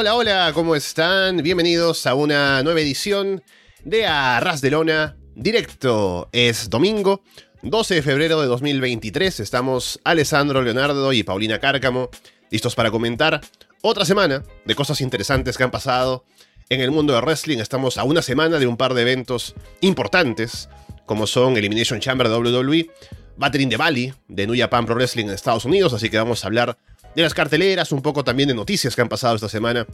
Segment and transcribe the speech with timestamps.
[0.00, 1.42] Hola, hola, ¿cómo están?
[1.42, 3.42] Bienvenidos a una nueva edición
[3.84, 6.30] de Arras de Lona Directo.
[6.32, 7.22] Es domingo,
[7.60, 9.40] 12 de febrero de 2023.
[9.40, 12.08] Estamos Alessandro Leonardo y Paulina Cárcamo
[12.50, 13.42] listos para comentar
[13.82, 16.24] otra semana de cosas interesantes que han pasado
[16.70, 17.58] en el mundo de wrestling.
[17.58, 20.70] Estamos a una semana de un par de eventos importantes,
[21.04, 22.90] como son Elimination Chamber de WWE,
[23.36, 26.42] Battle in the Valley de New Japan Pro Wrestling en Estados Unidos, así que vamos
[26.42, 26.78] a hablar
[27.14, 29.86] de las carteleras, un poco también de noticias que han pasado esta semana,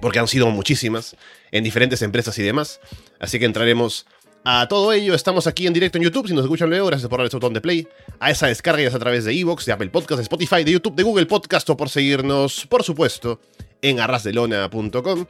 [0.00, 1.16] porque han sido muchísimas
[1.50, 2.80] en diferentes empresas y demás.
[3.20, 4.06] Así que entraremos
[4.44, 5.14] a todo ello.
[5.14, 6.28] Estamos aquí en directo en YouTube.
[6.28, 7.88] Si nos escuchan luego, gracias por darle botón de play.
[8.18, 10.94] A esa descarga ya a través de Evox, de Apple Podcast, de Spotify, de YouTube,
[10.94, 13.40] de Google Podcast o por seguirnos, por supuesto,
[13.82, 15.26] en arrasdelona.com.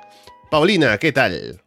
[0.50, 1.62] Paulina, ¿qué tal?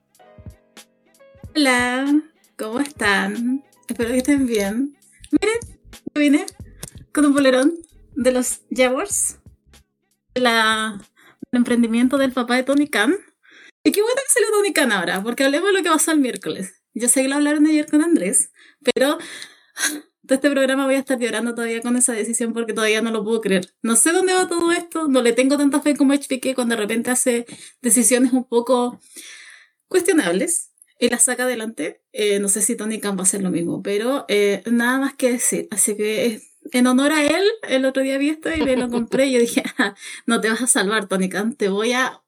[1.55, 2.21] Hola,
[2.57, 3.63] ¿cómo están?
[3.87, 4.97] Espero que estén bien.
[5.31, 5.59] Miren,
[6.15, 6.45] vine
[7.13, 7.73] con un bolerón
[8.15, 9.40] de los Jaguars
[10.35, 11.01] la,
[11.51, 13.15] el emprendimiento del papá de Tony Khan.
[13.83, 16.19] Y qué bueno que salió Tony Khan ahora, porque hablemos de lo que pasó el
[16.19, 16.81] miércoles.
[16.93, 18.51] Yo sé que lo hablaron ayer con Andrés,
[18.93, 19.17] pero
[20.23, 23.23] de este programa voy a estar llorando todavía con esa decisión porque todavía no lo
[23.23, 23.73] puedo creer.
[23.81, 26.81] No sé dónde va todo esto, no le tengo tanta fe como HPK cuando de
[26.81, 27.45] repente hace
[27.81, 28.99] decisiones un poco
[29.87, 32.03] cuestionables y las saca adelante.
[32.13, 35.15] Eh, no sé si Tony Khan va a hacer lo mismo, pero eh, nada más
[35.15, 35.67] que decir.
[35.71, 39.27] Así que en honor a él, el otro día vi esto y me lo compré
[39.27, 39.95] y yo dije, ah,
[40.25, 42.21] no te vas a salvar, Tony Khan, te voy a...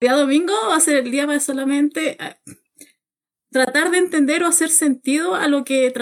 [0.00, 2.36] El día domingo va a ser el día para solamente ah,
[3.50, 5.92] tratar de entender o hacer sentido a lo que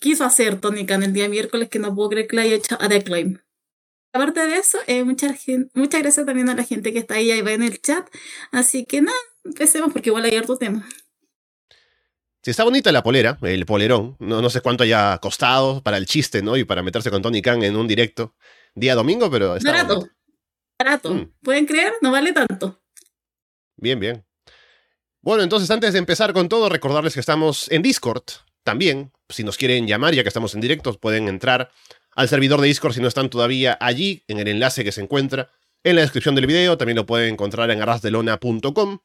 [0.00, 2.76] quiso hacer Tony Khan el día miércoles, que no puedo creer que le haya hecho
[2.80, 3.38] a Declaim.
[4.12, 5.40] Aparte de eso, eh, muchas,
[5.72, 8.06] muchas gracias también a la gente que está ahí, va en el chat.
[8.50, 10.86] Así que nada, empecemos porque igual hay harto tema.
[12.42, 14.16] Si está bonita la polera, el polerón.
[14.18, 16.56] No, no sé cuánto haya costado para el chiste, ¿no?
[16.56, 18.34] Y para meterse con Tony Khan en un directo
[18.74, 20.08] día domingo, pero está barato.
[20.76, 21.14] Barato.
[21.14, 21.32] Mm.
[21.40, 21.92] ¿Pueden creer?
[22.00, 22.82] No vale tanto.
[23.76, 24.24] Bien, bien.
[25.20, 28.24] Bueno, entonces antes de empezar con todo, recordarles que estamos en Discord
[28.64, 29.12] también.
[29.28, 31.70] Si nos quieren llamar, ya que estamos en directo, pueden entrar
[32.16, 35.50] al servidor de Discord si no están todavía allí, en el enlace que se encuentra
[35.84, 36.76] en la descripción del video.
[36.76, 38.98] También lo pueden encontrar en arrasdelona.com.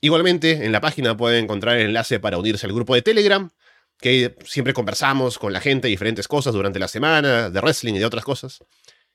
[0.00, 3.50] Igualmente, en la página pueden encontrar el enlace para unirse al grupo de Telegram,
[3.98, 8.04] que siempre conversamos con la gente diferentes cosas durante la semana, de wrestling y de
[8.04, 8.58] otras cosas.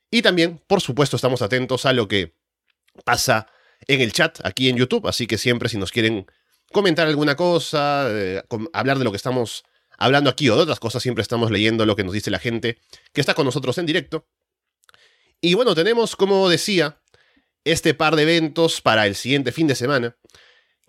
[0.09, 2.35] Y también, por supuesto, estamos atentos a lo que
[3.05, 3.47] pasa
[3.87, 6.25] en el chat aquí en YouTube, así que siempre si nos quieren
[6.71, 8.43] comentar alguna cosa, eh,
[8.73, 9.63] hablar de lo que estamos
[9.97, 12.79] hablando aquí o de otras cosas, siempre estamos leyendo lo que nos dice la gente
[13.13, 14.27] que está con nosotros en directo.
[15.39, 17.01] Y bueno, tenemos, como decía,
[17.63, 20.17] este par de eventos para el siguiente fin de semana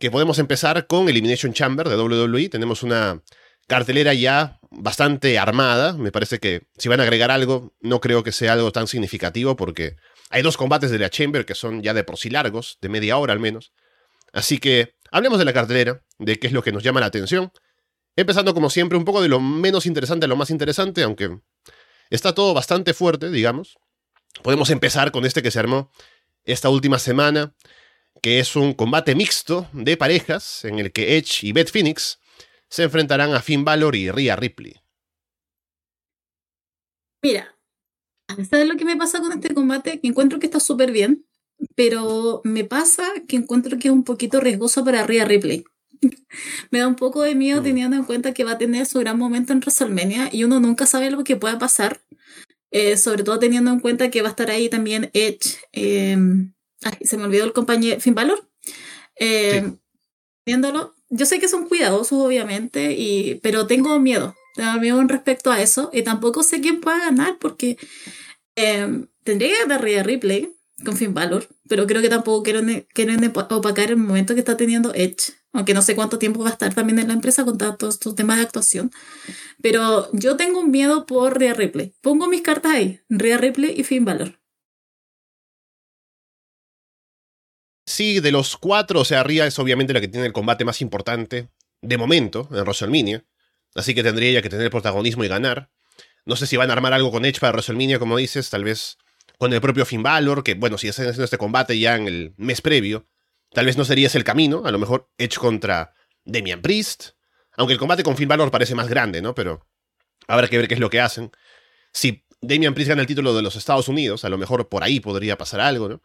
[0.03, 2.49] que podemos empezar con Elimination Chamber de WWE.
[2.49, 3.23] Tenemos una
[3.69, 5.93] cartelera ya bastante armada.
[5.93, 9.55] Me parece que si van a agregar algo, no creo que sea algo tan significativo
[9.55, 9.95] porque
[10.29, 13.17] hay dos combates de la Chamber que son ya de por sí largos, de media
[13.17, 13.73] hora al menos.
[14.33, 17.53] Así que hablemos de la cartelera, de qué es lo que nos llama la atención.
[18.17, 21.39] Empezando como siempre un poco de lo menos interesante a lo más interesante, aunque
[22.11, 23.79] está todo bastante fuerte, digamos.
[24.43, 25.93] Podemos empezar con este que se armó
[26.43, 27.55] esta última semana,
[28.23, 32.21] que es un combate mixto de parejas en el que Edge y Beth Phoenix
[32.69, 34.77] se enfrentarán a Finn Balor y Rhea Ripley.
[37.23, 37.57] Mira,
[38.49, 40.01] ¿sabes lo que me pasa con este combate?
[40.01, 41.27] Que encuentro que está súper bien,
[41.75, 45.65] pero me pasa que encuentro que es un poquito riesgoso para Rhea Ripley.
[46.71, 47.65] me da un poco de miedo mm.
[47.65, 50.87] teniendo en cuenta que va a tener su gran momento en WrestleMania y uno nunca
[50.87, 52.01] sabe lo que pueda pasar.
[52.71, 56.17] Eh, sobre todo teniendo en cuenta que va a estar ahí también Edge, eh,
[57.03, 58.49] se me olvidó el compañero Finn Balor.
[59.17, 59.73] Eh,
[60.45, 64.35] Viéndolo, yo sé que son cuidadosos, obviamente, y, pero tengo miedo.
[64.55, 65.91] Tengo miedo en respecto a eso.
[65.93, 67.79] Y tampoco sé quién pueda ganar porque
[68.57, 70.53] eh, tendría que ganar Rhea Ripley
[70.85, 74.93] con Finn Balor, pero creo que tampoco quieren, quieren opacar el momento que está teniendo
[74.95, 75.33] Edge.
[75.53, 78.17] Aunque no sé cuánto tiempo va a estar también en la empresa con todos estos
[78.17, 78.91] temas de actuación.
[79.61, 81.95] Pero yo tengo un miedo por Rhea Ripley.
[82.01, 84.42] Pongo mis cartas ahí: Rhea Ripley y Finn Balor.
[87.93, 90.81] Sí, de los cuatro, o sea, Ria es obviamente la que tiene el combate más
[90.81, 91.51] importante
[91.83, 93.27] de momento en WrestleMania.
[93.75, 95.71] Así que tendría ella que tener protagonismo y ganar.
[96.25, 98.97] No sé si van a armar algo con Edge para WrestleMania, como dices, tal vez
[99.37, 102.33] con el propio Finn Balor, que bueno, si están haciendo este combate ya en el
[102.39, 103.07] mes previo,
[103.53, 105.93] tal vez no sería ese el camino, a lo mejor Edge contra
[106.25, 107.11] Damian Priest,
[107.59, 109.35] aunque el combate con Finn Balor parece más grande, ¿no?
[109.35, 109.69] Pero
[110.29, 111.31] habrá que ver qué es lo que hacen.
[111.93, 114.99] Si Damian Priest gana el título de los Estados Unidos, a lo mejor por ahí
[114.99, 116.01] podría pasar algo, ¿no?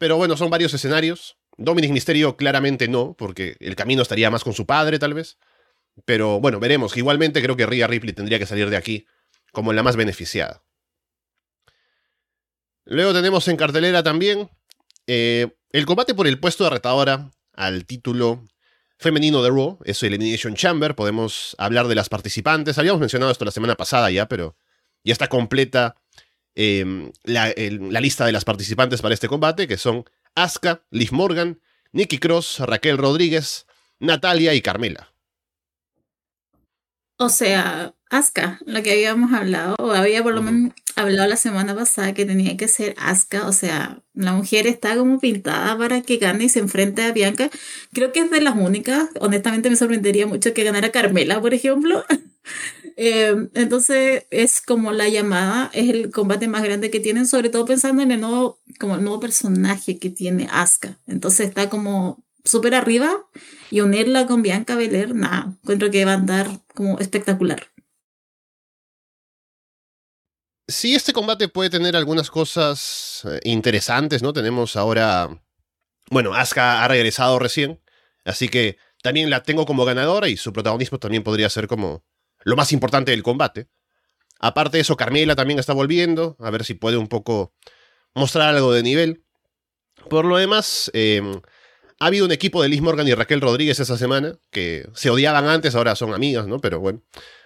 [0.00, 1.36] Pero bueno, son varios escenarios.
[1.58, 5.36] Dominic Misterio claramente no, porque el camino estaría más con su padre, tal vez.
[6.06, 6.96] Pero bueno, veremos.
[6.96, 9.06] Igualmente creo que Rhea Ripley tendría que salir de aquí
[9.52, 10.62] como la más beneficiada.
[12.86, 14.48] Luego tenemos en cartelera también
[15.06, 18.48] eh, el combate por el puesto de retadora al título
[18.96, 20.94] femenino de Raw es el Elimination Chamber.
[20.94, 22.78] Podemos hablar de las participantes.
[22.78, 24.56] Habíamos mencionado esto la semana pasada ya, pero
[25.04, 25.96] ya está completa
[26.54, 30.04] em, la, la, lista de las participantes para este combate, que son
[30.34, 31.60] Asuka, Liv Morgan,
[31.92, 33.66] Nikki Cross, Raquel Rodríguez,
[33.98, 35.12] Natalia y Carmela.
[37.18, 41.74] O sea, Asuka, lo que habíamos hablado, o había por lo menos hablado la semana
[41.74, 46.16] pasada que tenía que ser Asuka, o sea, la mujer está como pintada para que
[46.16, 47.50] gane y se enfrente a Bianca.
[47.92, 52.04] Creo que es de las únicas, honestamente me sorprendería mucho que ganara Carmela, por ejemplo.
[53.02, 57.64] Eh, entonces es como la llamada, es el combate más grande que tienen, sobre todo
[57.64, 60.98] pensando en el nuevo, como el nuevo personaje que tiene Asuka.
[61.06, 63.10] Entonces está como súper arriba
[63.70, 67.68] y unirla con Bianca Belair, nada, encuentro que va a andar como espectacular.
[70.68, 74.34] Sí, este combate puede tener algunas cosas eh, interesantes, ¿no?
[74.34, 75.42] Tenemos ahora.
[76.10, 77.80] Bueno, Asuka ha regresado recién,
[78.26, 82.04] así que también la tengo como ganadora y su protagonismo también podría ser como
[82.44, 83.68] lo más importante del combate.
[84.40, 87.54] Aparte de eso, Carmela también está volviendo, a ver si puede un poco
[88.14, 89.24] mostrar algo de nivel.
[90.08, 91.40] Por lo demás, em,
[91.98, 95.46] ha habido un equipo de Liz Morgan y Raquel Rodríguez esa semana, que se odiaban
[95.46, 96.58] antes, ahora son amigas, ¿no?
[96.58, 97.02] Pero bueno,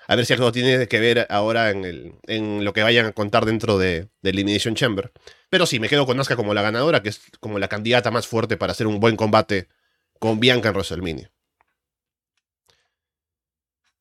[0.06, 3.78] a ver si algo tiene que ver ahora en, lo que vayan a contar dentro
[3.78, 5.12] de, de Elimination Chamber.
[5.50, 8.28] Pero sí, me quedo con Asuka como la ganadora, que es como la candidata más
[8.28, 9.68] fuerte para hacer un buen combate
[10.20, 11.33] con Bianca en WrestleMania.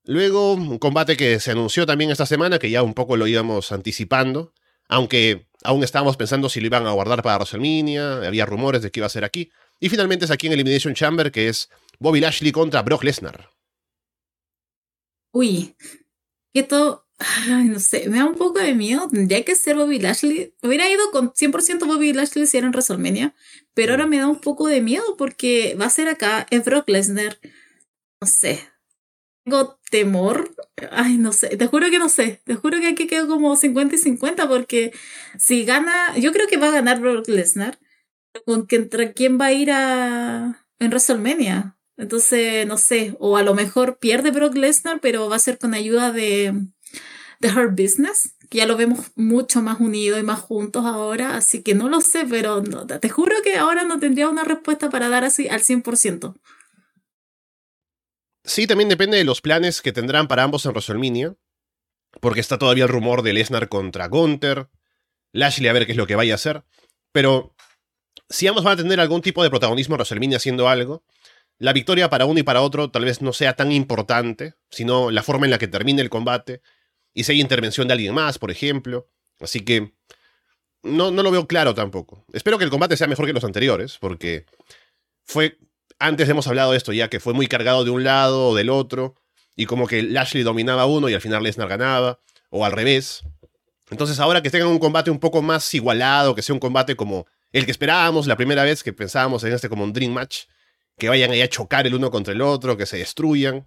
[0.05, 3.71] Luego, un combate que se anunció también esta semana, que ya un poco lo íbamos
[3.71, 4.53] anticipando,
[4.89, 9.00] aunque aún estábamos pensando si lo iban a guardar para WrestleMania, había rumores de que
[9.00, 9.50] iba a ser aquí.
[9.79, 11.69] Y finalmente es aquí en Elimination Chamber, que es
[12.00, 13.50] Bobby Lashley contra Brock Lesnar.
[15.31, 15.75] Uy,
[16.53, 19.07] esto, ay, no sé, me da un poco de miedo.
[19.09, 20.53] Tendría que ser Bobby Lashley.
[20.61, 23.33] Hubiera ido con 100% Bobby Lashley si era en WrestleMania,
[23.73, 26.89] pero ahora me da un poco de miedo porque va a ser acá, es Brock
[26.89, 27.39] Lesnar.
[28.21, 28.72] No sé,
[29.43, 30.55] tengo temor.
[30.91, 32.41] Ay, no sé, te juro que no sé.
[32.45, 34.93] Te juro que aquí quedo como 50 y 50 porque
[35.37, 37.79] si gana, yo creo que va a ganar Brock Lesnar
[38.45, 41.77] con quién va a ir a en WrestleMania.
[41.97, 45.73] Entonces, no sé, o a lo mejor pierde Brock Lesnar, pero va a ser con
[45.73, 46.53] ayuda de,
[47.39, 51.61] de Her Business, que ya lo vemos mucho más unido y más juntos ahora, así
[51.61, 55.23] que no lo sé, pero te juro que ahora no tendría una respuesta para dar
[55.23, 56.35] así al 100%.
[58.43, 61.35] Sí, también depende de los planes que tendrán para ambos en WrestleMania,
[62.19, 64.69] porque está todavía el rumor de Lesnar contra Gunther,
[65.31, 66.63] Lashley a ver qué es lo que vaya a hacer,
[67.11, 67.55] pero
[68.29, 71.03] si ambos van a tener algún tipo de protagonismo en WrestleMania haciendo algo,
[71.59, 75.23] la victoria para uno y para otro tal vez no sea tan importante, sino la
[75.23, 76.61] forma en la que termine el combate
[77.13, 79.09] y si hay intervención de alguien más, por ejemplo.
[79.39, 79.93] Así que
[80.81, 82.25] no, no lo veo claro tampoco.
[82.33, 84.45] Espero que el combate sea mejor que los anteriores, porque
[85.23, 85.57] fue,
[86.03, 88.69] antes hemos hablado de esto ya, que fue muy cargado de un lado o del
[88.69, 89.15] otro,
[89.55, 92.19] y como que Lashley dominaba uno y al final Lesnar ganaba,
[92.50, 93.24] o al revés.
[93.89, 97.25] Entonces ahora que tengan un combate un poco más igualado, que sea un combate como
[97.53, 100.43] el que esperábamos la primera vez que pensábamos en este como un Dream Match,
[100.98, 103.65] que vayan ahí a chocar el uno contra el otro, que se destruyan.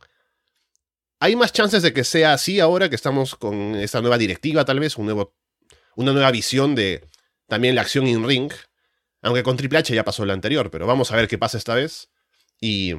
[1.21, 4.81] Hay más chances de que sea así ahora que estamos con esta nueva directiva, tal
[4.81, 5.35] vez, un nuevo,
[5.95, 7.03] una nueva visión de
[7.47, 8.53] también la acción in ring.
[9.23, 11.75] Aunque con Triple H ya pasó la anterior, pero vamos a ver qué pasa esta
[11.75, 12.11] vez.
[12.61, 12.95] Y,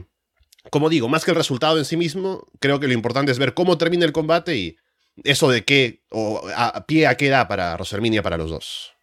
[0.70, 3.54] como digo, más que el resultado en sí mismo, creo que lo importante es ver
[3.54, 4.78] cómo termina el combate y
[5.24, 8.94] eso de qué, o a pie a qué da para WrestleMania para los dos.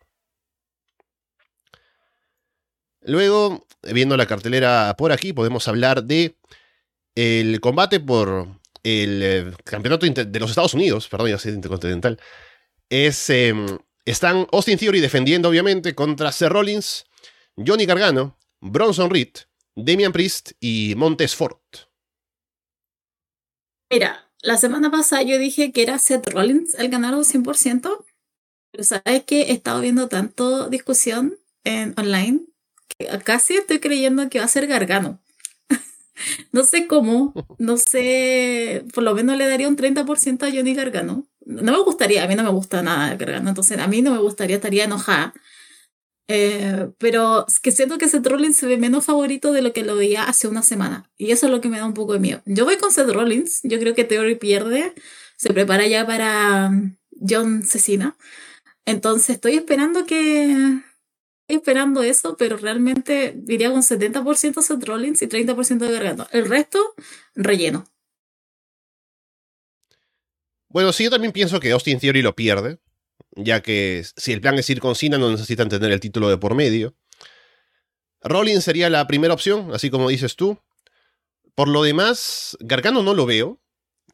[3.03, 6.37] Luego, viendo la cartelera por aquí, podemos hablar de
[7.15, 8.49] el combate por
[8.83, 12.19] el eh, campeonato de los Estados Unidos, perdón, ya soy intercontinental.
[12.89, 13.67] Es, em,
[14.05, 17.05] están Austin Theory defendiendo, obviamente, contra Seth Rollins,
[17.57, 19.31] Johnny Gargano, Bronson Reed,
[19.77, 21.59] Damian Priest y Montes Ford.
[23.91, 28.05] Mira, la semana pasada yo dije que era Seth Rollins el ganador 100%,
[28.73, 32.47] pero sabes que he estado viendo tanto discusión en online
[33.25, 35.21] casi estoy creyendo que va a ser Gargano.
[36.53, 41.27] no sé cómo, no sé, por lo menos le daría un 30% a Johnny Gargano.
[41.45, 44.19] No me gustaría, a mí no me gusta nada Gargano, entonces a mí no me
[44.19, 45.35] gustaría, estaría enojada.
[46.27, 49.97] Eh, pero que siento que Seth Rollins se ve menos favorito de lo que lo
[49.97, 51.11] veía hace una semana.
[51.19, 52.43] Y eso es lo que me da un poco de miedo.
[52.47, 53.61] Yo voy con Seth Rollins.
[53.63, 54.95] Yo creo que Theory pierde.
[55.37, 58.17] Se prepara ya para um, John Cecina.
[58.87, 60.81] Entonces estoy esperando que,
[61.49, 66.27] esperando eso, pero realmente diría un 70% Seth Rollins y 30% de Gargano.
[66.33, 66.95] El resto,
[67.35, 67.87] relleno.
[70.69, 72.79] Bueno, sí, yo también pienso que Austin Theory lo pierde,
[73.37, 76.39] ya que si el plan es ir con Cena no necesitan tener el título de
[76.39, 76.97] por medio.
[78.23, 80.59] Rollins sería la primera opción, así como dices tú.
[81.55, 83.61] Por lo demás, Gargano no lo veo.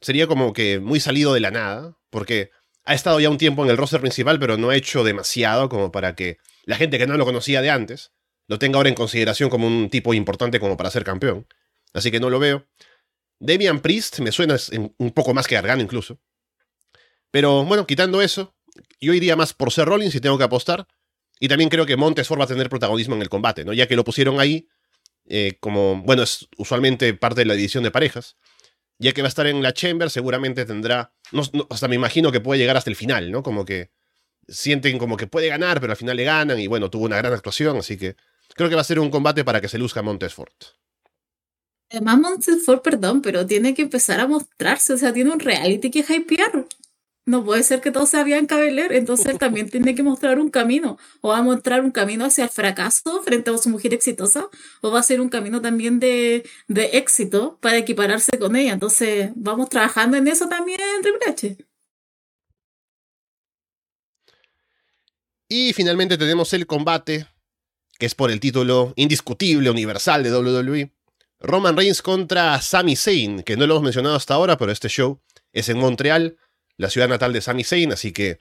[0.01, 2.51] Sería como que muy salido de la nada, porque
[2.85, 5.93] ha estado ya un tiempo en el roster principal, pero no ha hecho demasiado como
[5.93, 8.13] para que la gente que no lo conocía de antes
[8.47, 11.47] lo tenga ahora en consideración como un tipo importante como para ser campeón.
[11.93, 12.67] Así que no lo veo.
[13.39, 14.57] Damian Priest me suena
[14.99, 16.19] un poco más que Gargano incluso.
[17.31, 18.57] Pero bueno, quitando eso,
[19.01, 20.87] yo iría más por ser Rollins si tengo que apostar.
[21.39, 23.73] Y también creo que Montesford va a tener protagonismo en el combate, ¿no?
[23.73, 24.69] Ya que lo pusieron ahí
[25.27, 28.37] eh, como, bueno, es usualmente parte de la edición de parejas.
[28.99, 31.15] Ya que va a estar en la Chamber, seguramente tendrá,
[31.71, 33.43] hasta me imagino que puede llegar hasta el final, ¿no?
[33.43, 33.91] Como que
[34.47, 37.33] sienten como que puede ganar, pero al final le ganan y bueno, tuvo una gran
[37.33, 38.17] actuación, así que
[38.55, 40.53] creo que va a ser un combate para que se luzca Montesford.
[41.91, 46.01] Además, Montesford, perdón, pero tiene que empezar a mostrarse, o sea, tiene un reality que
[46.01, 46.67] hypear
[47.31, 50.51] no puede ser que todo sea bien cabeler, entonces él también tiene que mostrar un
[50.51, 54.49] camino, o va a mostrar un camino hacia el fracaso frente a su mujer exitosa,
[54.81, 58.73] o va a ser un camino también de, de éxito para equipararse con ella.
[58.73, 61.57] Entonces, vamos trabajando en eso también Triple H.
[65.49, 67.27] Y finalmente tenemos el combate,
[67.99, 70.93] que es por el título indiscutible universal de WWE.
[71.41, 75.21] Roman Reigns contra Sami Zayn, que no lo hemos mencionado hasta ahora, pero este show
[75.53, 76.37] es en Montreal
[76.81, 78.41] la ciudad natal de Sami Zayn, así que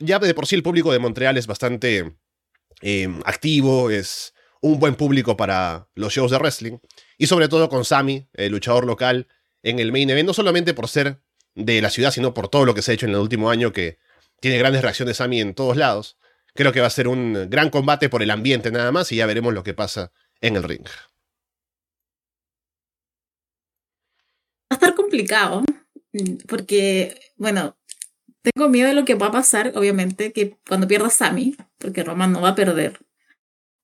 [0.00, 2.16] ya de por sí el público de Montreal es bastante
[2.82, 6.78] em, activo, es un buen público para los shows de wrestling,
[7.16, 9.28] y sobre todo con Sami, el luchador local,
[9.62, 11.20] en el main event, no solamente por ser
[11.54, 13.72] de la ciudad, sino por todo lo que se ha hecho en el último año,
[13.72, 13.98] que
[14.40, 16.18] tiene grandes reacciones Sami en todos lados.
[16.52, 19.26] Creo que va a ser un gran combate por el ambiente nada más, y ya
[19.26, 20.10] veremos lo que pasa
[20.40, 20.84] en el ring.
[20.84, 20.90] Va
[24.70, 25.62] a estar complicado.
[26.16, 27.76] Mm, porque, bueno,
[28.42, 32.32] tengo miedo de lo que va a pasar, obviamente, que cuando pierda Sammy, porque Roman
[32.32, 33.00] no va a perder.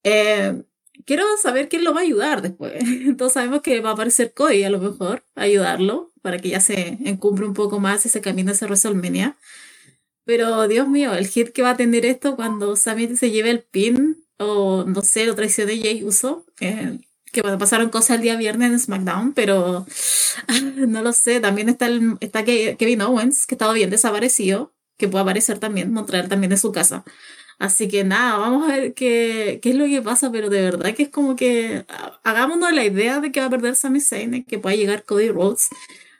[0.04, 0.64] Eh,
[1.06, 2.74] quiero saber quién lo va a ayudar después.
[2.80, 6.60] Entonces sabemos que va a aparecer Cody a lo mejor, a ayudarlo, para que ya
[6.60, 9.36] se encumbre un poco más ese camino hacia WrestleMania.
[10.24, 13.62] Pero Dios mío, el hit que va a tener esto cuando Sammy se lleve el
[13.64, 17.00] pin, o no sé, lo traicione Jay Uso, eh,
[17.32, 19.86] que bueno, pasaron cosas el día viernes en SmackDown, pero
[20.76, 21.40] no lo sé.
[21.40, 26.28] También está, el, está Kevin Owens, que estaba bien desaparecido, que puede aparecer también, mostrar
[26.28, 27.04] también en su casa.
[27.58, 30.94] Así que nada, vamos a ver qué, qué es lo que pasa, pero de verdad
[30.94, 31.84] que es como que
[32.24, 35.68] hagámonos la idea de que va a perder Sami Zayn, que pueda llegar Cody Rhodes.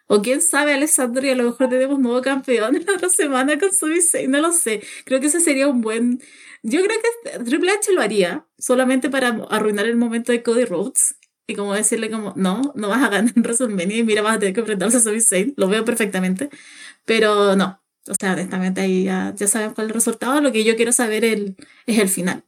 [0.07, 3.59] O quién sabe, Alessandro, y a lo mejor tenemos nuevo campeón en la otra semana
[3.59, 4.83] con Sami Zayn, no lo sé.
[5.05, 6.23] Creo que ese sería un buen,
[6.63, 11.17] yo creo que Triple H lo haría solamente para arruinar el momento de Cody Rhodes
[11.47, 14.39] y como decirle como, no, no vas a ganar en WrestleMania y mira, vas a
[14.39, 15.55] tener que enfrentarse a Sami Zayn.
[15.57, 16.51] Lo veo perfectamente,
[17.05, 17.83] pero no.
[18.09, 20.41] O sea, honestamente ahí ya, ya saben cuál es el resultado.
[20.41, 22.45] Lo que yo quiero saber el, es el final.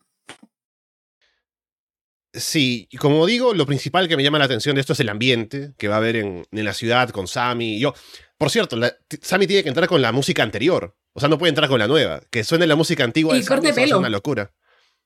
[2.33, 5.73] Sí, como digo, lo principal que me llama la atención de esto es el ambiente
[5.79, 7.79] que va a haber en, en la ciudad con Sammy.
[7.79, 7.95] Yo,
[8.39, 8.77] por cierto,
[9.23, 10.97] Sammy tiene que entrar con la música anterior.
[11.15, 12.21] O sea, no puede entrar con la nueva.
[12.31, 13.87] Que suene la música antigua y de corte pelo.
[13.87, 14.53] es una locura.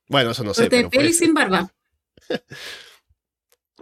[0.07, 0.63] Bueno, eso no sé.
[0.63, 1.71] Corte pelo y sin barba.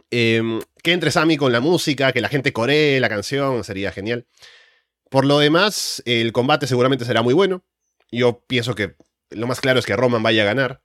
[0.10, 4.26] Em, que entre Sammy con la música, que la gente coree la canción, sería genial.
[5.10, 7.66] Por lo demás, el combate seguramente será muy bueno.
[8.10, 8.96] Yo pienso que
[9.30, 10.82] lo más claro es que Roman vaya a ganar.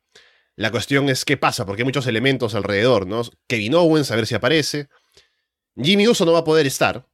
[0.56, 3.22] La cuestión es qué pasa, porque hay muchos elementos alrededor, ¿no?
[3.46, 4.88] Kevin Owens, a ver si aparece.
[5.80, 7.06] Jimmy Uso no va a poder estar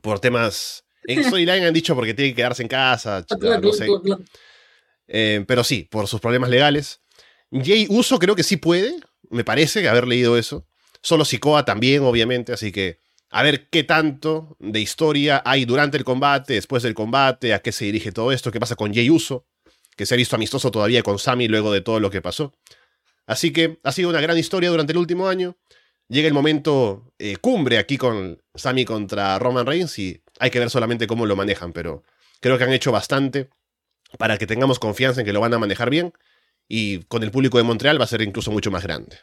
[0.00, 3.86] por temas en Storyline han dicho porque tiene que quedarse en casa, no sé.
[5.08, 7.00] Eh, pero sí, por sus problemas legales.
[7.52, 8.96] Jay Uso creo que sí puede,
[9.30, 10.66] me parece haber leído eso.
[11.00, 16.04] Solo Sikoa también, obviamente, así que a ver qué tanto de historia hay durante el
[16.04, 19.46] combate, después del combate, a qué se dirige todo esto, qué pasa con Jay Uso,
[19.96, 22.52] que se ha visto amistoso todavía con Sami luego de todo lo que pasó.
[23.26, 25.56] Así que ha sido una gran historia durante el último año.
[26.08, 30.70] Llega el momento eh, cumbre aquí con Sami contra Roman Reigns y hay que ver
[30.70, 32.02] solamente cómo lo manejan, pero
[32.40, 33.48] creo que han hecho bastante
[34.18, 36.12] para que tengamos confianza en que lo van a manejar bien
[36.68, 39.18] y con el público de Montreal va a ser incluso mucho más grande.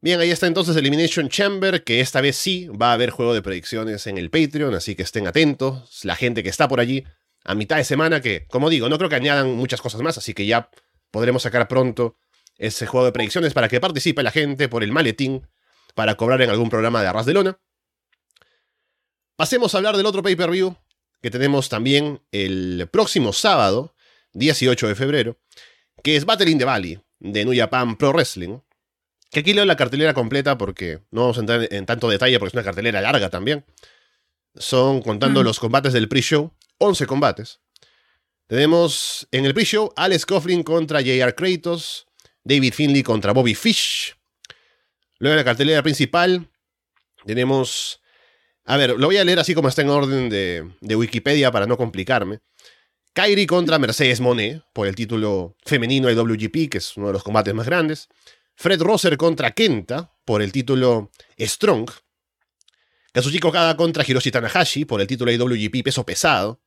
[0.00, 3.42] Bien, ahí está entonces Elimination Chamber, que esta vez sí va a haber juego de
[3.42, 7.04] predicciones en el Patreon, así que estén atentos, la gente que está por allí
[7.44, 10.34] a mitad de semana, que como digo, no creo que añadan muchas cosas más, así
[10.34, 10.70] que ya
[11.10, 12.16] podremos sacar pronto
[12.58, 15.48] ese juego de predicciones para que participe la gente por el maletín
[15.96, 17.58] para cobrar en algún programa de Arras de Lona.
[19.38, 20.76] Pasemos a hablar del otro pay-per-view
[21.22, 23.94] que tenemos también el próximo sábado,
[24.32, 25.38] 18 de febrero,
[26.02, 28.58] que es Battle in the Valley de New Japan Pro Wrestling.
[29.30, 32.48] Que aquí leo la cartelera completa porque no vamos a entrar en tanto detalle porque
[32.48, 33.64] es una cartelera larga también.
[34.56, 35.44] Son, contando mm.
[35.44, 37.60] los combates del pre-show, 11 combates.
[38.48, 41.36] Tenemos en el pre-show Alex Coughlin contra J.R.
[41.36, 42.08] Kratos,
[42.42, 44.16] David Finley contra Bobby Fish.
[45.20, 46.50] Luego en la cartelera principal
[47.24, 48.00] tenemos...
[48.70, 51.66] A ver, lo voy a leer así como está en orden de, de Wikipedia para
[51.66, 52.40] no complicarme.
[53.14, 57.54] Kairi contra Mercedes Monet por el título femenino IWGP, que es uno de los combates
[57.54, 58.08] más grandes.
[58.56, 61.90] Fred Rosser contra Kenta por el título Strong.
[63.12, 66.60] Kazuchika Okada contra Hiroshi Tanahashi por el título IWGP peso pesado.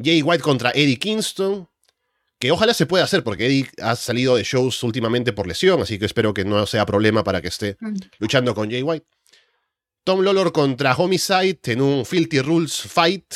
[0.00, 1.68] Jay White contra Eddie Kingston.
[2.38, 5.98] Que ojalá se pueda hacer porque Eddie ha salido de shows últimamente por lesión, así
[5.98, 7.96] que espero que no sea problema para que esté Mm.
[8.20, 9.06] luchando con Jay White.
[10.08, 13.34] Tom Lawlor contra Homicide en un Filthy Rules fight.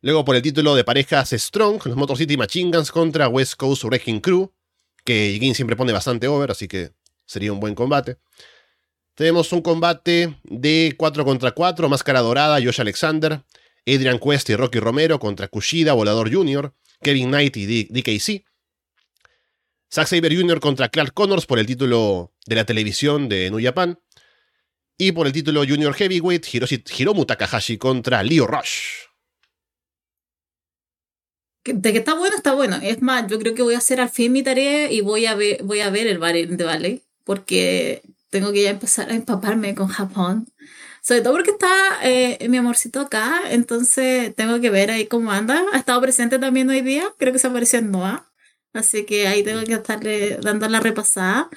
[0.00, 3.84] Luego por el título de parejas Strong, los Motor City Machine Guns contra West Coast
[3.84, 4.50] Wrecking Crew,
[5.04, 6.92] que Gin siempre pone bastante over, así que
[7.26, 8.16] sería un buen combate.
[9.14, 13.44] Tenemos un combate de 4 contra 4, Máscara Dorada, Josh Alexander,
[13.84, 18.42] Adrian Quest y Rocky Romero contra Kushida, Volador Jr., Kevin Knight y DKC.
[19.92, 20.60] Zack Saber Jr.
[20.60, 23.98] contra Clark Connors por el título de la televisión de New Japan.
[24.98, 29.06] Y por el título Junior Heavyweight, Hiroshi, Hiromu Takahashi contra Leo Rush.
[31.64, 32.78] De que está bueno, está bueno.
[32.82, 35.34] Es más, yo creo que voy a hacer al fin mi tarea y voy a
[35.34, 39.74] ver, voy a ver el Bar de Valley, porque tengo que ya empezar a empaparme
[39.74, 40.46] con Japón.
[41.02, 41.68] Sobre todo porque está
[42.02, 45.62] eh, mi amorcito acá, entonces tengo que ver ahí cómo anda.
[45.72, 48.26] Ha estado presente también hoy día, creo que se apareció en Noah,
[48.72, 51.48] así que ahí tengo que estarle dando la repasada.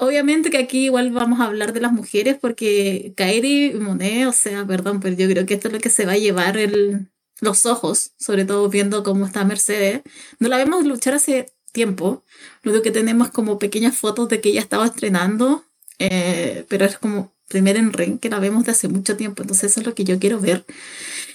[0.00, 4.64] Obviamente que aquí igual vamos a hablar de las mujeres porque Kairi Monet, o sea,
[4.64, 7.08] perdón, pero yo creo que esto es lo que se va a llevar el,
[7.40, 10.02] los ojos, sobre todo viendo cómo está Mercedes.
[10.38, 12.22] No la vemos luchar hace tiempo,
[12.62, 15.64] lo único que tenemos como pequeñas fotos de que ella estaba estrenando,
[15.98, 19.72] eh, pero es como primer en ring que la vemos de hace mucho tiempo, entonces
[19.72, 20.64] eso es lo que yo quiero ver.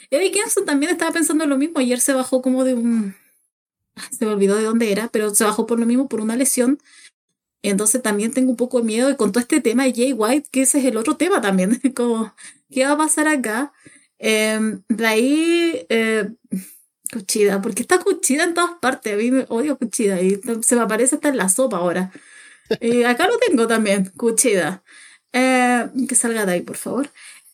[0.09, 3.15] Eddie Kingston también estaba pensando lo mismo, ayer se bajó como de un...
[4.17, 6.79] Se me olvidó de dónde era, pero se bajó por lo mismo, por una lesión.
[7.63, 10.49] Entonces también tengo un poco de miedo y con todo este tema de Jay White,
[10.51, 12.33] que ese es el otro tema también, como,
[12.71, 13.73] ¿qué va a pasar acá?
[14.19, 16.29] Eh, de ahí, eh,
[17.11, 20.81] Cuchida, porque está Cuchida en todas partes, a mí me odio Cuchida y se me
[20.81, 22.11] aparece hasta en la sopa ahora.
[22.81, 24.83] Y acá lo tengo también, Cuchida.
[25.33, 27.09] Eh, que salga de ahí, por favor.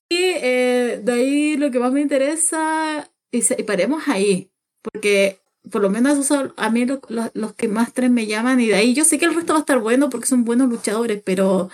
[0.10, 5.40] Y eh, de ahí lo que más me interesa, y paremos ahí, porque
[5.72, 8.60] por lo menos esos son a mí lo- lo- los que más tres me llaman,
[8.60, 10.70] y de ahí yo sé que el resto va a estar bueno porque son buenos
[10.70, 11.70] luchadores, pero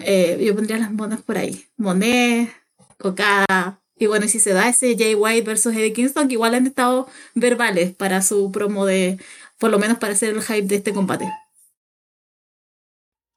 [0.00, 1.66] eh, yo pondría las monas por ahí.
[1.76, 2.50] Monet,
[3.00, 3.80] Okada.
[3.96, 6.66] Y bueno, y si se da ese Jay White versus Eddie Kingston, que igual han
[6.66, 9.18] estado verbales para su promo de,
[9.58, 11.30] por lo menos para hacer el hype de este combate.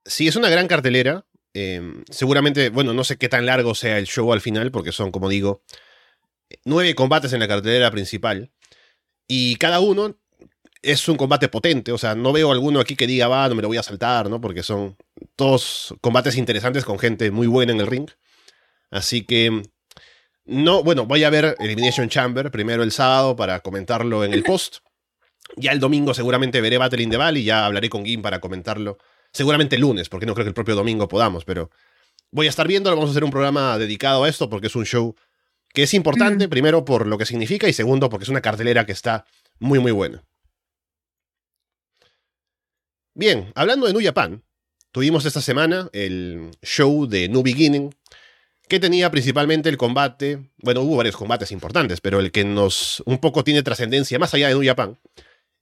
[0.06, 1.26] Sí, es una gran cartelera.
[1.54, 5.12] eh, seguramente, bueno, no sé qué tan largo sea el show al final, porque son,
[5.12, 5.64] como digo,
[6.66, 8.52] nueve combates en la cartelera principal.
[9.28, 10.16] Y cada uno
[10.82, 11.92] es un combate potente.
[11.92, 14.30] O sea, no veo alguno aquí que diga, va, no me lo voy a saltar,
[14.30, 14.40] ¿no?
[14.40, 14.98] Porque son
[15.36, 18.10] todos combates interesantes con gente muy buena en el ring.
[18.90, 19.64] Así que.
[20.46, 24.78] No, bueno, voy a ver Elimination Chamber primero el sábado para comentarlo en el post.
[25.58, 28.40] Ya el domingo seguramente veré Battle in the Valley y ya hablaré con Gim para
[28.40, 28.98] comentarlo.
[29.34, 31.70] Seguramente el lunes, porque no creo que el propio domingo podamos, pero
[32.32, 34.86] voy a estar viendo, vamos a hacer un programa dedicado a esto porque es un
[34.86, 35.16] show
[35.74, 36.50] que es importante, Mm.
[36.50, 39.26] primero por lo que significa y segundo porque es una cartelera que está
[39.60, 40.24] muy muy buena.
[43.14, 44.44] Bien, hablando de New Japan,
[44.92, 47.96] tuvimos esta semana el show de New Beginning,
[48.70, 53.18] que tenía principalmente el combate, bueno, hubo varios combates importantes, pero el que nos un
[53.18, 55.00] poco tiene trascendencia más allá de New Japan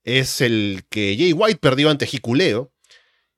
[0.04, 2.72] es el que Jay White perdió ante Hikuleo,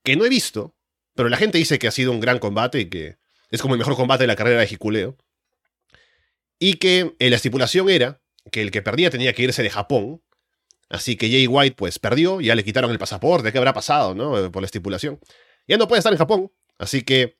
[0.02, 0.74] que no he visto,
[1.14, 3.16] pero la gente dice que ha sido un gran combate y que
[3.50, 5.16] es como el mejor combate de la carrera de Hikuleo.
[6.58, 10.22] Y que eh, la estipulación era que el que perdía tenía que irse de Japón.
[10.88, 14.38] Así que Jay White pues perdió, ya le quitaron el pasaporte, ¿qué habrá pasado, no?
[14.38, 15.20] Eh, Por la estipulación.
[15.66, 17.36] Ya no puede estar en Japón, así que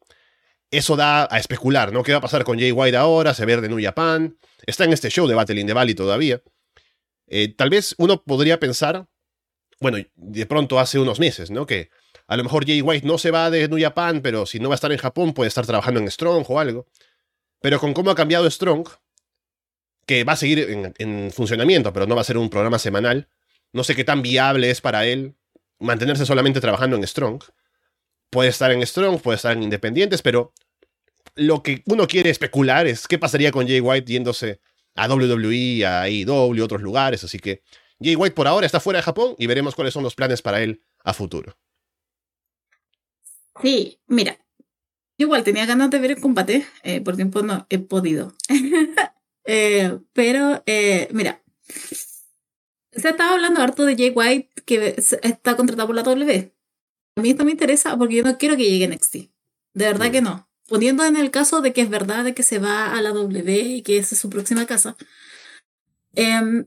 [0.71, 2.03] eso da a especular, ¿no?
[2.03, 3.33] ¿Qué va a pasar con Jay White ahora?
[3.33, 4.37] Se ve de New Japan.
[4.67, 6.43] Está en este show de Battle in the Valley todavía.
[7.27, 9.07] Eh, tal vez uno podría pensar,
[9.81, 11.65] bueno, de pronto hace unos meses, ¿no?
[11.65, 11.89] Que
[12.27, 14.75] a lo mejor Jay White no se va de New Japan, pero si no va
[14.75, 16.87] a estar en Japón, puede estar trabajando en Strong o algo.
[17.61, 18.89] Pero con cómo ha cambiado Strong,
[20.09, 23.29] que va a seguir en, en funcionamiento, pero no va a ser un programa semanal,
[23.75, 25.37] no sé qué tan viable es para él
[25.79, 27.45] mantenerse solamente trabajando en Strong.
[28.31, 30.55] Puede estar en Strong, puede estar en Independientes, pero
[31.35, 34.61] lo que uno quiere especular es qué pasaría con Jay White yéndose
[34.95, 37.23] a WWE, a AEW, otros lugares.
[37.23, 37.63] Así que
[38.01, 40.63] Jay White por ahora está fuera de Japón y veremos cuáles son los planes para
[40.63, 41.55] él a futuro.
[43.61, 44.39] Sí, mira,
[45.19, 48.35] igual tenía ganas de ver el combate, eh, por tiempo no he podido.
[49.51, 51.43] Eh, pero, eh, mira,
[52.93, 56.53] Se estaba hablando harto de Jay White que está contratado por la W.
[57.17, 59.15] A mí esto me interesa porque yo no quiero que llegue NXT.
[59.75, 60.49] De verdad que no.
[60.69, 63.61] Poniendo en el caso de que es verdad de que se va a la W
[63.61, 64.97] y que esa es su próxima casa.
[66.15, 66.67] Em,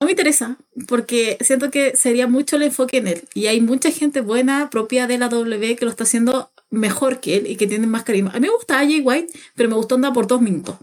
[0.00, 3.28] no me interesa porque siento que sería mucho el enfoque en él.
[3.34, 7.36] Y hay mucha gente buena, propia de la W, que lo está haciendo mejor que
[7.36, 8.30] él y que tiene más carisma.
[8.30, 10.76] A mí me gustaba Jay White, pero me gustó andar por dos minutos.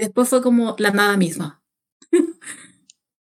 [0.00, 1.62] Después fue como la nada misma.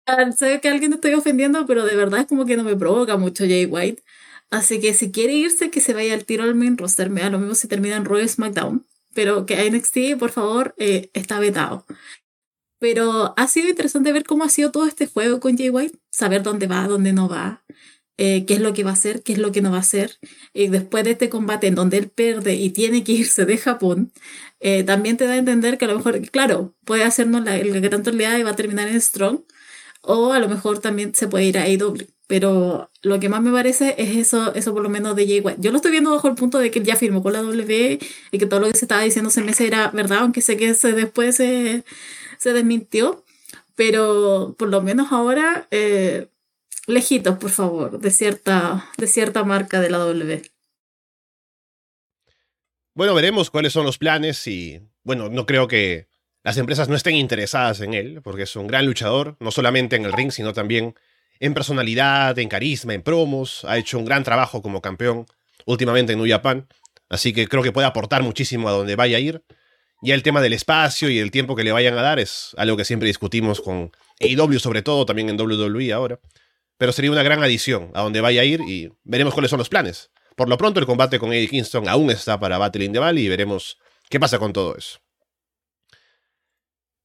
[0.38, 3.44] Sé que alguien estoy ofendiendo, pero de verdad es como que no me provoca mucho
[3.46, 4.04] Jay White.
[4.50, 7.10] Así que si quiere irse, que se vaya al tiro al main roster.
[7.10, 8.86] Me da lo mismo si termina en Royal SmackDown.
[9.14, 11.86] Pero que NXT, por favor, eh, está vetado.
[12.80, 15.98] Pero ha sido interesante ver cómo ha sido todo este juego con Jay White.
[16.12, 17.64] Saber dónde va, dónde no va.
[18.18, 19.80] Eh, qué es lo que va a hacer, qué es lo que no va a
[19.82, 20.18] hacer.
[20.54, 24.14] Y después de este combate en donde él pierde y tiene que irse de Japón,
[24.60, 27.80] eh, también te da a entender que a lo mejor, claro, puede hacernos la, el
[27.82, 29.42] gran torneo y va a terminar en Strong,
[30.02, 32.08] o a lo mejor también se puede ir a AEW.
[32.28, 35.62] Pero lo que más me parece es eso, eso por lo menos de Jay White.
[35.62, 38.00] Yo lo estoy viendo bajo el punto de que él ya firmó con la W
[38.32, 40.74] y que todo lo que se estaba diciendo ese mes era verdad, aunque sé que
[40.74, 41.84] se, después se,
[42.40, 43.24] se desmintió.
[43.76, 46.30] Pero por lo menos ahora, eh,
[46.88, 50.42] lejitos, por favor, de cierta, de cierta marca de la W.
[52.94, 56.08] Bueno, veremos cuáles son los planes y, bueno, no creo que
[56.44, 60.06] las empresas no estén interesadas en él, porque es un gran luchador, no solamente en
[60.06, 60.96] el ring, sino también
[61.40, 63.66] en personalidad, en carisma, en promos.
[63.66, 65.26] Ha hecho un gran trabajo como campeón
[65.66, 66.42] últimamente en New
[67.10, 69.44] así que creo que puede aportar muchísimo a donde vaya a ir.
[70.02, 72.78] Ya el tema del espacio y el tiempo que le vayan a dar es algo
[72.78, 76.20] que siempre discutimos con AEW, sobre todo también en WWE ahora.
[76.78, 79.70] Pero sería una gran adición a donde vaya a ir y veremos cuáles son los
[79.70, 80.12] planes.
[80.36, 83.26] Por lo pronto, el combate con Eddie Kingston aún está para Battle in the Valley
[83.26, 83.78] y veremos
[84.10, 85.00] qué pasa con todo eso.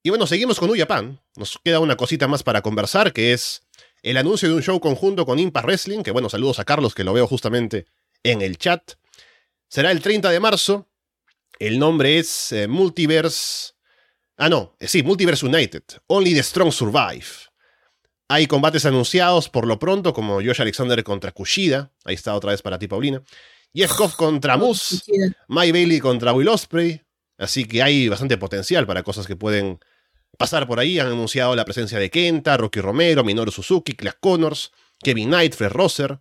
[0.03, 1.21] Y bueno, seguimos con Japan.
[1.37, 3.63] Nos queda una cosita más para conversar, que es
[4.03, 7.05] el anuncio de un show conjunto con Impact Wrestling, que bueno, saludos a Carlos, que
[7.05, 7.87] lo veo justamente
[8.23, 8.95] en el chat.
[9.69, 10.89] Será el 30 de marzo.
[11.59, 13.75] El nombre es eh, Multiverse...
[14.39, 15.83] Ah, no, eh, sí, Multiverse United.
[16.07, 17.50] Only the Strong Survive.
[18.33, 21.90] Hay combates anunciados por lo pronto, como Josh Alexander contra Kushida.
[22.05, 23.25] Ahí está otra vez para ti, Paulina.
[23.75, 25.01] Jeff contra Moose.
[25.49, 27.03] My Bailey contra Will Osprey.
[27.38, 29.81] Así que hay bastante potencial para cosas que pueden
[30.38, 31.01] pasar por ahí.
[31.01, 34.71] Han anunciado la presencia de Kenta, Rocky Romero, Minoru Suzuki, Clash Connors,
[35.03, 36.21] Kevin Knight, Fred Rosser,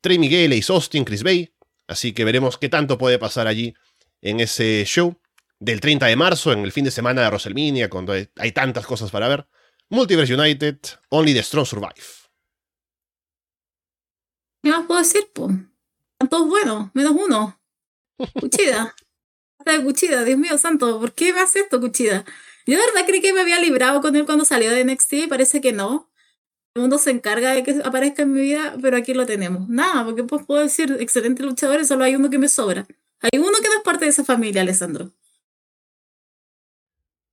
[0.00, 1.52] Trey Miguel, Ace Austin, Chris Bay.
[1.86, 3.74] Así que veremos qué tanto puede pasar allí
[4.22, 5.14] en ese show
[5.58, 9.10] del 30 de marzo, en el fin de semana de WrestleMania, cuando hay tantas cosas
[9.10, 9.46] para ver.
[9.90, 12.06] Multiverse United, Only the Strong Survive.
[14.62, 15.50] ¿Qué más puedo decir, po?
[16.12, 17.60] Están todos buenos, menos uno.
[18.40, 18.94] Cuchida.
[19.84, 22.24] Cuchida, Dios mío santo, ¿por qué me hace esto, Cuchida?
[22.66, 25.26] Yo de verdad creí que me había librado con él cuando salió de NXT y
[25.26, 26.08] parece que no.
[26.74, 29.68] El mundo se encarga de que aparezca en mi vida, pero aquí lo tenemos.
[29.68, 32.86] Nada, porque pues puedo decir, excelente luchador, solo hay uno que me sobra.
[33.20, 35.12] Hay uno que no es parte de esa familia, Alessandro.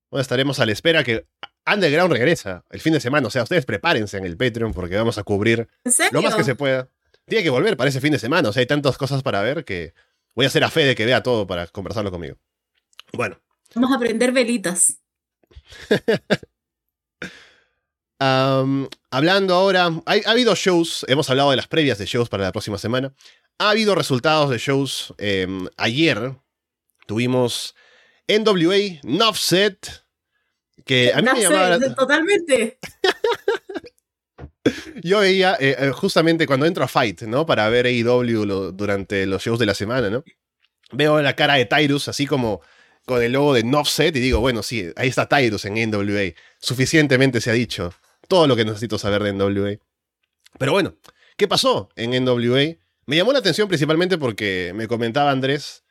[0.10, 1.28] Bueno, estaremos a la espera que
[1.68, 3.28] Underground regresa el fin de semana.
[3.28, 5.68] O sea, ustedes prepárense en el Patreon porque vamos a cubrir
[6.12, 6.90] lo más que se pueda.
[7.26, 8.50] Tiene que volver para ese fin de semana.
[8.50, 9.94] O sea, hay tantas cosas para ver que
[10.34, 12.38] voy a hacer a fe de que vea todo para conversarlo conmigo.
[13.12, 13.40] Bueno.
[13.76, 15.00] Vamos a prender velitas.
[18.20, 22.78] hablando ahora, ha habido shows, hemos hablado de las previas de shows para la próxima
[22.78, 23.14] semana.
[23.60, 25.14] Ha habido resultados de shows.
[25.18, 26.36] Em, ayer
[27.08, 27.76] tuvimos
[28.28, 30.07] NWA, Set
[30.86, 31.80] que a mí me llamaba...
[31.96, 32.80] Totalmente.
[35.04, 37.46] Yo veía, eh, eh, justamente cuando entro a Fight, ¿no?
[37.46, 40.24] Para ver AEW durante los shows de la semana, ¿no?
[40.92, 42.62] Veo la cara de Tyrus así como
[43.06, 46.34] con el logo de Set y digo, bueno, sí, ahí está Tyrus en NWA.
[46.60, 47.94] Suficientemente se ha dicho
[48.28, 49.78] todo lo que necesito saber de NWA.
[50.58, 50.96] Pero bueno,
[51.38, 52.78] ¿qué pasó en NWA?
[53.06, 55.84] Me llamó la atención principalmente porque me comentaba Andrés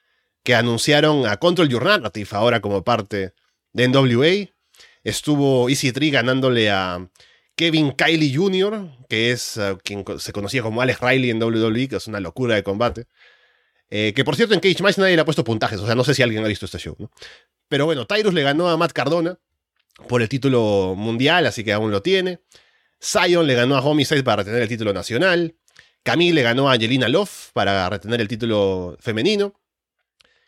[0.42, 3.32] que anunciaron a Control Your Narrative ahora como parte
[3.72, 4.55] de NWA.
[5.06, 7.08] Estuvo Easy Tree ganándole a
[7.54, 11.94] Kevin Kiley Jr., que es uh, quien se conocía como Alex Riley en WWE, que
[11.94, 13.06] es una locura de combate.
[13.88, 16.02] Eh, que por cierto en Cage Match nadie le ha puesto puntajes, o sea, no
[16.02, 16.96] sé si alguien ha visto este show.
[17.68, 19.38] Pero bueno, Tyrus le ganó a Matt Cardona
[20.08, 22.40] por el título mundial, así que aún lo tiene.
[23.00, 25.54] Zion le ganó a Homicide para retener el título nacional.
[26.02, 29.54] Camille le ganó a Angelina Love para retener el título femenino.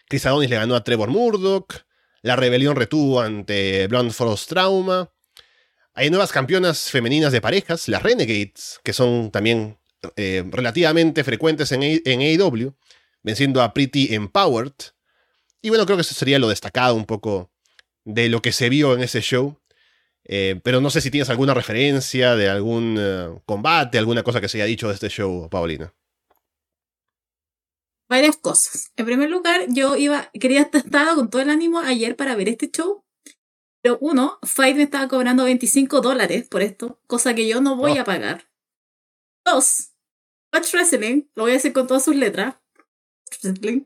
[0.09, 1.87] Chris Adonis le ganó a Trevor Murdoch.
[2.23, 5.11] La rebelión retuvo ante Blonde Frost Trauma.
[5.95, 9.79] Hay nuevas campeonas femeninas de parejas, las Renegades, que son también
[10.17, 12.75] eh, relativamente frecuentes en, AEW,
[13.23, 14.73] venciendo a Pretty Empowered.
[15.61, 17.51] Y bueno, creo que eso sería lo destacado un poco
[18.05, 19.61] de lo que se vio en ese show.
[20.25, 24.49] Eh, pero no sé si tienes alguna referencia de algún eh, combate, alguna cosa que
[24.49, 25.95] se haya dicho de este show, Paulina.
[28.09, 28.93] Varias cosas.
[28.97, 32.71] En primer lugar, yo iba, quería estar con todo el ánimo ayer para ver este
[32.71, 33.05] show.
[33.83, 37.99] Pero uno, Fight me estaba cobrando 25 dólares por esto, cosa que yo no voy
[37.99, 38.01] Oh.
[38.01, 38.49] a pagar.
[39.45, 39.93] Dos,
[40.53, 42.57] Watch Wrestling, lo voy a decir con todas sus letras.
[43.43, 43.83] Wrestling.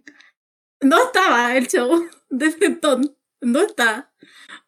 [0.80, 4.12] No estaba el show de Fentón, no está.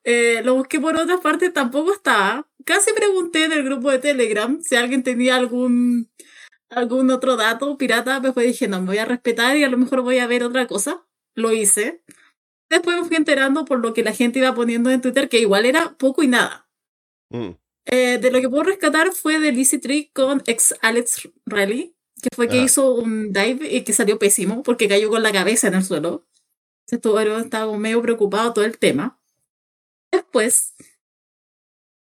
[0.05, 2.49] Eh, lo busqué por otras partes, tampoco estaba.
[2.65, 6.11] Casi pregunté en el grupo de Telegram si alguien tenía algún
[6.71, 10.03] algún otro dato pirata, después dije, no, me voy a respetar y a lo mejor
[10.03, 11.07] voy a ver otra cosa.
[11.35, 12.03] Lo hice.
[12.71, 15.67] Después me fui enterando por lo que la gente iba poniendo en Twitter, que igual
[15.67, 16.69] era poco y nada.
[17.31, 17.51] Mm.
[17.87, 22.29] Eh, de lo que puedo rescatar fue de Lizzie Tree con ex Alex Riley, que
[22.35, 22.63] fue que Ah.
[22.65, 26.27] hizo un dive y que salió pésimo porque cayó con la cabeza en el suelo.
[26.91, 29.21] Estuvo, estaba medio preocupado todo el tema.
[30.13, 30.75] Después,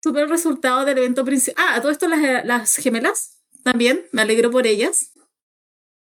[0.04, 1.64] supe el resultado del evento principal.
[1.68, 5.12] Ah, todo esto las, las gemelas también, me alegro por ellas.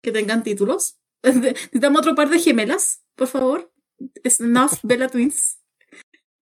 [0.03, 0.99] Que tengan títulos.
[1.23, 3.71] Necesitamos otro par de gemelas, por favor.
[4.27, 5.59] Snuff Bella Twins.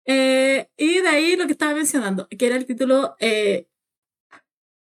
[0.06, 3.16] Eh, y de ahí lo que estaba mencionando, que era el título.
[3.20, 3.68] eh,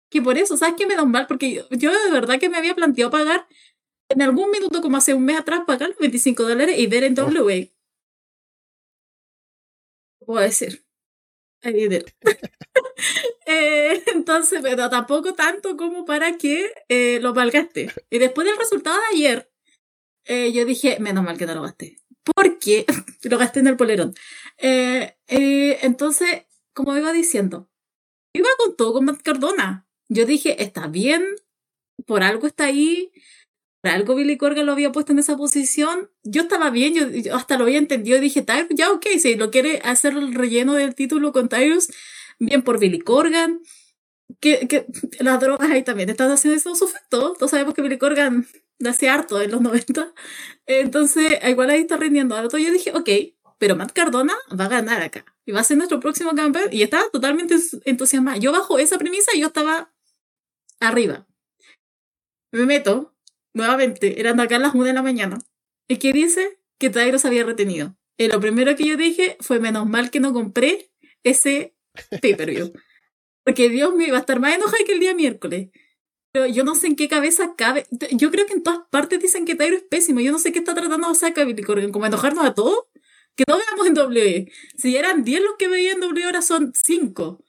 [0.10, 1.28] que por eso, ¿sabes qué me da un mal?
[1.28, 3.46] Porque yo, yo de verdad que me había planteado pagar
[4.10, 7.20] en algún minuto, como hace un mes atrás, pagar los 25 dólares y ver en
[7.20, 7.26] Oh.
[7.28, 7.68] WA.
[10.26, 10.87] Puedo decir.
[11.74, 12.06] Dinero.
[13.50, 17.90] Eh, entonces, pero tampoco tanto como para que eh, lo malgaste.
[18.10, 19.52] Y después del resultado de ayer,
[20.26, 21.98] eh, yo dije, menos mal que no lo gasté.
[22.24, 22.86] Porque
[23.24, 24.14] lo gasté en el polerón.
[24.58, 27.70] Eh, entonces, como iba diciendo,
[28.34, 29.88] iba con todo con Matt Cardona.
[30.10, 31.26] Yo dije, está bien,
[32.06, 33.12] por algo está ahí,
[33.88, 36.10] por algo Billy Corgan lo había puesto en esa posición.
[36.24, 38.20] Yo estaba bien, yo, yo hasta lo había entendido.
[38.20, 41.90] Dije, "Tyrus, ya ok, si lo quiere hacer el relleno del título con Tyrus,
[42.40, 43.62] bien por Billy Corgan.
[44.42, 44.86] Que, que
[45.20, 47.34] las drogas ahí también están haciendo eso su efecto.
[47.40, 48.46] Todos sabemos que Billy Corgan
[48.86, 50.14] hacía harto en los 90.
[50.66, 52.58] Entonces, igual ahí está rindiendo alto.
[52.58, 53.10] Yo dije, ok,
[53.58, 55.26] pero Matt Cardona va a ganar acá.
[55.46, 56.70] Y va a ser nuestro próximo campeón.
[56.72, 58.38] Y estaba totalmente entusiasmada.
[58.38, 59.94] Yo bajo esa premisa, yo estaba
[60.82, 61.26] arriba.
[62.52, 63.17] Me meto,
[63.58, 65.40] nuevamente, eran acá a las 1 de la mañana.
[65.88, 66.60] ¿Y qué dice?
[66.80, 67.98] Que Tyros había retenido.
[68.18, 70.92] Y lo primero que yo dije fue, menos mal que no compré
[71.24, 71.76] ese
[72.22, 72.72] pay-per-view.
[73.46, 75.70] Porque Dios mío, iba a estar más enojada que el día miércoles.
[76.34, 77.86] Pero yo no sé en qué cabeza cabe.
[78.12, 80.20] Yo creo que en todas partes dicen que Tyro es pésimo.
[80.20, 81.92] Yo no sé qué está tratando de hacer Billy Corgan.
[81.92, 82.86] Como enojarnos a todos.
[83.36, 84.52] Que no veamos en W.
[84.78, 87.44] Si eran 10 los que veían en W, ahora son 5.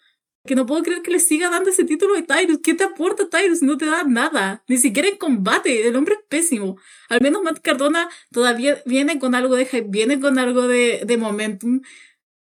[0.48, 2.60] Que no puedo creer que le siga dando ese título a Tyrus.
[2.62, 3.60] ¿Qué te aporta Tyrus?
[3.60, 4.64] No te da nada.
[4.66, 5.86] Ni siquiera en combate.
[5.86, 6.78] El hombre es pésimo.
[7.10, 11.16] Al menos Matt Cardona todavía viene con algo de hype, viene con algo de, de
[11.18, 11.82] momentum.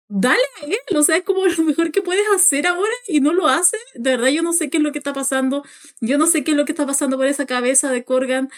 [0.10, 3.34] Dale a él, o sea, es como lo mejor que puedes hacer ahora y no
[3.34, 3.78] lo hace.
[3.94, 5.64] De verdad, yo no sé qué es lo que está pasando.
[6.02, 8.50] Yo no sé qué es lo que está pasando por esa cabeza de Corgan.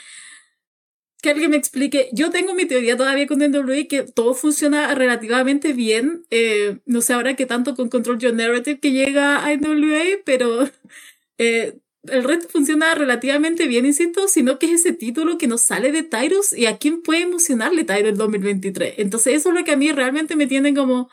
[1.28, 2.08] Que alguien me explique.
[2.14, 6.26] Yo tengo mi teoría todavía con NWA que todo funciona relativamente bien.
[6.30, 10.70] Eh, no sé ahora qué tanto con Control Your Narrative que llega a NWA, pero
[11.38, 15.92] eh, el resto funciona relativamente bien, insisto, sino que es ese título que nos sale
[15.92, 18.94] de Tyrus y a quién puede emocionarle Tyrus 2023.
[18.96, 21.10] Entonces eso es lo que a mí realmente me tiene como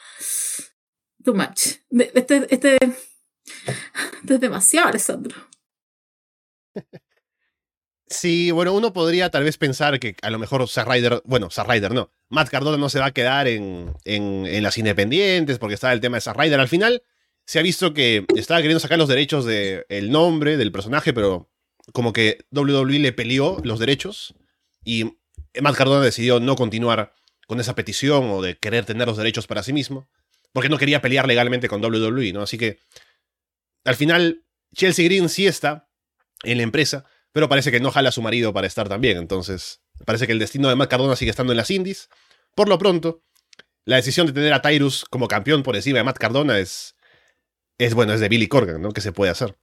[1.24, 1.80] too much.
[1.90, 2.78] Este, este, este
[4.28, 5.34] es demasiado, Alessandro.
[8.14, 11.68] Sí, bueno, uno podría tal vez pensar que a lo mejor Zack Ryder, bueno, Zack
[11.68, 15.92] Ryder no, Matt Cardona no se va a quedar en, en, las independientes porque está
[15.92, 16.60] el tema de Zack Ryder.
[16.60, 17.02] Al final
[17.44, 21.50] se ha visto que estaba queriendo sacar los derechos del nombre del personaje, pero
[21.92, 24.34] como que WWE le peleó los derechos
[24.84, 25.16] y
[25.60, 27.14] Matt Cardona decidió no continuar
[27.48, 30.08] con esa petición o de querer tener los derechos para sí mismo,
[30.52, 32.42] porque no quería pelear legalmente con WWE, ¿no?
[32.42, 32.78] Así que
[33.84, 35.88] al final Chelsea Green sí está
[36.44, 39.18] en la empresa, pero parece que no jala a su marido para estar también.
[39.18, 42.08] Entonces, parece que el destino de Matt Cardona sigue estando en las indies.
[42.54, 43.24] Por lo pronto,
[43.84, 46.94] la decisión de tener a Tyrus como campeón por encima de Matt Cardona es,
[47.76, 48.92] es bueno, es de Billy Corgan, ¿no?
[48.92, 49.56] Que se puede hacer.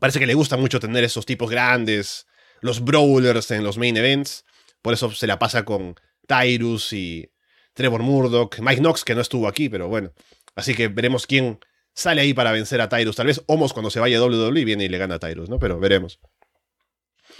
[0.00, 2.26] Parece que le gusta mucho tener esos tipos grandes,
[2.60, 4.44] los brawlers en los main events.
[4.82, 5.94] Por eso se la pasa con
[6.26, 7.30] Tyrus y
[7.74, 10.12] Trevor Murdoch, Mike Knox, que no estuvo aquí, pero bueno.
[10.56, 11.60] Así que veremos quién
[11.94, 13.14] sale ahí para vencer a Tyrus.
[13.14, 15.60] Tal vez Homos cuando se vaya a WWE viene y le gana a Tyrus, ¿no?
[15.60, 16.18] Pero veremos.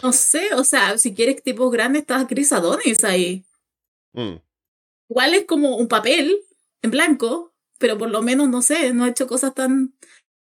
[0.02, 3.44] No sé, o sea, si quieres tipos grandes, está Chris Adonis ahí.
[4.12, 4.36] Mm.
[5.10, 6.36] Igual es como un papel
[6.82, 9.94] en blanco, pero por lo menos, no sé, no ha hecho cosas tan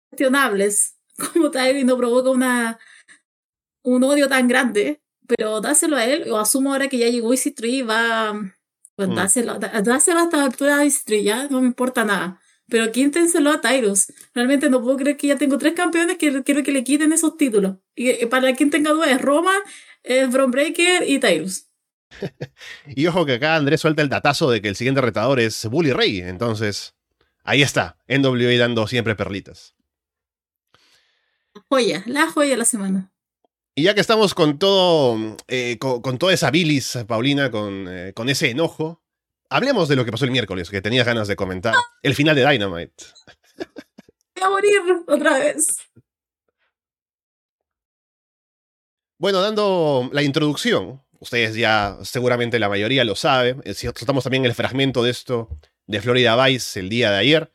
[0.09, 0.95] cuestionables
[1.33, 2.79] como tal y no provoca una,
[3.83, 5.01] un odio tan grande.
[5.27, 8.33] Pero dáselo a él, o asumo ahora que ya llegó Easy Tree, va.
[8.95, 9.15] Pues Mm.
[9.15, 12.39] dáselo, dá- dáselo hasta la altura de Easy Tree, ya no me importa nada.
[12.71, 14.11] Pero quítenselo a Tyrus.
[14.33, 17.37] Realmente no puedo creer que ya tengo tres campeones que quiero que le quiten esos
[17.37, 17.75] títulos.
[17.95, 19.53] Y eh, para quien tenga dudas, es Roma,
[20.31, 21.67] Bron Breaker y Tyrus.
[22.87, 25.91] y ojo que acá Andrés suelta el datazo de que el siguiente retador es Bully
[25.91, 26.21] Ray.
[26.21, 26.95] Entonces,
[27.43, 29.75] ahí está, NWA dando siempre perlitas.
[31.69, 33.11] Joya, la joya de la semana.
[33.75, 38.29] Y ya que estamos con todo, eh, con, toda esa bilis, Paulina, con, eh, con
[38.29, 39.00] ese enojo,
[39.51, 41.75] hablemos de lo que pasó el miércoles, que tenías ganas de comentar.
[42.01, 43.05] El final de Dynamite.
[44.35, 45.77] Voy a morir otra vez.
[49.19, 55.03] Bueno, dando la introducción, ustedes ya seguramente la mayoría lo saben, estamos también el fragmento
[55.03, 55.49] de esto
[55.85, 57.53] de Florida Vice el día de ayer.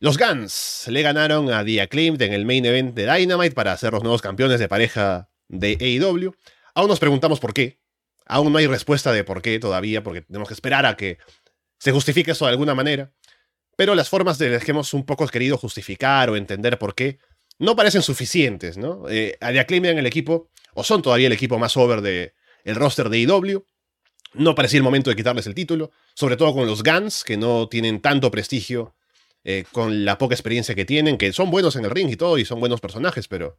[0.00, 3.92] Los Guns le ganaron a The Acclaimed en el main event de Dynamite para ser
[3.92, 6.34] los nuevos campeones de pareja de AEW.
[6.74, 7.79] Aún nos preguntamos por qué.
[8.30, 11.18] Aún no hay respuesta de por qué todavía, porque tenemos que esperar a que
[11.80, 13.12] se justifique eso de alguna manera.
[13.76, 17.18] Pero las formas de las que hemos un poco querido justificar o entender por qué
[17.58, 19.08] no parecen suficientes, ¿no?
[19.08, 22.32] Eh, a The Acclaimed en el equipo, o son todavía el equipo más over del
[22.62, 23.66] el roster de AEW.
[24.34, 27.68] No parecía el momento de quitarles el título, sobre todo con los Guns, que no
[27.68, 28.94] tienen tanto prestigio
[29.42, 32.38] eh, con la poca experiencia que tienen, que son buenos en el ring y todo,
[32.38, 33.58] y son buenos personajes, pero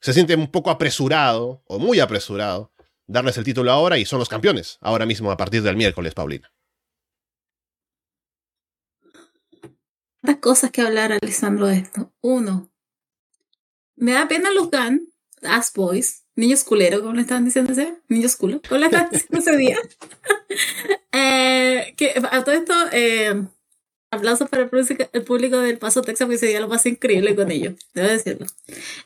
[0.00, 2.72] se siente un poco apresurado, o muy apresurado,
[3.06, 6.52] darles el título ahora y son los campeones, ahora mismo a partir del miércoles, Paulina.
[10.22, 12.12] Las cosas que hablar, Alessandro, de esto.
[12.20, 12.70] Uno,
[13.94, 18.36] me da pena los Gun, As Boys, niños culeros, como le estaban diciendo ese, niños
[18.36, 19.78] culo, como le estaban diciendo ese día.
[21.12, 23.46] eh, que a todo esto, eh,
[24.10, 27.74] aplausos para el público del Paso Texas, porque ese día lo pasé increíble con ellos,
[27.94, 28.46] debo decirlo.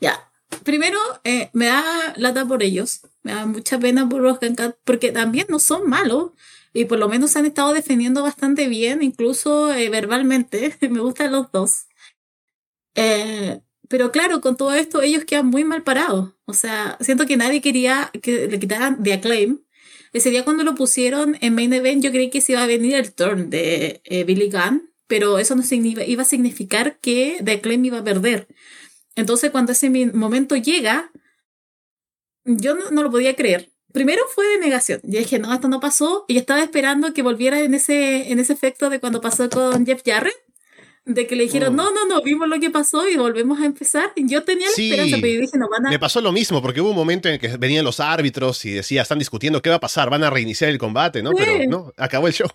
[0.01, 0.31] Ya,
[0.65, 4.39] primero, eh, me da lata por ellos, me da mucha pena por los
[4.85, 6.33] porque también no son malos,
[6.73, 11.33] y por lo menos se han estado defendiendo bastante bien, incluso eh, verbalmente, me gustan
[11.33, 11.87] los dos.
[12.95, 16.35] Eh, pero claro, con todo esto ellos quedan muy mal parados.
[16.45, 19.61] O sea, siento que nadie quería que le quitaran de Acclaim.
[20.13, 22.95] Ese día cuando lo pusieron en Main Event yo creí que se iba a venir
[22.95, 27.99] el turn de Billy Gunn pero eso no iba a significar que The Acclaim iba
[27.99, 28.47] a perder.
[29.17, 31.11] Entonces, cuando ese momento llega,
[32.59, 33.71] yo no, lo podía creer.
[33.93, 35.01] Primero fue de negación.
[35.03, 36.25] Yo dije, no, esto no pasó.
[36.29, 40.03] Y estaba esperando que volviera en ese, en ese efecto de cuando pasó con Jeff
[40.05, 40.35] Jarrett.
[41.07, 41.77] De que le dijeron, mm.
[41.77, 44.13] no, no, no, vimos lo que pasó y volvemos a empezar.
[44.17, 45.91] Yo tenía la esperanza, pero yo dije, no van a.
[45.91, 48.73] Me pasó lo mismo, porque hubo un momento en el que venían los árbitros y
[48.73, 51.33] decía, están discutiendo qué va a pasar, van a reiniciar el combate, ¿no?
[51.33, 52.49] Pero no, acabó el show.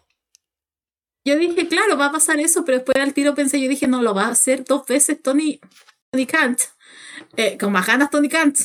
[1.26, 4.04] Yo dije, claro, va a pasar eso, pero después al tiro pensé, yo dije, no,
[4.04, 5.60] lo va a hacer dos veces Tony,
[6.12, 6.60] Tony Kant,
[7.36, 8.60] eh, con más ganas Tony Kant,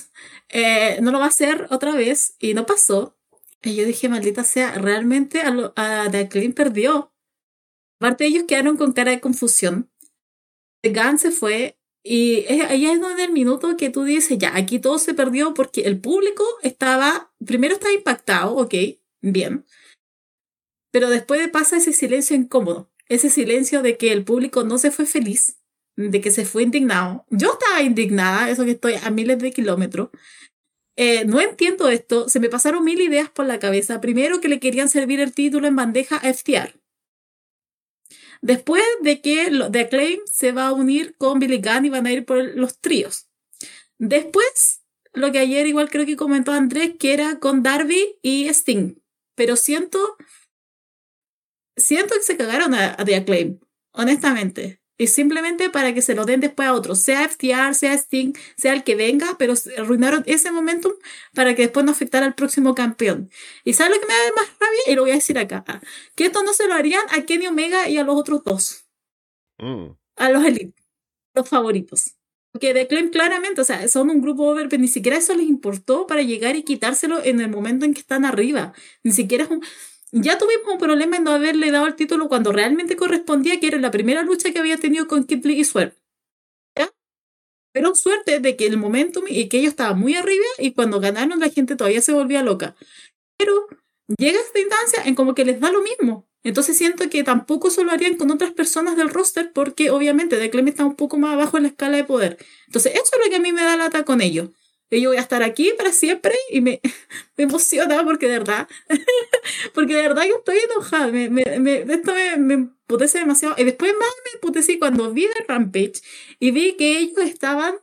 [0.51, 3.17] eh, no lo va a hacer otra vez, y no pasó.
[3.63, 7.13] Y yo dije, maldita sea, realmente a, a The Acclaim perdió.
[7.99, 9.91] Aparte ellos quedaron con cara de confusión.
[10.83, 14.79] The Gun se fue, y ahí es donde el minuto que tú dices, ya, aquí
[14.79, 18.75] todo se perdió porque el público estaba, primero estaba impactado, ok,
[19.21, 19.67] bien.
[20.91, 25.05] Pero después pasa ese silencio incómodo, ese silencio de que el público no se fue
[25.05, 25.60] feliz,
[25.97, 27.27] de que se fue indignado.
[27.31, 30.11] Yo estaba indignada, eso que estoy a miles de kilómetros.
[30.97, 34.01] Eh, no entiendo esto, se me pasaron mil ideas por la cabeza.
[34.01, 36.79] Primero que le querían servir el título en bandeja a FTR.
[38.43, 42.13] Después de que The Acclaim se va a unir con Billy Gunn y van a
[42.13, 43.29] ir por los tríos.
[43.99, 48.95] Después, lo que ayer igual creo que comentó Andrés, que era con Darby y Sting.
[49.35, 50.17] Pero siento
[51.81, 53.61] siento que se cagaron a, The Acclaim,
[53.93, 54.80] honestamente.
[55.01, 58.75] Y simplemente para que se lo den después a otros, sea FTR, sea Sting, sea
[58.75, 60.93] el que venga, pero arruinaron ese momentum
[61.33, 63.31] para que después no afectara al próximo campeón.
[63.65, 64.81] ¿Y sabes lo que me da más rabia?
[64.89, 65.65] Y lo voy a decir acá.
[66.15, 68.85] Que esto no se lo harían a Kenny Omega y a los otros dos.
[69.57, 69.97] Mm.
[70.17, 70.75] A los Elite,
[71.33, 72.17] los favoritos.
[72.53, 76.07] Porque The claramente, o sea, son un grupo over, pero ni siquiera eso les importó
[76.07, 78.75] para llegar y quitárselo en el momento en que están arriba.
[79.03, 79.63] Ni siquiera es un
[80.13, 83.79] ya tuvimos un problema en no haberle dado el título cuando realmente correspondía, que era
[83.79, 85.95] la primera lucha que había tenido con Kid y Swerve.
[87.73, 91.39] Pero suerte de que el momentum y que ellos estaban muy arriba y cuando ganaron
[91.39, 92.75] la gente todavía se volvía loca.
[93.39, 93.69] Pero
[94.19, 96.29] llega esta instancia en como que les da lo mismo.
[96.43, 100.51] Entonces siento que tampoco se lo harían con otras personas del roster porque obviamente The
[100.51, 102.39] Clem está un poco más abajo en la escala de poder.
[102.67, 104.51] Entonces eso es lo que a mí me da lata con ellos
[104.99, 106.81] yo voy a estar aquí para siempre y me,
[107.37, 108.69] me emociona porque de verdad,
[109.75, 113.55] porque de verdad yo estoy enojada, me, me, me esto me, me emputece demasiado.
[113.59, 116.03] Y después más me emputecí cuando vi The Rampage
[116.39, 117.75] y vi que ellos estaban,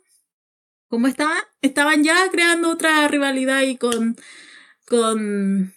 [0.89, 1.41] ¿cómo estaban?
[1.61, 4.17] Estaban ya creando otra rivalidad y con,
[4.85, 5.73] con...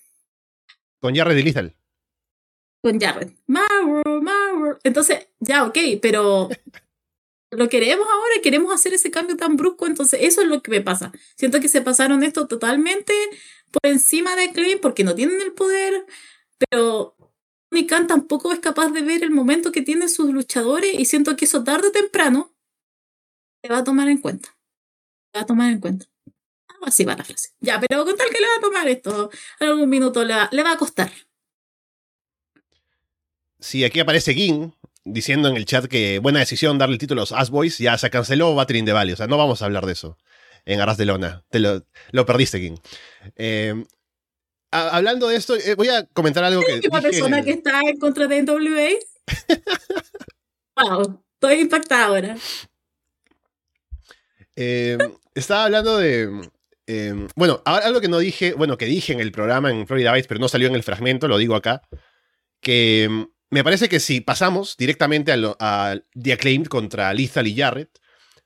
[1.01, 1.77] Con Jared y Lethal.
[2.83, 3.31] Con Jared.
[3.47, 6.49] Mauro, Mauro Entonces, ya, ok, pero
[7.51, 10.81] lo queremos ahora, queremos hacer ese cambio tan brusco, entonces eso es lo que me
[10.81, 11.13] pasa.
[11.37, 13.13] Siento que se pasaron esto totalmente
[13.71, 16.07] por encima de Clay porque no tienen el poder,
[16.59, 17.17] pero
[17.89, 21.45] Khan tampoco es capaz de ver el momento que tienen sus luchadores y siento que
[21.45, 22.55] eso tarde o temprano
[23.63, 24.57] se va a tomar en cuenta.
[25.33, 26.07] Se va a tomar en cuenta.
[26.83, 27.51] Así va la frase.
[27.61, 29.31] Ya, pero con tal que le va a tomar esto,
[29.61, 31.13] en algún minuto le va, le va a costar.
[33.59, 34.75] Sí, aquí aparece Gin
[35.05, 37.97] diciendo en el chat que buena decisión darle el título a los Ass Boys, ya
[37.99, 40.17] se canceló Battering de Valley, o sea, no vamos a hablar de eso
[40.65, 41.45] en Arras de Lona.
[41.51, 42.77] Te lo, lo perdiste, King.
[43.37, 43.85] Eh,
[44.71, 46.81] hablando de esto, eh, voy a comentar algo que.
[46.89, 48.91] Una persona que está en contra de NWA.
[50.77, 52.37] wow, estoy impactada ahora.
[54.57, 54.99] Eh,
[55.35, 56.49] estaba hablando de.
[57.37, 60.29] bueno, ahora algo que no dije, bueno, que dije en el programa en Florida Vice,
[60.29, 61.83] pero no salió en el fragmento, lo digo acá,
[62.61, 67.99] que me parece que si pasamos directamente a, a The Acclaimed contra Lethal y Jarrett,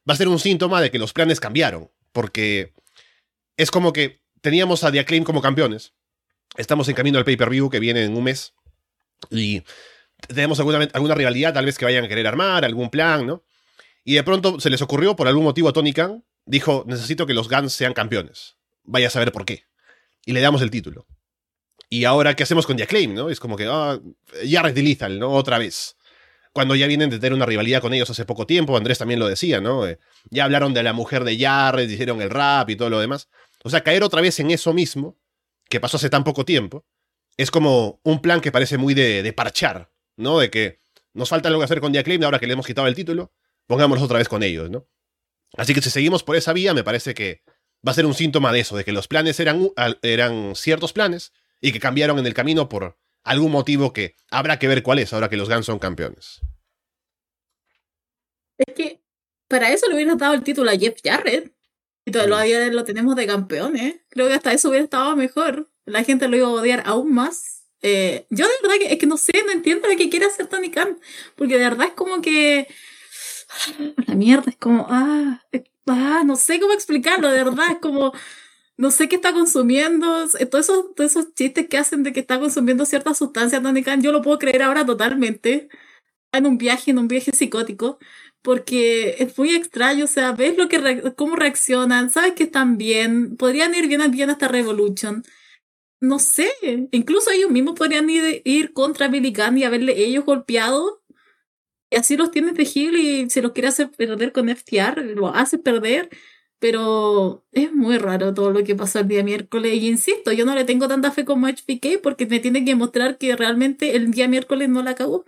[0.09, 2.73] va a ser un síntoma de que los planes cambiaron, porque
[3.57, 5.95] es como que teníamos a The Acclaim como campeones,
[6.57, 8.55] estamos en camino al pay-per-view que viene en un mes,
[9.31, 9.63] y
[10.29, 13.45] tenemos alguna, alguna rivalidad tal vez que vayan a querer armar, algún plan, ¿no?
[14.05, 17.35] Y de pronto se les ocurrió, por algún motivo a Tony Khan, dijo, necesito que
[17.35, 18.57] los Guns sean campeones.
[18.83, 19.65] Vaya a saber por qué.
[20.27, 21.07] Y le damos el título.
[21.89, 23.31] Y ahora, ¿qué hacemos con The Acclaim, no?
[23.31, 23.99] Es como que, ah,
[24.49, 25.31] Jarrett y Lethal, ¿no?
[25.33, 25.97] Otra vez.
[26.53, 29.27] Cuando ya vienen de tener una rivalidad con ellos hace poco tiempo, Andrés también lo
[29.27, 29.87] decía, ¿no?
[29.87, 29.99] Eh,
[30.31, 33.29] ya hablaron de la mujer de Jarrett, hicieron el rap y todo lo demás.
[33.65, 35.17] O sea, caer otra vez en eso mismo,
[35.69, 36.85] que pasó hace tan poco tiempo,
[37.37, 40.39] es como un plan que parece muy de, parchar, ¿no?
[40.39, 40.81] De que
[41.13, 43.33] nos falta algo que hacer con The Acclaim ahora que le hemos quitado el título,
[43.67, 44.87] pongámonos otra vez con ellos, ¿no?
[45.57, 47.43] Así que si seguimos por esa vía, me parece que
[47.87, 49.71] va a ser un síntoma de eso, de que los planes eran,
[50.03, 51.33] eran ciertos planes
[51.65, 55.15] y que cambiaron en el camino por algún motivo que habrá que ver cuál es
[55.15, 56.43] ahora que los Guns son campeones.
[58.59, 59.01] Es que
[59.49, 61.55] para eso le hubiera dado el título a Jeff Jarrett.
[62.05, 63.97] Y todavía lo tenemos de campeones.
[64.11, 65.71] Creo que hasta eso hubiera estado mejor.
[65.87, 67.65] La gente lo iba a odiar aún más.
[67.81, 70.49] Eh, yo de verdad que es que no sé, no entiendo lo que quiere hacer
[70.49, 71.01] Tony Khan.
[71.35, 72.69] Porque de verdad es como que.
[74.07, 74.87] La mierda, es como.
[74.91, 75.43] Ah,
[75.87, 77.71] ah, no sé cómo explicarlo, de verdad.
[77.71, 78.13] Es como
[78.77, 82.21] no sé qué está consumiendo, eh, todos esos, todos esos chistes que hacen de que
[82.21, 85.69] está consumiendo cierta sustancia Tony Khan, yo lo puedo creer ahora totalmente,
[86.33, 87.99] en un viaje, en un viaje psicótico,
[88.43, 93.37] porque es muy extraño, o sea, ves lo que cómo reaccionan, sabes que están bien,
[93.37, 95.23] podrían ir bien, bien hasta Revolution,
[96.01, 96.51] no sé,
[96.93, 101.03] incluso ellos mismos podrían ir, contra Billy Gunn y haberle ellos golpeado,
[101.91, 105.29] y así los tienes de heel y se los quiere hacer perder con FTR, lo
[105.29, 106.11] hace perder,
[106.59, 109.75] pero es muy raro todo lo que pasó el día miércoles.
[109.75, 113.19] Y insisto, yo no le tengo tanta fe como HPK porque me tiene que mostrar
[113.19, 115.25] que realmente el día miércoles no la acabó.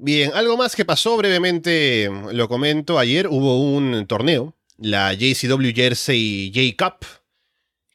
[0.00, 2.98] Bien, algo más que pasó brevemente, lo comento.
[3.00, 7.04] Ayer hubo un torneo, la JCW Jersey J Cup,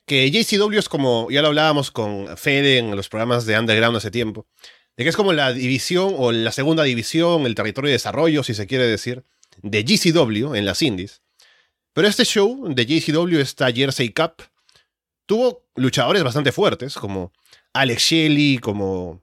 [0.06, 4.12] que JCW es como, ya lo hablábamos con Fede en los programas de Underground hace
[4.12, 4.48] tiempo,
[4.98, 8.54] de que es como la división o la segunda división, el territorio de desarrollo, si
[8.54, 9.24] se quiere decir,
[9.62, 11.22] de GCW en las indies.
[11.94, 14.44] Pero este show de GCW, esta Jersey Cup,
[15.26, 17.32] tuvo luchadores bastante fuertes, como
[17.74, 19.22] Alex Shelley, como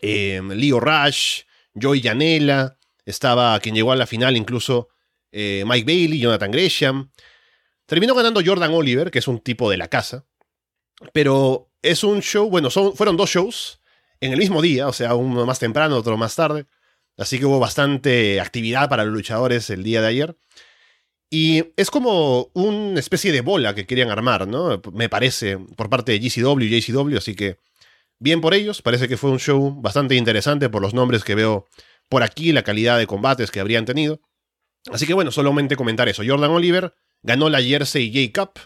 [0.00, 1.42] eh, Leo Rush,
[1.80, 4.88] Joey Janela, estaba quien llegó a la final incluso
[5.32, 7.10] eh, Mike Bailey, Jonathan Gresham.
[7.86, 10.26] Terminó ganando Jordan Oliver, que es un tipo de la casa.
[11.12, 13.80] Pero es un show, bueno, son, fueron dos shows
[14.20, 16.66] en el mismo día, o sea, uno más temprano, otro más tarde.
[17.18, 20.36] Así que hubo bastante actividad para los luchadores el día de ayer.
[21.30, 24.80] Y es como una especie de bola que querían armar, ¿no?
[24.92, 27.58] Me parece, por parte de GCW y JCW, así que
[28.18, 28.80] bien por ellos.
[28.80, 31.66] Parece que fue un show bastante interesante por los nombres que veo
[32.08, 34.20] por aquí, la calidad de combates que habrían tenido.
[34.90, 36.22] Así que bueno, solamente comentar eso.
[36.26, 38.60] Jordan Oliver ganó la Jersey J Cup.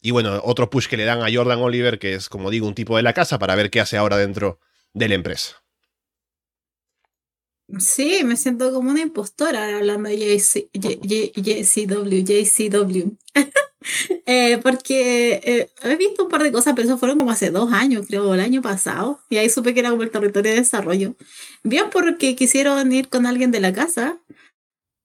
[0.00, 2.74] Y bueno, otro push que le dan a Jordan Oliver, que es como digo, un
[2.74, 4.58] tipo de la casa, para ver qué hace ahora dentro
[4.92, 5.61] de la empresa.
[7.78, 13.16] Sí, me siento como una impostora hablando de JCW, JCW.
[14.26, 17.72] eh, porque eh, he visto un par de cosas, pero eso fueron como hace dos
[17.72, 19.20] años, creo, el año pasado.
[19.30, 21.16] Y ahí supe que era como el territorio de desarrollo.
[21.62, 24.18] Bien porque quisieron ir con alguien de la casa.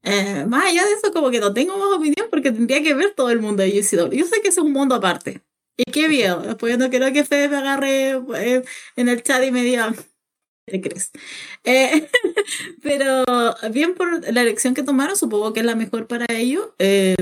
[0.03, 3.13] Eh, más allá de eso, como que no tengo más opinión porque tendría que ver
[3.15, 4.13] todo el mundo de JCW.
[4.13, 5.41] Yo sé que es un mundo aparte.
[5.77, 6.41] Y qué bien.
[6.43, 8.63] Después yo no quiero que Fede me agarre eh,
[8.95, 9.93] en el chat y me diga,
[10.67, 11.11] ¿Qué crees?
[11.63, 12.09] Eh,
[12.83, 13.23] pero
[13.71, 16.69] bien por la elección que tomaron, supongo que es la mejor para ellos.
[16.77, 17.15] Eh,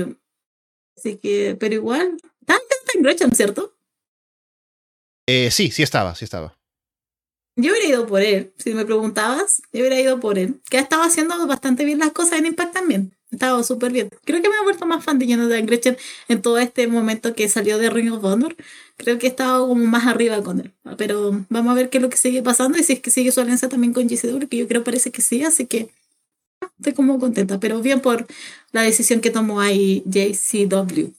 [0.96, 2.58] así que, pero igual, está
[2.94, 3.76] en Gresham, ¿cierto?
[5.28, 6.58] Eh, sí, sí estaba, sí estaba.
[7.58, 10.60] Yo hubiera ido por él, si me preguntabas, yo hubiera ido por él.
[10.68, 13.15] Que ha estado haciendo bastante bien las cosas en Impact también.
[13.36, 14.08] Estado súper bien.
[14.24, 15.96] Creo que me ha vuelto más fan de Jonathan Gretchen
[16.28, 18.56] en todo este momento que salió de Ring of Honor.
[18.96, 20.72] Creo que he estado como más arriba con él.
[20.96, 23.30] Pero vamos a ver qué es lo que sigue pasando y si es que sigue
[23.30, 25.90] su alianza también con GCW, que yo creo parece que sí, así que
[26.78, 27.60] estoy como contenta.
[27.60, 28.26] Pero bien por
[28.72, 31.12] la decisión que tomó ahí JCW.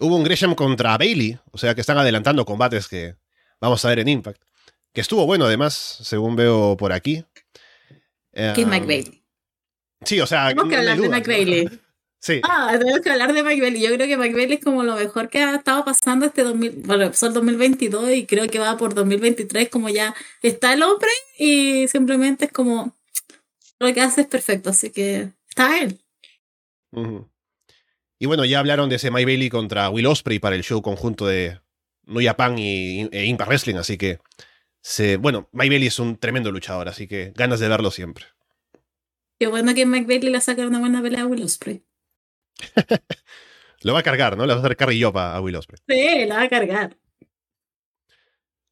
[0.00, 3.16] Hubo un Gresham contra Bailey, o sea que están adelantando combates que
[3.60, 4.40] vamos a ver en Impact.
[4.92, 7.24] Que estuvo bueno, además, según veo por aquí.
[8.32, 9.17] Que es Mike Um, Bailey.
[10.04, 10.48] Sí, o sea.
[10.48, 11.30] Tenemos que no hablar de duda, Mike.
[11.30, 11.80] Bailey.
[12.20, 12.40] Sí.
[12.42, 13.80] Ah, tenemos que hablar de Mike Bailey.
[13.80, 16.82] Yo creo que Mike Bailey es como lo mejor que ha estado pasando este 2000,
[16.84, 21.10] bueno, empezó el 2022 y creo que va por 2023 como ya está el hombre
[21.38, 22.96] y simplemente es como
[23.78, 26.00] lo que hace es perfecto, así que está él.
[28.18, 31.26] Y bueno, ya hablaron de ese Mike Bailey contra Will Osprey para el show conjunto
[31.26, 31.60] de
[32.06, 34.18] New Japan y, e Impact Wrestling, así que.
[34.80, 38.26] Se, bueno, Mike Bailey es un tremendo luchador, así que ganas de verlo siempre.
[39.38, 41.84] Qué bueno que Mike Bailey le saca una buena pelea a Will Ospreay.
[43.82, 44.44] Lo va a cargar, ¿no?
[44.44, 45.80] Le va a hacer carrillopa a Will Osprey.
[45.88, 46.96] Sí, la va a cargar.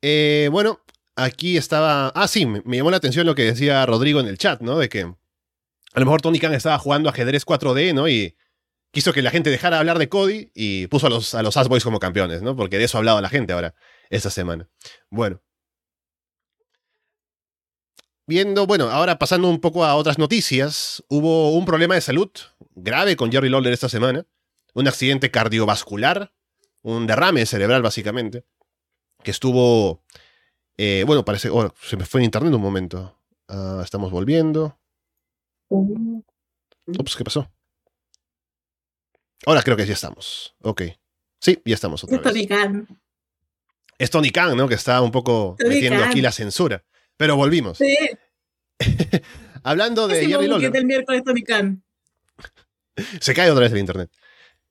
[0.02, 0.80] Eh, bueno,
[1.14, 2.08] aquí estaba.
[2.08, 4.78] Ah, sí, me, llamó la atención lo que decía Rodrigo en el chat, ¿no?
[4.78, 8.08] De que a lo mejor Tony Khan estaba jugando ajedrez 4D, ¿no?
[8.08, 8.36] Y
[8.90, 11.56] quiso que la gente dejara de hablar de Cody y puso a los, a los
[11.56, 12.56] Ass Boys como campeones, ¿no?
[12.56, 13.74] Porque de eso ha hablado la gente ahora,
[14.10, 14.68] esta semana.
[15.10, 15.40] Bueno.
[18.26, 22.30] Viendo, bueno, ahora pasando un poco a otras noticias, hubo un problema de salud
[22.74, 24.26] grave con Jerry Lawler esta semana.
[24.74, 26.32] Un accidente cardiovascular,
[26.82, 28.44] un derrame cerebral básicamente,
[29.22, 30.02] que estuvo
[30.76, 31.48] eh, bueno, parece.
[31.50, 33.18] oh, se me fue en internet un momento.
[33.48, 34.78] Ah, estamos volviendo.
[35.68, 37.50] Ups, ¿qué pasó?
[39.46, 40.54] Ahora creo que ya estamos.
[40.62, 40.82] Ok.
[41.40, 42.32] Sí, ya estamos otra Es vez.
[42.32, 43.00] Tony Khan.
[43.98, 44.68] Es Tony Khan, ¿no?
[44.68, 46.10] Que está un poco Tony metiendo Khan.
[46.10, 46.84] aquí la censura.
[47.16, 47.78] Pero volvimos.
[47.78, 47.96] Sí,
[49.62, 50.76] Hablando de Jerry Lawler.
[50.76, 51.82] el miércoles Tony Khan.
[53.20, 54.10] Se cae otra vez el internet.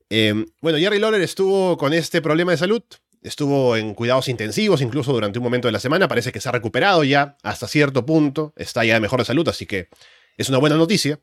[0.08, 2.82] Eh, bueno, Jerry Lawler estuvo con este problema de salud.
[3.22, 6.06] Estuvo en cuidados intensivos, incluso durante un momento de la semana.
[6.08, 8.52] Parece que se ha recuperado ya hasta cierto punto.
[8.56, 9.88] Está ya mejor de salud, así que
[10.36, 11.20] es una buena noticia.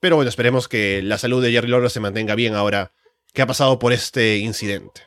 [0.00, 2.92] Pero bueno, esperemos que la salud de Jerry Lawler se mantenga bien ahora
[3.32, 5.02] que ha pasado por este incidente.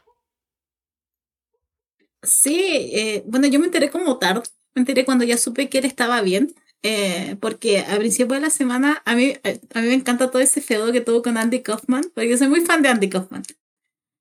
[2.24, 4.41] Sí, eh, bueno, yo me enteré como tarde,
[4.76, 6.53] me enteré cuando ya supe que él estaba bien,
[6.84, 10.41] eh, porque a principio de la semana a mí, eh, a mí me encanta todo
[10.41, 13.43] ese feudo que tuvo con Andy Kaufman, porque yo soy muy fan de Andy Kaufman.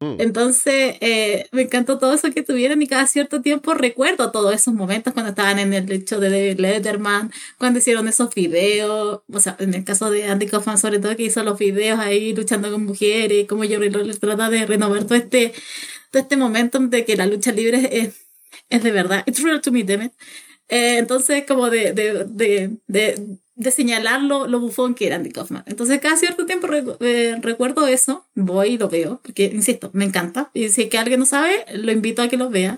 [0.00, 0.16] Mm.
[0.20, 4.74] Entonces, eh, me encantó todo eso que tuvieron y cada cierto tiempo recuerdo todos esos
[4.74, 9.74] momentos cuando estaban en el lecho de Letterman, cuando hicieron esos videos, o sea, en
[9.74, 13.46] el caso de Andy Kaufman sobre todo que hizo los videos ahí luchando con mujeres,
[13.46, 15.52] como Jerry Lawler trata de renovar todo este,
[16.11, 18.26] todo este momento de que la lucha libre es,
[18.70, 20.12] es de verdad, it's real to me, damn it.
[20.68, 25.30] Eh, entonces, como de, de, de, de, de señalar lo, lo bufón que era Andy
[25.30, 25.64] Kaufman.
[25.66, 26.68] Entonces, cada cierto tiempo
[27.00, 30.50] eh, recuerdo eso, voy y lo veo, porque, insisto, me encanta.
[30.54, 32.76] Y si es que alguien no sabe, lo invito a que lo vea.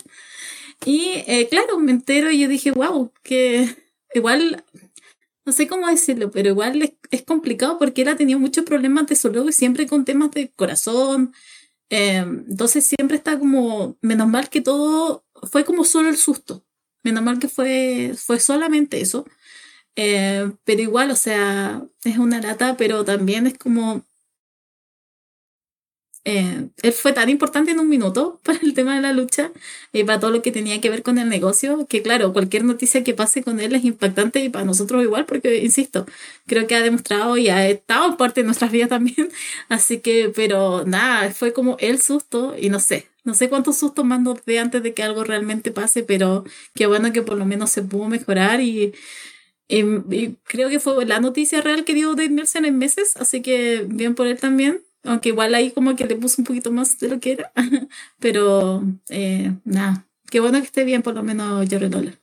[0.84, 3.76] Y, eh, claro, me entero y yo dije, wow, que
[4.14, 4.64] igual,
[5.46, 9.06] no sé cómo decirlo, pero igual es, es complicado porque él ha tenido muchos problemas
[9.06, 11.34] de salud y siempre con temas de corazón.
[11.90, 16.65] Eh, entonces siempre está como, menos mal que todo fue como solo el susto.
[17.06, 19.26] Menos mal que fue, fue solamente eso.
[19.96, 24.04] Eh, pero igual, o sea, es una lata, pero también es como...
[26.24, 29.52] eh, él fue tan importante en un minuto para el tema de la lucha
[29.92, 33.04] y para todo lo que tenía que ver con el negocio, que claro, cualquier noticia
[33.04, 36.04] que pase con él es impactante y para nosotros igual, porque, insisto,
[36.46, 39.28] creo que ha demostrado y ha estado parte de nuestras vidas también.
[39.68, 44.04] Así que, pero nada, fue como el susto y no sé, no sé cuántos sustos
[44.04, 47.70] más nos antes de que algo realmente pase, pero qué bueno que por lo menos
[47.70, 48.94] se pudo mejorar y,
[49.68, 53.84] y creo que fue la noticia real que dio Dave Nelson en meses, así que
[53.88, 54.80] bien por él también.
[55.02, 57.52] Aunque igual ahí como que le puso un poquito más de lo que era.
[58.18, 62.18] Pero eh, nada, qué bueno que esté bien por lo menos Jerry Lawler.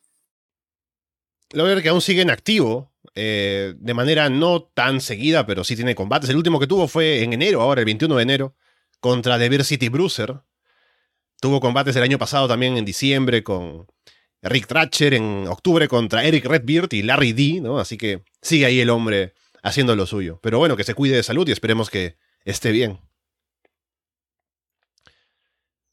[1.51, 5.95] Lawler que aún sigue en activo, eh, de manera no tan seguida, pero sí tiene
[5.95, 6.29] combates.
[6.29, 8.55] El último que tuvo fue en enero, ahora el 21 de enero,
[8.99, 10.41] contra The City Bruiser.
[11.43, 13.85] Tuvo combates el año pasado también en diciembre con
[14.41, 17.79] Rick Thatcher, en octubre contra Eric Redbeard y Larry D, ¿no?
[17.79, 20.39] Así que sigue ahí el hombre haciendo lo suyo.
[20.41, 22.15] Pero bueno, que se cuide de salud y esperemos que
[22.45, 23.01] esté bien.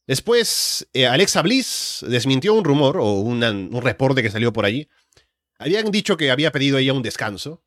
[0.07, 4.89] Después, eh, Alexa Bliss desmintió un rumor o un reporte que salió por allí.
[5.59, 7.65] Habían dicho que había pedido ella un descanso.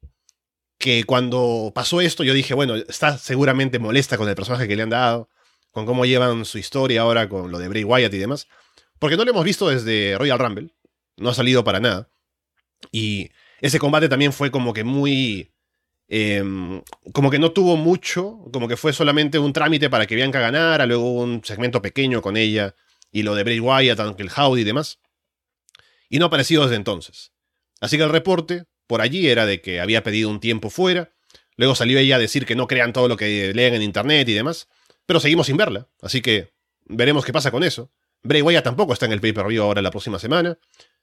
[0.77, 4.83] Que cuando pasó esto, yo dije, bueno, está seguramente molesta con el personaje que le
[4.83, 5.27] han dado,
[5.73, 8.47] con cómo llevan su historia ahora con lo de Bray Wyatt y demás.
[8.99, 10.69] Porque no lo hemos visto desde Royal Rumble.
[11.17, 12.09] no ha salido para nada.
[12.91, 15.51] Y ese combate también fue como que muy...
[16.07, 20.39] Em, como que no tuvo mucho, como que fue solamente un trámite para que Bianca
[20.39, 22.75] ganara, luego un segmento pequeño con ella
[23.11, 24.99] y lo de Bray Wyatt, el Howdy y demás.
[26.09, 27.31] Y no ha aparecido desde entonces.
[27.81, 31.13] Así que el reporte por allí era de que había pedido un tiempo fuera,
[31.55, 34.33] luego salió ella a decir que no crean todo lo que leen en internet y
[34.33, 34.67] demás,
[35.05, 36.53] pero seguimos sin verla, así que
[36.85, 37.91] veremos qué pasa con eso.
[38.23, 40.57] Bray Wyatt tampoco está en el pay-per-view ahora la próxima semana.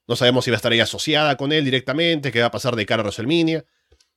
[0.07, 2.76] No sabemos si va a estar ella asociada con él directamente, qué va a pasar
[2.76, 3.64] de cara a WrestleMania.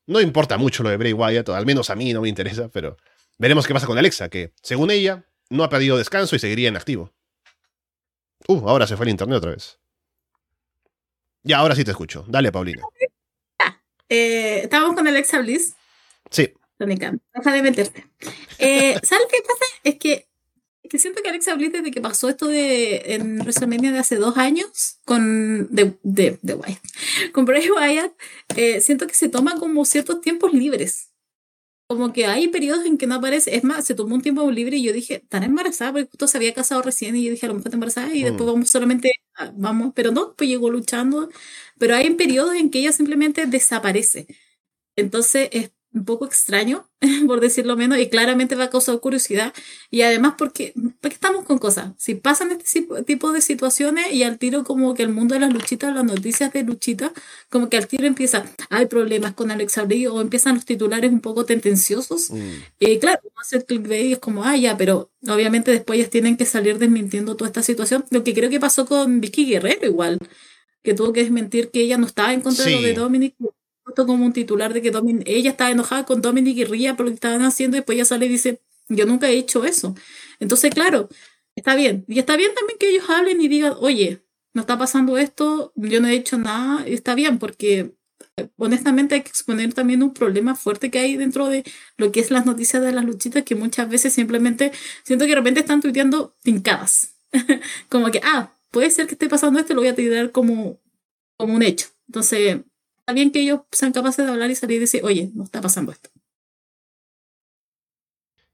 [0.05, 2.97] No importa mucho lo de Bray Wyatt, al menos a mí no me interesa, pero
[3.37, 6.77] veremos qué pasa con Alexa, que, según ella, no ha pedido descanso y seguiría en
[6.77, 7.13] activo.
[8.47, 9.79] Uh, ahora se fue el internet otra vez.
[11.43, 12.25] Ya, ahora sí te escucho.
[12.27, 12.81] Dale, Paulina.
[13.59, 13.79] Ah,
[14.09, 15.75] eh, estábamos con Alexa Bliss.
[16.29, 16.53] Sí.
[17.33, 18.05] Deja de meterte.
[18.59, 19.65] Eh, ¿Sabes qué pasa?
[19.83, 20.27] Es que
[20.93, 24.37] que siento que Alexa Bliss desde que pasó esto de en WrestleMania de hace dos
[24.37, 26.83] años con de, de, de Wyatt,
[27.31, 28.13] con Bray Wyatt,
[28.55, 31.09] eh, siento que se toma como ciertos tiempos libres.
[31.87, 33.55] Como que hay periodos en que no aparece.
[33.55, 36.37] Es más, se tomó un tiempo libre y yo dije, tan embarazada, porque justo se
[36.37, 38.53] había casado recién y yo dije, a lo mejor está embarazada y después mm.
[38.53, 39.13] vamos solamente,
[39.55, 41.29] vamos, pero no, pues llegó luchando.
[41.79, 44.27] Pero hay periodos en que ella simplemente desaparece.
[44.95, 46.89] Entonces, es un poco extraño,
[47.27, 49.53] por decirlo menos, y claramente va a causar curiosidad.
[49.91, 51.93] Y además, porque, porque estamos con cosas.
[51.97, 55.53] Si pasan este tipo de situaciones y al tiro como que el mundo de las
[55.53, 57.11] luchitas, las noticias de luchitas,
[57.49, 61.21] como que al tiro empieza, hay problemas con Alex Abril o empiezan los titulares un
[61.21, 62.31] poco tendenciosos.
[62.31, 62.51] Mm.
[62.79, 66.79] Y claro, hacer clickbait es como, ah, ya, pero obviamente después ellas tienen que salir
[66.79, 68.05] desmintiendo toda esta situación.
[68.09, 70.17] Lo que creo que pasó con Vicky Guerrero igual,
[70.81, 73.35] que tuvo que desmentir que ella no estaba en contra de lo de Dominic
[73.95, 74.91] como un titular de que
[75.25, 78.05] ella estaba enojada con Dominic y ría por lo que estaban haciendo y después ella
[78.05, 79.95] sale y dice, yo nunca he hecho eso.
[80.39, 81.09] Entonces, claro,
[81.55, 82.05] está bien.
[82.07, 84.23] Y está bien también que ellos hablen y digan, oye,
[84.53, 87.95] no está pasando esto, yo no he hecho nada, está bien, porque
[88.37, 91.63] eh, honestamente hay que exponer también un problema fuerte que hay dentro de
[91.97, 94.71] lo que es las noticias de las luchitas, que muchas veces simplemente
[95.03, 97.15] siento que de repente están tuiteando tincadas.
[97.89, 100.79] como que, ah, puede ser que esté pasando esto, lo voy a tirar como,
[101.37, 101.87] como un hecho.
[102.07, 102.61] Entonces,
[103.03, 105.59] está bien que ellos sean capaces de hablar y salir y decir, oye, no está
[105.59, 106.09] pasando esto.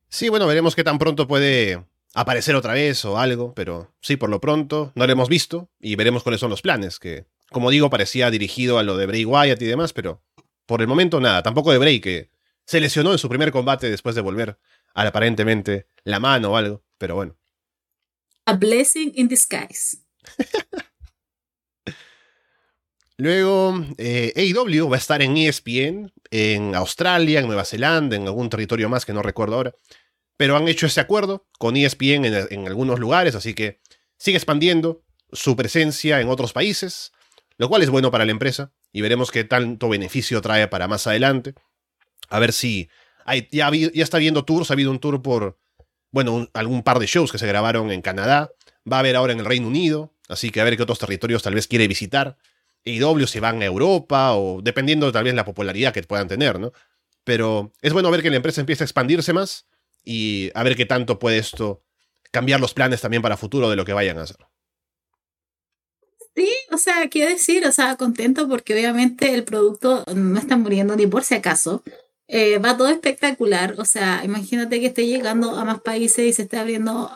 [0.08, 1.86] Sí, bueno, veremos qué tan pronto puede
[2.16, 5.96] aparecer otra vez o algo, pero sí, por lo pronto no lo hemos visto y
[5.96, 9.62] veremos cuáles son los planes, que, como digo, parecía dirigido a lo de Bray Wyatt
[9.62, 10.24] y demás, pero
[10.66, 12.32] por el momento nada, tampoco de Bray, que
[12.66, 14.58] se lesionó en su primer combate después de volver
[14.96, 17.38] a aparentemente la mano o algo, pero bueno.
[18.46, 20.00] A blessing in disguise.
[23.20, 28.50] Luego, eh, AEW va a estar en ESPN, en Australia, en Nueva Zelanda, en algún
[28.50, 29.76] territorio más que no recuerdo ahora.
[30.38, 33.82] Pero han hecho ese acuerdo con ESPN en, algunos lugares, así que
[34.18, 35.04] sigue expandiendo
[35.34, 37.12] su presencia en otros países,
[37.58, 41.06] lo cual es bueno para la empresa y veremos qué tanto beneficio trae para más
[41.06, 41.56] adelante.
[42.30, 42.90] A ver si
[43.26, 45.60] hay, ya, ya, está viendo tours, ha habido un tour por,
[46.12, 48.50] bueno, algún par de shows que se grabaron en Canadá,
[48.90, 51.44] va a haber ahora en el Reino Unido, así que a ver qué otros territorios
[51.44, 52.38] tal vez quiere visitar.
[52.86, 56.72] IW se van a Europa o dependiendo tal vez la popularidad que puedan tener, ¿no?
[57.24, 59.68] Pero es bueno ver que la empresa empieza a expandirse más
[60.04, 61.84] y a ver qué tanto puede esto
[62.32, 64.38] cambiar los planes también para futuro de lo que vayan a hacer.
[66.36, 70.96] Sí, o sea, quiero decir, o sea, contento porque obviamente el producto no está muriendo
[70.96, 71.84] ni por si acaso.
[72.28, 76.44] Eh, va todo espectacular, o sea, imagínate que esté llegando a más países y se
[76.44, 77.12] esté abriendo,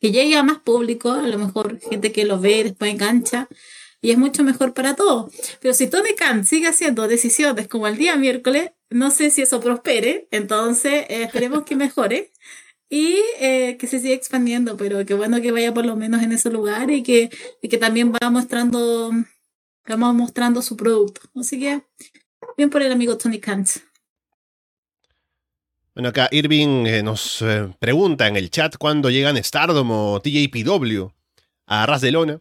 [0.00, 3.48] que llegue a más público, a lo mejor gente que lo ve después engancha
[4.02, 5.32] y es mucho mejor para todos.
[5.60, 9.60] Pero si Tony Khan sigue haciendo decisiones como el día miércoles, no sé si eso
[9.60, 12.32] prospere, entonces eh, esperemos que mejore
[12.90, 16.32] y eh, que se siga expandiendo, pero qué bueno que vaya por lo menos en
[16.32, 17.30] ese lugar y que,
[17.62, 19.12] y que también va mostrando,
[19.86, 21.22] vamos mostrando su producto.
[21.36, 21.82] Así que,
[22.56, 23.64] bien por el amigo Tony Khan.
[25.94, 27.44] Bueno, acá Irving eh, nos
[27.78, 31.06] pregunta en el chat cuándo llegan Stardom o TJPW
[31.66, 32.40] a Ras de Lona.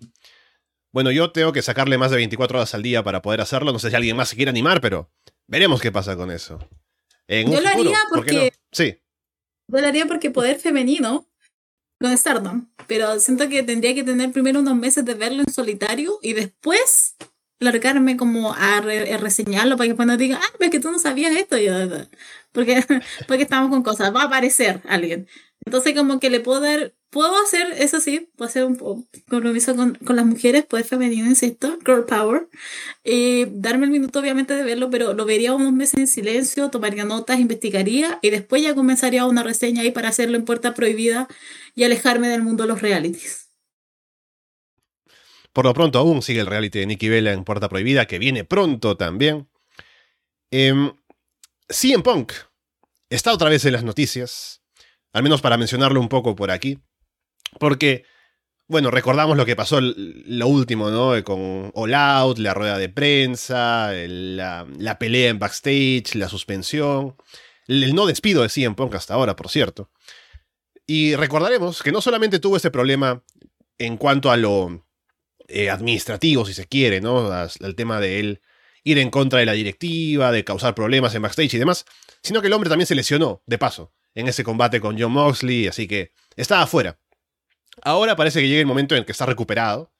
[0.93, 3.71] Bueno, yo tengo que sacarle más de 24 horas al día para poder hacerlo.
[3.71, 5.09] No sé si alguien más se quiere animar, pero
[5.47, 6.59] veremos qué pasa con eso.
[7.27, 8.53] yo lo haría porque.
[8.71, 8.97] Sí.
[9.67, 11.29] Yo lo haría porque poder femenino
[11.99, 12.69] con Stardom.
[12.87, 17.15] Pero siento que tendría que tener primero unos meses de verlo en solitario y después
[17.59, 21.57] largarme como a, reseñarlo para que cuando diga, ah, ves que tú no sabías esto.
[21.57, 21.73] Yo,
[22.51, 22.83] porque,
[23.27, 24.13] porque estamos con cosas.
[24.13, 25.27] Va a aparecer alguien.
[25.65, 28.75] Entonces, como que le puedo dar puedo hacer, eso sí, puedo hacer un
[29.29, 32.47] compromiso con, con las mujeres, poder femenino, insisto, girl power,
[33.03, 37.03] y darme el minuto obviamente de verlo, pero lo vería unos meses en silencio, tomaría
[37.03, 41.27] notas, investigaría y después ya comenzaría una reseña ahí para hacerlo en puerta prohibida
[41.75, 43.49] y alejarme del mundo de los realities.
[45.51, 48.45] Por lo pronto aún sigue el reality de Nikki Bella en Puerta Prohibida, que viene
[48.45, 49.49] pronto también.
[50.49, 50.73] Eh,
[51.67, 52.31] CM Punk
[53.09, 54.60] está otra vez en las noticias,
[55.13, 56.79] al menos para mencionarlo un poco por aquí,
[57.59, 58.05] porque,
[58.67, 61.21] bueno, recordamos lo que pasó lo último, ¿no?
[61.23, 67.15] Con All Out, la rueda de prensa, la, la pelea en backstage, la suspensión,
[67.67, 69.89] el no despido de CM Punk hasta ahora, por cierto.
[70.87, 73.23] Y recordaremos que no solamente tuvo este problema
[73.77, 74.85] en cuanto a lo
[75.47, 77.31] eh, administrativo, si se quiere, ¿no?
[77.31, 78.41] Al tema de él
[78.83, 81.85] ir en contra de la directiva, de causar problemas en backstage y demás,
[82.23, 85.67] sino que el hombre también se lesionó, de paso, en ese combate con John Moxley,
[85.67, 86.99] así que estaba afuera.
[87.81, 89.91] Ahora parece que llega el momento en que está recuperado,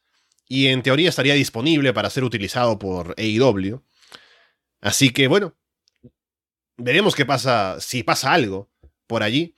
[0.52, 3.82] y en teoría estaría disponible para ser utilizado por AEW.
[4.82, 5.56] Así que bueno,
[6.76, 8.70] veremos qué pasa, si pasa algo
[9.08, 9.56] por allí.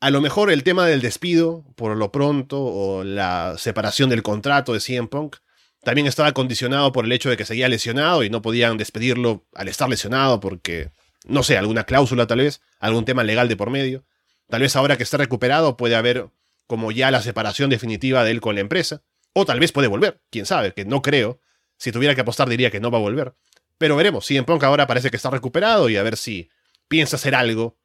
[0.00, 4.72] A lo mejor el tema del despido, por lo pronto, o la separación del contrato
[4.72, 5.36] de CM Punk,
[5.82, 9.68] también estaba condicionado por el hecho de que seguía lesionado y no podían despedirlo al
[9.68, 10.90] estar lesionado porque,
[11.26, 14.04] no sé, alguna cláusula tal vez, algún tema legal de por medio.
[14.48, 16.28] Tal vez ahora que está recuperado puede haber
[16.66, 19.02] como ya la separación definitiva de él con la empresa.
[19.32, 21.40] O tal vez puede volver, quién sabe, que no creo.
[21.76, 23.34] Si tuviera que apostar diría que no va a volver.
[23.78, 26.50] Pero veremos, si en Punk ahora parece que está recuperado y a ver si
[26.88, 27.78] piensa hacer algo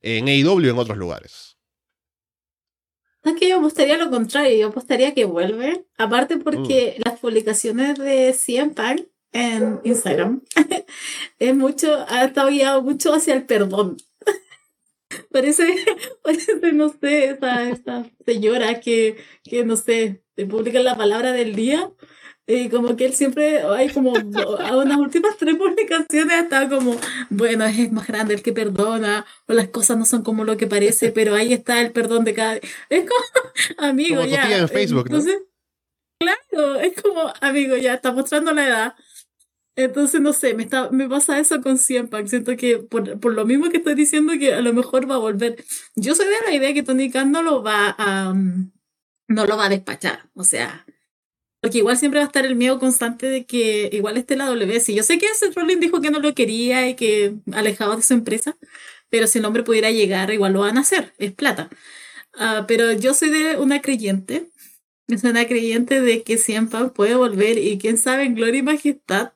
[0.00, 1.56] en AEW en otros lugares.
[3.24, 5.86] Es que yo apostaría lo contrario, yo apostaría que vuelve.
[5.98, 7.02] Aparte porque mm.
[7.04, 10.42] las publicaciones de CM Punk en Instagram
[11.38, 13.96] es mucho, ha estado guiado mucho hacia el perdón.
[15.32, 15.66] parece,
[16.22, 21.90] parece, no sé, esta, señora que, que, no sé, te publica la palabra del día
[22.46, 26.96] y como que él siempre, hay como a unas últimas tres publicaciones está como,
[27.28, 30.66] bueno, es más grande el que perdona, o las cosas no son como lo que
[30.66, 32.56] parece, pero ahí está el perdón de cada...
[32.56, 34.58] Es como, amigo, como ya.
[34.58, 35.20] en Facebook, ¿no?
[36.18, 38.94] claro, es como, amigo, ya está mostrando la edad.
[39.76, 42.26] Entonces, no sé, me, está, me pasa eso con Siempak.
[42.26, 45.18] Siento que por, por, lo mismo que estoy diciendo, que a lo mejor va a
[45.18, 45.64] volver.
[45.96, 48.34] Yo soy de la idea que Tony Khan no lo va a.
[49.28, 50.28] no lo va a despachar.
[50.34, 50.86] O sea,
[51.60, 54.94] porque igual siempre va a estar el miedo constante de que igual esté la WS.
[54.94, 58.14] Yo sé que Seth Rollins dijo que no lo quería y que alejado de su
[58.14, 58.56] empresa,
[59.10, 61.68] pero si el hombre pudiera llegar, igual lo van a hacer, es plata.
[62.34, 64.50] Uh, pero yo soy de una creyente,
[65.20, 69.32] soy una creyente de que siempre puede volver y quién sabe en gloria y majestad.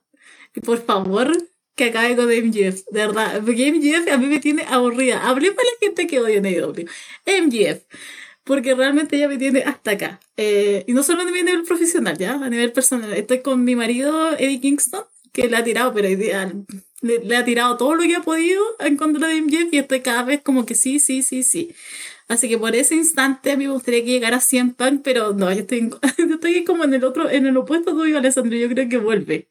[0.55, 1.33] Y por favor,
[1.75, 3.43] que acabe con MGF, de verdad.
[3.45, 5.29] Porque MGF a mí me tiene aburrida.
[5.29, 6.87] Hablé para la gente que odia AEW.
[7.27, 7.83] MGF
[8.45, 10.21] porque realmente ella me tiene hasta acá.
[10.37, 13.13] Eh, y no solo a nivel profesional, ya, a nivel personal.
[13.15, 16.65] Estoy con mi marido, Eddie Kingston, que le ha tirado, pero ideal.
[17.01, 20.23] Le, ha tirado todo lo que ha podido en contra de MJF y estoy cada
[20.23, 21.75] vez como que sí, sí, sí, sí.
[22.29, 25.35] Así que por ese instante a mí me gustaría que llegara a 100 Punk, pero
[25.35, 28.57] no, yo estoy, yo estoy como en el otro, en el opuesto tuyo, Alessandro.
[28.57, 29.49] Yo creo que vuelve.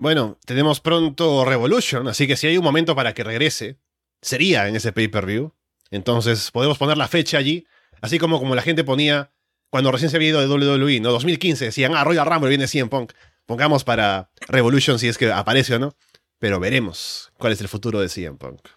[0.00, 3.76] Bueno, tenemos pronto Revolution, así que si hay un momento para que regrese,
[4.22, 5.52] sería en ese pay-per-view.
[5.90, 7.66] Entonces podemos poner la fecha allí,
[8.00, 9.30] así como, como la gente ponía
[9.68, 11.12] cuando recién se había ido de WWE, ¿no?
[11.12, 13.12] 2015 decían, ah, Royal Rumble viene CM Punk.
[13.44, 15.94] Pongamos para Revolution si es que aparece o no.
[16.38, 18.68] Pero veremos cuál es el futuro de CM Punk.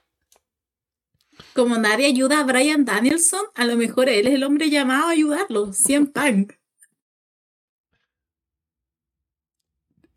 [1.54, 5.12] Como nadie ayuda a Brian Danielson, a lo mejor él es el hombre llamado a
[5.12, 6.56] ayudarlo, CM Punk.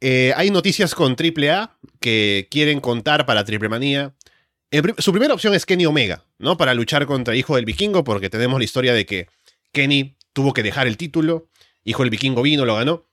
[0.00, 4.14] Eh, hay noticias con AAA que quieren contar para Triple Manía
[4.98, 6.56] su primera opción es Kenny Omega, ¿no?
[6.56, 9.28] Para luchar contra Hijo del Vikingo, porque tenemos la historia de que
[9.72, 11.48] Kenny tuvo que dejar el título,
[11.84, 13.06] Hijo del Vikingo vino, lo ganó.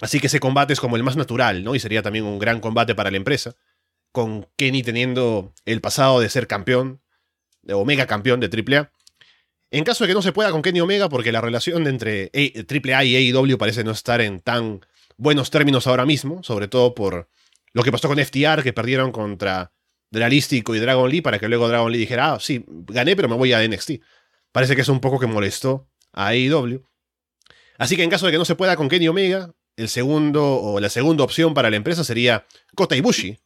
[0.00, 1.74] Así que ese combate es como el más natural, ¿no?
[1.74, 3.54] Y sería también un gran combate para la empresa.
[4.10, 7.00] Con Kenny teniendo el pasado de ser campeón,
[7.62, 8.92] de Omega campeón de AAA.
[9.70, 13.04] En caso de que no se pueda con Kenny Omega, porque la relación entre AAA
[13.04, 14.84] y AEW parece no estar en tan
[15.22, 17.30] buenos términos ahora mismo, sobre todo por
[17.72, 19.72] lo que pasó con FTR, que perdieron contra
[20.10, 23.36] Dralístico y Dragon Lee para que luego Dragon Lee dijera, ah, sí, gané, pero me
[23.36, 23.92] voy a NXT.
[24.50, 26.84] Parece que es un poco que molestó a AEW.
[27.78, 30.80] Así que en caso de que no se pueda con Kenny Omega, el segundo o
[30.80, 32.44] la segunda opción para la empresa sería
[32.74, 33.38] Kota Ibushi,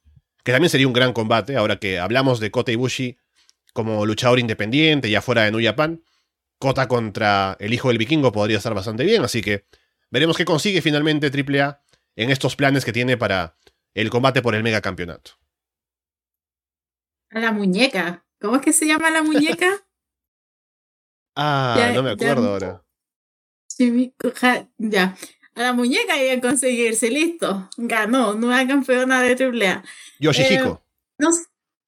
[0.42, 3.18] que también sería un gran combate, ahora que hablamos de Kota Ibushi
[3.74, 6.02] como luchador independiente, ya fuera de New Japan.
[6.58, 9.66] Kota contra el hijo del vikingo podría estar bastante bien, así que
[10.10, 11.82] veremos qué consigue finalmente AAA
[12.16, 13.56] en estos planes que tiene para
[13.94, 15.32] el combate por el mega campeonato.
[17.30, 18.24] A la muñeca.
[18.40, 19.66] ¿Cómo es que se llama la muñeca?
[21.36, 22.84] ah, no me acuerdo ahora.
[24.78, 25.16] Ya.
[25.54, 27.68] A la muñeca iba a conseguirse, listo.
[27.76, 29.84] Ganó, nueva campeona de AAA.
[30.20, 30.68] Yoshihiko.
[30.68, 31.30] Eh, no,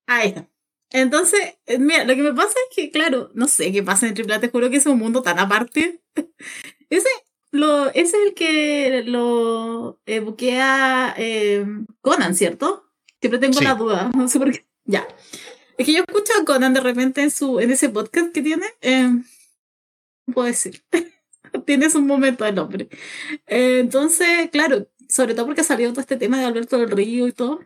[0.06, 0.48] ahí está.
[0.90, 4.14] Entonces, eh, mira, lo que me pasa es que, claro, no sé qué pasa en
[4.14, 6.02] AAA, te juro que es un mundo tan aparte.
[6.90, 7.08] Ese,
[7.59, 11.64] lo, ese es el que lo eh, buquea eh,
[12.00, 12.84] Conan, ¿cierto?
[13.20, 13.64] Siempre tengo Sí.
[13.64, 14.66] la duda, no sé por qué.
[14.84, 15.06] Ya.
[15.76, 18.66] Es que yo escucho a Conan de repente en su en ese podcast que tiene.
[18.80, 19.11] Eh,
[20.32, 20.82] puedo decir.
[21.66, 22.88] Tienes un momento el hombre.
[23.46, 27.32] Eh, entonces, claro, sobre todo porque salió todo este tema de Alberto del Río y
[27.32, 27.61] todo.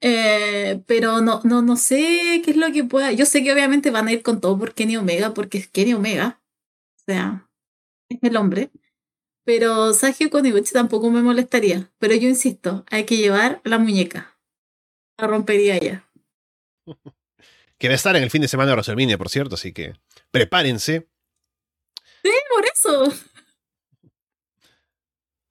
[0.00, 3.12] Eh, pero no, no, no sé qué es lo que pueda.
[3.12, 5.92] Yo sé que obviamente van a ir con todo por Kenny Omega, porque es Kenny
[5.94, 6.40] Omega.
[7.00, 7.49] O sea,
[8.10, 8.70] es el hombre.
[9.44, 11.90] Pero Sergio Konibuchi tampoco me molestaría.
[11.98, 14.38] Pero yo insisto, hay que llevar la muñeca.
[15.18, 16.08] La rompería ya.
[17.78, 19.94] Que va a estar en el fin de semana de WrestleMania, por cierto, así que
[20.30, 21.08] prepárense.
[22.22, 23.14] Sí, por eso.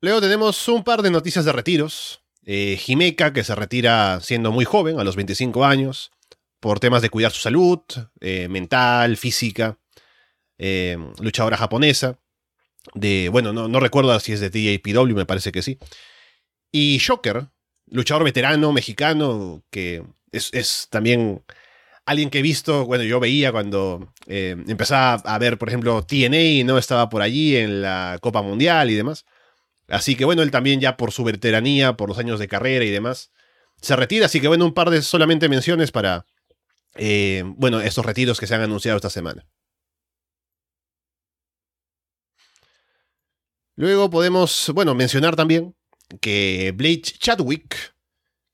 [0.00, 2.22] Luego tenemos un par de noticias de retiros.
[2.44, 6.12] Eh, Himeka, que se retira siendo muy joven, a los 25 años,
[6.60, 7.80] por temas de cuidar su salud,
[8.20, 9.80] eh, mental, física.
[10.56, 12.19] Eh, luchadora japonesa.
[12.94, 15.78] De, bueno, no, recuerdo si es de TJPW, me parece que sí.
[16.72, 17.48] Y Shocker,
[17.86, 20.02] luchador veterano mexicano, que
[20.32, 21.42] es, es también
[22.06, 26.64] alguien que he visto, bueno, yo veía cuando eh, empezaba a ver, por ejemplo, TNA,
[26.64, 26.78] ¿no?
[26.78, 29.24] Estaba por allí en la Copa Mundial y demás.
[29.88, 32.90] Así que bueno, él también ya por su veteranía, por los años de carrera y
[32.90, 33.30] demás,
[33.80, 34.26] se retira.
[34.26, 36.26] Así que bueno, un par de solamente menciones para,
[36.96, 39.46] eh, bueno, estos retiros que se han anunciado esta semana.
[43.80, 45.74] Luego podemos, bueno, mencionar también
[46.20, 47.94] que Blake Chadwick,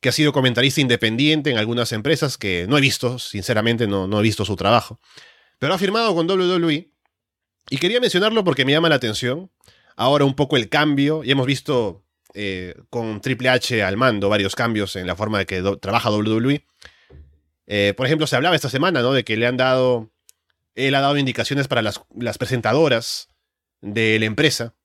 [0.01, 4.20] que ha sido comentarista independiente en algunas empresas que no he visto, sinceramente no, no
[4.20, 5.01] he visto su trabajo,
[5.59, 6.93] pero ha firmado con WWE
[7.70, 9.51] y quería mencionarlo porque me llama la atención.
[9.97, 12.05] Ahora un poco el cambio, y hemos visto
[12.35, 16.64] eh, con Triple H al mando varios cambios en la forma de que trabaja WWE.
[17.66, 19.12] Eh, por ejemplo, se hablaba esta semana, ¿no?
[19.12, 20.12] De que le han dado,
[20.77, 23.27] él ha dado indicaciones para las, las presentadoras
[23.81, 24.76] de la empresa,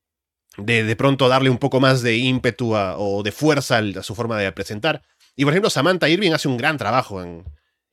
[0.57, 4.37] de de pronto darle un poco más de ímpetu o de fuerza a su forma
[4.37, 5.01] de presentar.
[5.35, 7.43] Y por ejemplo, Samantha Irving hace un gran trabajo en,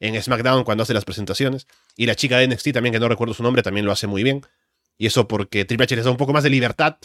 [0.01, 1.67] en SmackDown cuando hace las presentaciones.
[1.97, 4.23] Y la chica de NXT también, que no recuerdo su nombre, también lo hace muy
[4.23, 4.43] bien.
[4.97, 6.97] Y eso porque Triple H les da un poco más de libertad,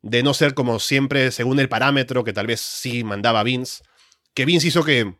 [0.00, 3.82] de no ser como siempre según el parámetro que tal vez sí mandaba Vince.
[4.34, 5.14] Que Vince hizo que,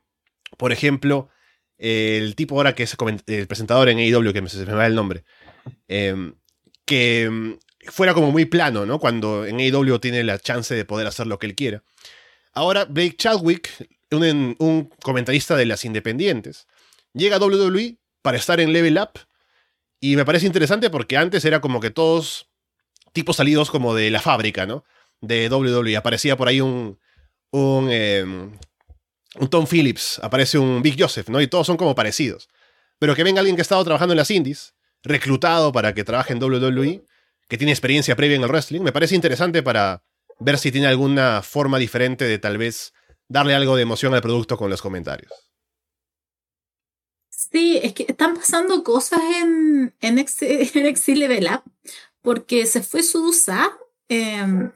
[0.56, 1.28] por ejemplo,
[1.78, 5.24] el tipo ahora que es el presentador en AEW, que se me va el nombre,
[5.88, 6.32] eh,
[6.84, 7.52] que mm,
[7.84, 8.98] fuera como muy plano, ¿no?
[8.98, 11.82] Cuando en AEW tiene la chance de poder hacer lo que él quiera.
[12.52, 13.70] Ahora, Blake Chadwick,
[14.10, 16.66] un, un comentarista de las independientes,
[17.12, 19.20] llega a WWE para estar en Level Up.
[20.00, 22.48] Y me parece interesante porque antes era como que todos
[23.12, 24.84] tipos salidos como de la fábrica, ¿no?
[25.20, 25.96] De WWE.
[25.96, 26.98] Aparecía por ahí un.
[27.50, 27.88] un.
[27.90, 28.50] eh,
[29.34, 31.40] un Tom Phillips, aparece un Big Joseph, ¿no?
[31.40, 32.48] Y todos son como parecidos.
[32.98, 36.32] Pero que venga alguien que ha estado trabajando en las indies, reclutado para que trabaje
[36.32, 37.02] en WWE,
[37.48, 40.02] que tiene experiencia previa en el wrestling, me parece interesante para
[40.38, 42.92] ver si tiene alguna forma diferente de tal vez
[43.28, 45.32] darle algo de emoción al producto con los comentarios.
[47.30, 50.42] Sí, es que están pasando cosas en, en NXT,
[50.76, 51.62] NXT Level Up,
[52.22, 53.76] porque se fue Sudusa,
[54.08, 54.70] eh,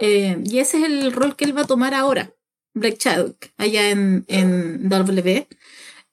[0.00, 2.32] eh, y ese es el rol que él va a tomar ahora,
[2.74, 5.46] Black Chadwick, allá en, en W.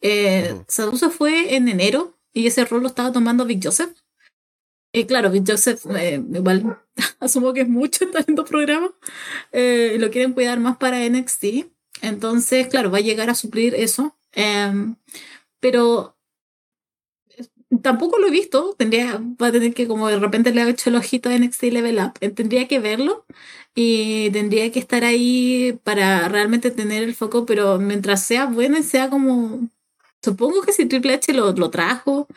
[0.02, 0.66] Eh, Ujú.
[0.68, 3.92] Sadusa fue en enero, y ese rol lo estaba tomando Big Joseph.
[4.94, 6.80] Y claro, Joseph, eh, igual
[7.20, 8.92] asumo que es mucho estar en dos programas,
[9.52, 11.66] eh, lo quieren cuidar más para NXT.
[12.02, 14.16] Entonces, claro, va a llegar a suplir eso.
[14.34, 14.96] Em,
[15.60, 16.16] pero
[17.82, 18.76] tampoco lo he visto.
[18.78, 21.64] Tendría, va a tener que, como de repente le ha hecho el ojito a NXT
[21.64, 23.26] Level Up, eh, tendría que verlo
[23.76, 27.46] y tendría que estar ahí para realmente tener el foco.
[27.46, 29.70] Pero mientras sea bueno y sea como.
[30.24, 32.28] Supongo que si Triple H lo, lo trajo,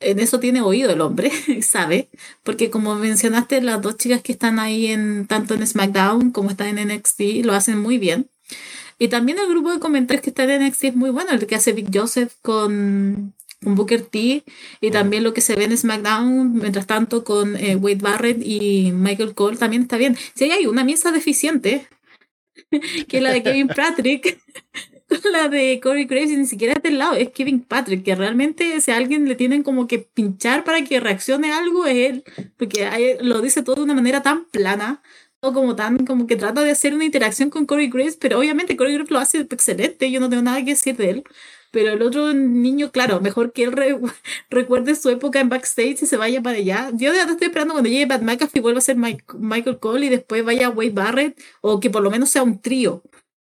[0.00, 1.30] en eso tiene oído el hombre,
[1.62, 2.08] sabe.
[2.42, 6.78] Porque como mencionaste, las dos chicas que están ahí en tanto en SmackDown como están
[6.78, 8.28] en NXT lo hacen muy bien.
[8.98, 11.54] Y también el grupo de comentarios que está en NXT es muy bueno, el que
[11.54, 14.42] hace Big Joseph con, con Booker T
[14.80, 18.92] y también lo que se ve en SmackDown, mientras tanto con eh, Wade Barrett y
[18.92, 20.16] Michael Cole también está bien.
[20.34, 21.86] Si hay una mesa deficiente,
[23.08, 24.38] que es la de Kevin Patrick,
[25.32, 28.80] la de Corey Graves, y ni siquiera es del lado, es Kevin Patrick, que realmente
[28.80, 32.24] si a alguien le tienen como que pinchar para que reaccione algo es él,
[32.56, 35.02] porque ahí lo dice todo de una manera tan plana
[35.40, 38.74] todo como tan, como que trata de hacer una interacción con Corey Graves, pero obviamente
[38.76, 41.24] Corey Graves lo hace excelente, yo no tengo nada que decir de él.
[41.72, 43.98] Pero el otro niño, claro, mejor que él re-
[44.50, 46.90] recuerde su época en backstage y se vaya para allá.
[46.94, 50.06] Yo de verdad estoy esperando cuando llegue Pat McAfee vuelva a ser Mike- Michael Cole
[50.06, 53.02] y después vaya Wade Barrett o que por lo menos sea un trío.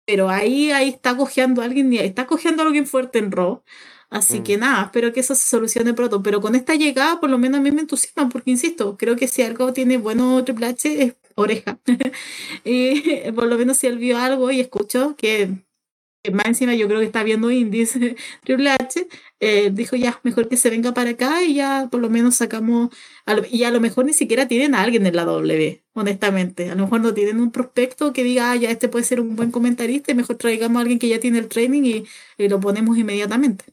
[0.06, 3.64] Pero ahí, ahí está cojeando a alguien está cojeando a alguien fuerte en Raw.
[4.10, 6.22] Así que nada, espero que eso se solucione pronto.
[6.22, 9.28] Pero con esta llegada, por lo menos a mí me entusiasma, porque insisto, creo que
[9.28, 11.80] si algo tiene bueno Triple H es oreja.
[12.64, 15.66] y por lo menos si él vio algo y escuchó que
[16.32, 17.98] más encima yo creo que está viendo indies
[18.44, 19.08] Triple H,
[19.46, 22.92] eh, dijo ya, mejor que se venga para acá y ya por lo menos sacamos,
[23.52, 26.84] y a lo mejor ni siquiera tienen a alguien en la W, honestamente, a lo
[26.84, 30.14] mejor no tienen un prospecto que diga, ah, ya este puede ser un buen comentarista
[30.14, 32.06] y mejor traigamos a alguien que ya tiene el training
[32.38, 33.66] y, lo ponemos inmediatamente.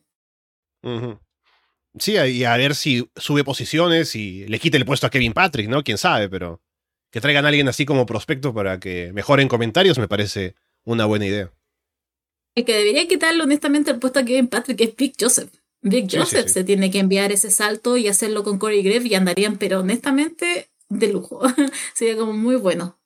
[1.98, 5.68] Sí, y a ver si sube posiciones y le quite el puesto a Kevin Patrick,
[5.68, 5.84] ¿no?
[5.84, 6.60] Quién sabe, pero
[7.12, 11.26] que traigan a alguien así como prospecto para que mejoren comentarios me parece una buena
[11.26, 11.52] idea.
[12.56, 15.59] El que debería quitarle honestamente el puesto a Kevin Patrick es Big Joseph.
[15.82, 19.56] Big Joseph se tiene que enviar ese salto y hacerlo con Corey Graves y andarían,
[19.56, 21.40] pero honestamente, de lujo.
[21.94, 22.98] Sería como muy bueno.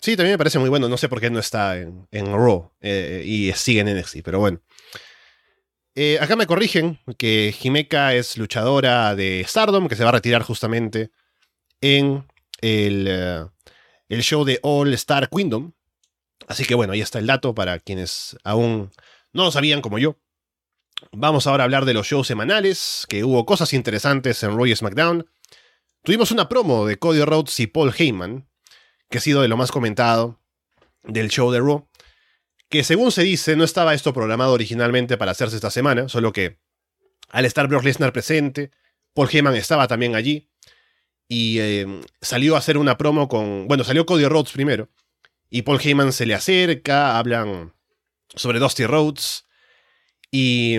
[0.00, 0.88] Sí, también me parece muy bueno.
[0.88, 4.38] No sé por qué no está en, en Raw eh, y sigue en NXT, pero
[4.38, 4.60] bueno.
[5.94, 10.42] Eh, acá me corrigen que Himeka es luchadora de Stardom, que se va a retirar
[10.42, 11.10] justamente
[11.80, 12.26] en
[12.60, 13.44] el, eh,
[14.08, 15.72] el show de All Star Kingdom,
[16.50, 18.90] Así que bueno, ahí está el dato para quienes aún
[19.32, 20.16] no lo sabían como yo.
[21.12, 25.28] Vamos ahora a hablar de los shows semanales, que hubo cosas interesantes en Roy SmackDown.
[26.02, 28.48] Tuvimos una promo de Cody Rhodes y Paul Heyman,
[29.08, 30.40] que ha sido de lo más comentado
[31.02, 31.88] del show de Raw,
[32.68, 36.58] que según se dice no estaba esto programado originalmente para hacerse esta semana, solo que
[37.28, 38.70] al estar Brock Lesnar presente,
[39.14, 40.50] Paul Heyman estaba también allí
[41.28, 44.88] y eh, salió a hacer una promo con, bueno, salió Cody Rhodes primero
[45.48, 47.74] y Paul Heyman se le acerca, hablan
[48.34, 49.44] sobre Dusty Rhodes
[50.30, 50.76] y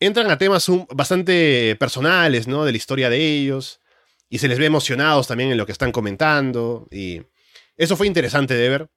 [0.00, 2.64] entran a temas bastante personales, ¿no?
[2.64, 3.80] De la historia de ellos
[4.28, 7.22] y se les ve emocionados también en lo que están comentando y
[7.76, 8.90] eso fue interesante de ver.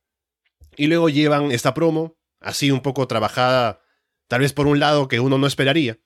[0.76, 3.82] Y luego llevan esta promo, así un poco trabajada,
[4.28, 6.00] tal vez por un lado que uno no esperaría,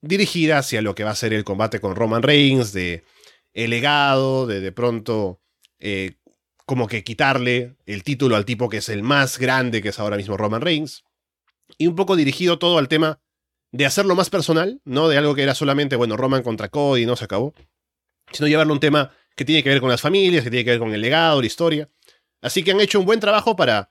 [0.00, 3.04] dirigida hacia lo que va a ser el combate con Roman Reigns, de
[3.52, 5.40] el legado, de de pronto
[5.78, 6.16] eh,
[6.66, 10.16] como que quitarle el título al tipo que es el más grande, que es ahora
[10.16, 11.04] mismo Roman Reigns.
[11.78, 13.20] Y un poco dirigido todo al tema
[13.72, 17.16] de hacerlo más personal, no de algo que era solamente, bueno, Roman contra Cody no
[17.16, 17.54] se acabó,
[18.32, 20.70] sino llevarlo a un tema que tiene que ver con las familias, que tiene que
[20.70, 21.88] ver con el legado, la historia.
[22.40, 23.90] Así que han hecho un buen trabajo para...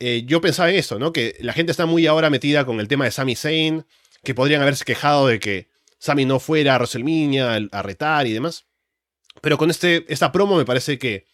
[0.00, 1.12] Eh, yo pensaba en eso, ¿no?
[1.12, 3.84] Que la gente está muy ahora metida con el tema de Sami Zayn,
[4.22, 5.68] que podrían haberse quejado de que
[5.98, 8.66] Sami no fuera a WrestleMania a retar y demás.
[9.40, 11.26] Pero con este, esta promo me parece que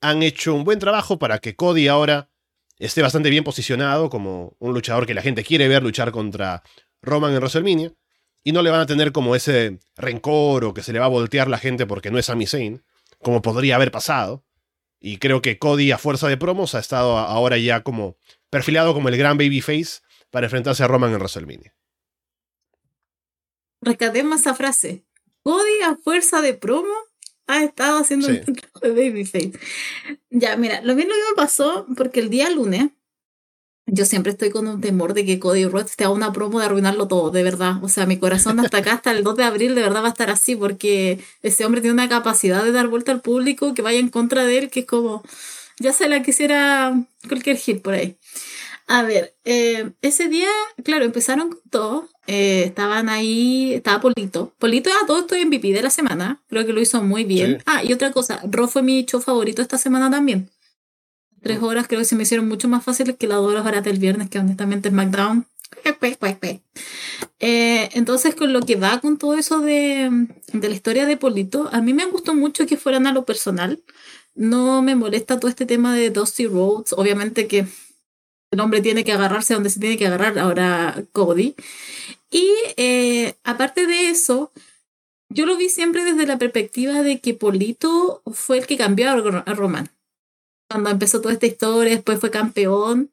[0.00, 2.30] han hecho un buen trabajo para que Cody ahora
[2.78, 6.62] esté bastante bien posicionado como un luchador que la gente quiere ver luchar contra
[7.02, 7.92] Roman en WrestleMania.
[8.42, 11.08] Y no le van a tener como ese rencor o que se le va a
[11.08, 12.84] voltear la gente porque no es Sami Zayn,
[13.22, 14.44] como podría haber pasado.
[15.00, 18.16] Y creo que Cody, a fuerza de promos, ha estado ahora ya como
[18.50, 20.00] perfilado como el gran babyface
[20.30, 21.74] para enfrentarse a Roman en WrestleMania.
[23.80, 25.04] Rescatemos esa frase.
[25.42, 26.94] Cody a fuerza de promo
[27.46, 29.52] ha estado haciendo un trabajo de babyface.
[30.30, 32.90] Ya, mira, lo mismo me pasó porque el día lunes
[33.86, 36.66] yo siempre estoy con un temor de que Cody Rhodes te haga una promo de
[36.66, 37.82] arruinarlo todo, de verdad.
[37.82, 40.10] O sea, mi corazón hasta acá, hasta el 2 de abril, de verdad va a
[40.10, 43.98] estar así, porque ese hombre tiene una capacidad de dar vuelta al público que vaya
[43.98, 45.22] en contra de él, que es como,
[45.78, 48.16] ya se la quisiera cualquier hit por ahí.
[48.86, 50.48] A ver, eh, ese día,
[50.82, 52.08] claro, empezaron con todo.
[52.26, 54.54] Eh, estaban ahí, estaba Polito.
[54.58, 56.42] Polito a todo esto MVP de la semana.
[56.48, 57.62] Creo que lo hizo muy bien.
[57.66, 60.50] Ah, y otra cosa, Ro fue mi show favorito esta semana también.
[61.42, 61.64] Tres mm.
[61.64, 63.98] horas creo que se me hicieron mucho más fáciles que las dos horas baratas del
[63.98, 65.46] viernes, que honestamente es SmackDown.
[67.40, 71.68] Eh, entonces, con lo que va con todo eso de, de la historia de Polito,
[71.72, 73.82] a mí me gustó mucho que fueran a lo personal.
[74.34, 76.94] No me molesta todo este tema de Dusty Roads.
[76.94, 77.66] Obviamente que
[78.54, 81.54] el hombre tiene que agarrarse donde se tiene que agarrar ahora Cody.
[82.30, 84.52] Y eh, aparte de eso,
[85.28, 89.54] yo lo vi siempre desde la perspectiva de que Polito fue el que cambió a
[89.54, 89.90] Roman.
[90.68, 93.10] Cuando empezó toda esta historia, después fue campeón,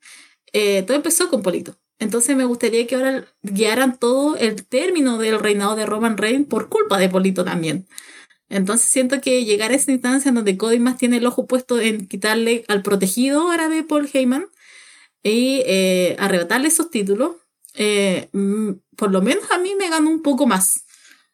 [0.54, 1.78] eh, todo empezó con Polito.
[2.00, 6.70] Entonces me gustaría que ahora guiaran todo el término del reinado de Roman Reigns por
[6.70, 7.86] culpa de Polito también.
[8.50, 11.80] Entonces siento que llegar a esa instancia en donde Cody más tiene el ojo puesto
[11.80, 14.48] en quitarle al protegido ahora de Paul Heyman,
[15.24, 17.36] y eh, arrebatarle esos títulos,
[17.76, 20.86] eh, mm, por lo menos a mí me ganó un poco más,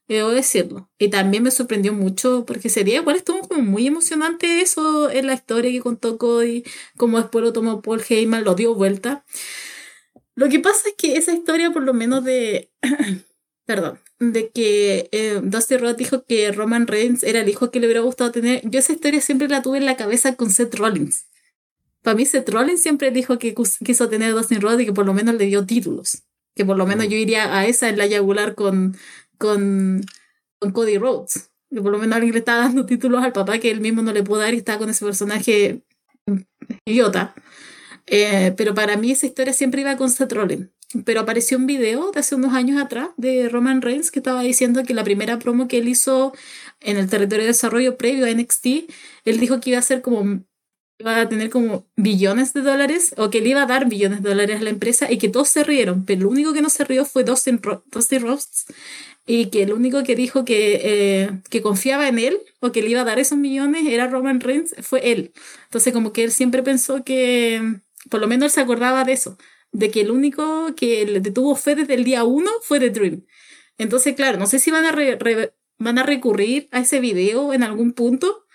[0.07, 0.89] debo decirlo.
[0.99, 5.33] Y también me sorprendió mucho porque sería igual estuvo como muy emocionante eso en la
[5.33, 6.63] historia que contó Cody,
[6.97, 9.25] como después lo tomó Paul Heyman, lo dio vuelta.
[10.35, 12.71] Lo que pasa es que esa historia, por lo menos de.
[13.65, 17.87] perdón, de que eh, Dusty Rhodes dijo que Roman Reigns era el hijo que le
[17.87, 18.61] hubiera gustado tener.
[18.63, 21.26] Yo esa historia siempre la tuve en la cabeza con Seth Rollins.
[22.07, 23.53] Para mí Seth Rollins siempre dijo que
[23.83, 26.23] quiso tener Dustin Rhodes y que por lo menos le dio títulos.
[26.55, 28.95] que por lo menos yo iría a esa en la yagular con,
[29.37, 30.05] con,
[30.57, 31.51] con Cody Rhodes.
[31.69, 34.13] Que por lo menos alguien le está dando títulos al papá que él mismo no
[34.13, 35.83] le pudo dar y está con ese personaje
[36.85, 37.35] idiota.
[38.05, 40.69] Eh, pero para mí esa historia siempre iba con Seth Rollins.
[41.03, 44.83] Pero apareció un video de hace unos años atrás de Roman Reigns que estaba diciendo
[44.83, 46.31] que la primera promo que él hizo
[46.79, 48.65] en el territorio de desarrollo previo a NXT,
[49.25, 50.46] él dijo que iba a ser como
[50.99, 54.29] iba a tener como billones de dólares o que le iba a dar billones de
[54.29, 56.83] dólares a la empresa y que todos se rieron, pero lo único que no se
[56.85, 58.65] rió fue Dustin, Dustin Rhodes
[59.25, 62.89] y que el único que dijo que, eh, que confiaba en él o que le
[62.89, 65.33] iba a dar esos millones era Roman Reigns, fue él.
[65.65, 69.37] Entonces como que él siempre pensó que, por lo menos él se acordaba de eso,
[69.71, 73.25] de que el único que le tuvo fe desde el día uno fue The Dream.
[73.77, 74.95] Entonces, claro, no sé si van a,
[75.77, 78.45] van a recurrir a ese video en algún punto,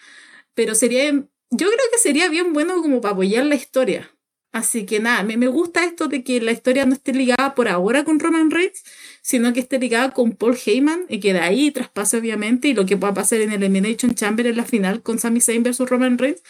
[0.55, 4.11] pero sería, yo creo que sería bien bueno como para apoyar la historia.
[4.53, 7.69] Así que nada, me, me gusta esto de que la historia no esté ligada por
[7.69, 8.85] ahora con Roman Reigns,
[9.23, 12.85] sino que esté ligada con Paul Heyman y que de ahí traspase obviamente y lo
[12.85, 16.19] que pueda pasar en el Elimination Chamber en la final con Sami Zayn versus Roman
[16.19, 16.43] Reigns.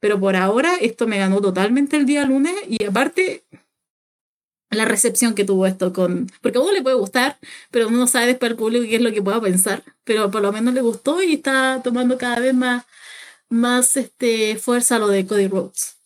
[0.00, 3.44] Pero por ahora esto me ganó totalmente el día lunes y aparte
[4.70, 6.30] la recepción que tuvo esto con...
[6.40, 7.38] Porque a uno le puede gustar,
[7.70, 9.82] pero uno no sabe después al público qué es lo que pueda pensar.
[10.04, 12.84] Pero por lo menos le gustó y está tomando cada vez más,
[13.52, 15.98] más este, fuerza lo de Cody Rhodes.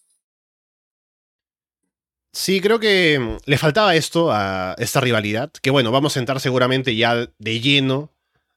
[2.32, 5.52] Sí, creo que mm, le faltaba esto a esta rivalidad.
[5.62, 8.12] Que bueno, vamos a entrar seguramente ya de lleno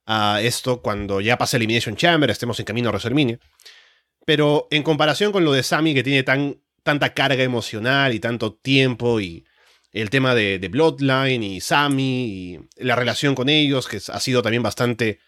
[0.05, 3.39] a esto cuando ya pase Elimination Chamber, estemos en camino a WrestleMania.
[4.25, 8.53] Pero en comparación con lo de Sammy, que tiene tan, tanta carga emocional y tanto
[8.55, 9.45] tiempo, y
[9.91, 14.63] el tema de, Bloodline y Sammy, y la relación con ellos, que ha sido también
[14.63, 15.19] bastante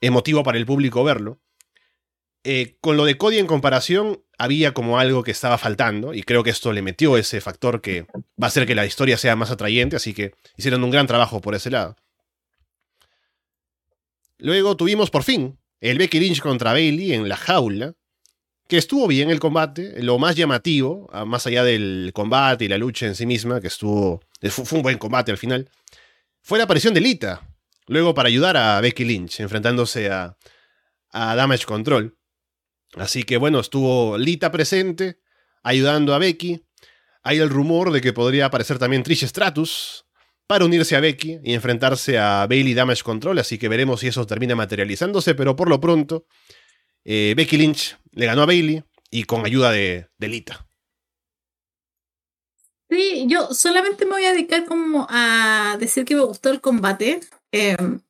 [0.00, 1.38] emotivo para el público verlo.
[2.42, 6.42] Eh, con lo de Cody en comparación, había como algo que estaba faltando, y creo
[6.42, 9.50] que esto le metió ese factor que va a hacer que la historia sea más
[9.50, 11.96] atrayente, así que hicieron un gran trabajo por ese lado.
[14.38, 17.94] Luego tuvimos por fin el Becky Lynch contra Bailey en la jaula,
[18.68, 23.06] que estuvo bien el combate, lo más llamativo, más allá del combate y la lucha
[23.06, 25.68] en sí misma, que estuvo, fue un buen combate al final,
[26.40, 27.46] fue la aparición de Lita,
[27.86, 30.38] luego para ayudar a Becky Lynch, enfrentándose a,
[31.10, 32.16] a Damage Control.
[32.94, 35.20] Así que bueno, estuvo Lita presente,
[35.62, 36.64] ayudando a Becky.
[37.22, 40.06] Hay el rumor de que podría aparecer también Trish Stratus
[40.46, 44.26] para unirse a Becky y enfrentarse a Bailey Damage Control, así que veremos si eso
[44.26, 46.26] termina materializándose, pero por lo pronto,
[47.04, 50.66] eh, Becky Lynch le ganó a Bailey y con ayuda de, Lita.
[52.88, 57.20] Sí, yo solamente me voy a dedicar como a decir que me gustó el combate.
[57.52, 58.00] Em,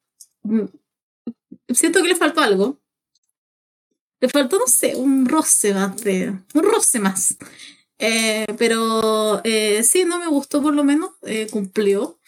[1.69, 2.81] siento que le faltó algo.
[4.21, 6.35] Le faltó, no sé, un roce más de.
[6.55, 7.37] Un roce más.
[7.99, 11.11] Eh, pero eh, sí, no me gustó por lo menos.
[11.23, 12.19] Eh, cumplió.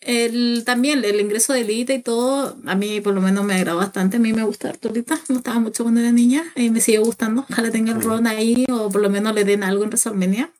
[0.00, 3.78] El, también el ingreso de Lita y todo, a mí por lo menos me agradó
[3.78, 4.18] bastante.
[4.18, 7.46] A mí me gusta Arturita, me gustaba mucho cuando era niña y me sigue gustando.
[7.50, 10.52] Ojalá tenga el ron ahí o por lo menos le den algo en WrestleMania.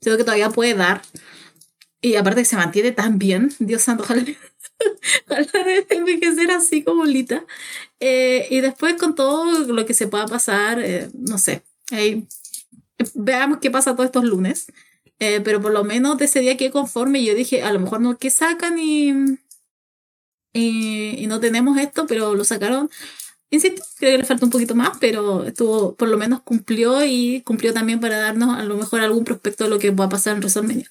[0.00, 1.02] Creo que todavía puede dar.
[2.00, 4.24] Y aparte que se mantiene tan bien, Dios santo, ojalá
[5.28, 7.44] de envejecer así como Lita.
[8.00, 11.62] Eh, y después con todo lo que se pueda pasar, eh, no sé.
[13.14, 14.66] veamos qué pasa todos estos lunes.
[15.18, 17.24] Eh, pero por lo menos de ese día que conforme.
[17.24, 19.12] Yo dije, a lo mejor no que sacan y,
[20.52, 22.90] y, no tenemos esto, pero lo sacaron.
[23.50, 27.42] Insisto, creo que le falta un poquito más, pero estuvo, por lo menos cumplió y
[27.42, 30.34] cumplió también para darnos a lo mejor algún prospecto de lo que va a pasar
[30.34, 30.90] en WrestleMania.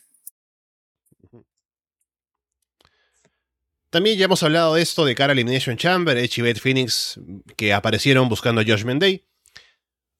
[3.96, 7.18] También ya hemos hablado de esto de cara a Elimination Chamber, Edge y Beth Phoenix
[7.56, 9.26] que aparecieron buscando a Josh Day.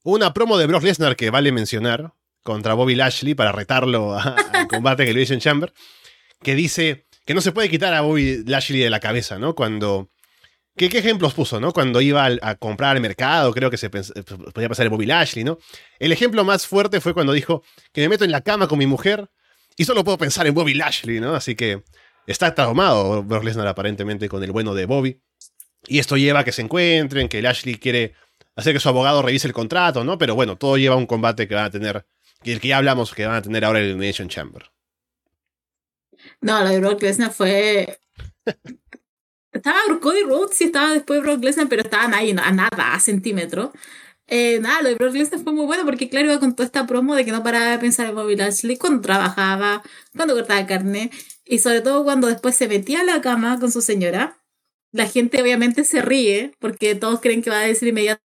[0.02, 5.02] Una promo de Brock Lesnar que vale mencionar contra Bobby Lashley para retarlo al combate
[5.02, 5.74] en Elimination Chamber,
[6.42, 9.54] que dice que no se puede quitar a Bobby Lashley de la cabeza, ¿no?
[9.54, 10.08] Cuando...
[10.74, 11.74] ¿Qué, ejemplos puso, no?
[11.74, 15.58] Cuando iba a, comprar al mercado, creo que se podía pasar el Bobby Lashley, ¿no?
[15.98, 17.62] El ejemplo más fuerte fue cuando dijo
[17.92, 19.28] que me meto en la cama con mi mujer
[19.76, 21.34] y solo puedo pensar en Bobby Lashley, ¿no?
[21.34, 21.82] Así que
[22.26, 25.20] Está traumado Brock Lesnar aparentemente con el bueno de Bobby.
[25.86, 28.14] Y esto lleva a que se encuentren, que Lashley quiere
[28.56, 30.18] hacer que su abogado revise el contrato, ¿no?
[30.18, 32.04] Pero bueno, todo lleva a un combate que van a tener,
[32.42, 34.70] que el que ya hablamos que van a tener ahora el Nation Chamber.
[36.40, 38.00] No, lo de Brock Lesnar fue...
[39.52, 43.70] estaba Cody Rhodes y estaba después Brock Lesnar, pero estaban ahí a nada, a centímetros.
[44.26, 46.86] Eh, nada, lo de Brock Lesnar fue muy bueno porque, claro, iba con toda esta
[46.86, 49.82] promo de que no paraba de pensar en Bobby Lashley cuando trabajaba,
[50.16, 51.10] cuando cortaba carne.
[51.46, 54.42] Y sobre todo cuando después se metía a la cama con su señora,
[54.92, 58.26] la gente obviamente se ríe porque todos creen que va a decir inmediatamente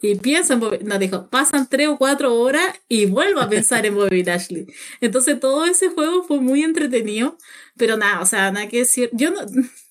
[0.00, 0.78] y piensa en Bobby.
[0.82, 4.66] No, dijo, pasan tres o cuatro horas y vuelvo a pensar en Bobby Lashley.
[5.00, 7.38] Entonces todo ese juego fue muy entretenido,
[7.76, 9.10] pero nada, o sea, nada que decir.
[9.12, 9.40] Yo no,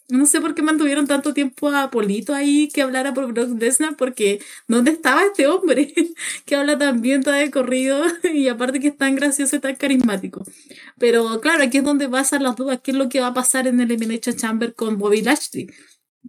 [0.09, 3.95] no sé por qué mantuvieron tanto tiempo a Polito ahí que hablara por Brock Lesnar,
[3.95, 5.93] porque ¿dónde estaba este hombre
[6.45, 8.03] que habla tan bien, todo de corrido
[8.33, 10.43] y aparte que es tan gracioso y tan carismático?
[10.99, 13.67] Pero claro, aquí es donde pasan las dudas, ¿qué es lo que va a pasar
[13.67, 15.71] en el Elimination Chamber con Bobby Lashley?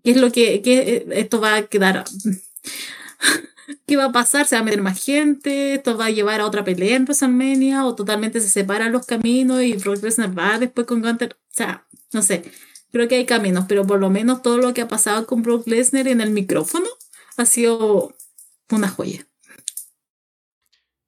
[0.03, 2.05] ¿Qué es lo que, que esto va a quedar?
[3.87, 4.47] ¿Qué va a pasar?
[4.47, 5.75] ¿Se va a meter más gente?
[5.75, 7.85] ¿Esto va a llevar a otra pelea en WrestleMania?
[7.85, 11.37] ¿O totalmente se separan los caminos y Brock Lesnar va después con Gunter?
[11.37, 12.45] O sea, no sé
[12.97, 15.67] creo que hay caminos, pero por lo menos todo lo que ha pasado con Brock
[15.67, 16.87] Lesnar en el micrófono
[17.37, 18.17] ha sido
[18.71, 19.27] una joya.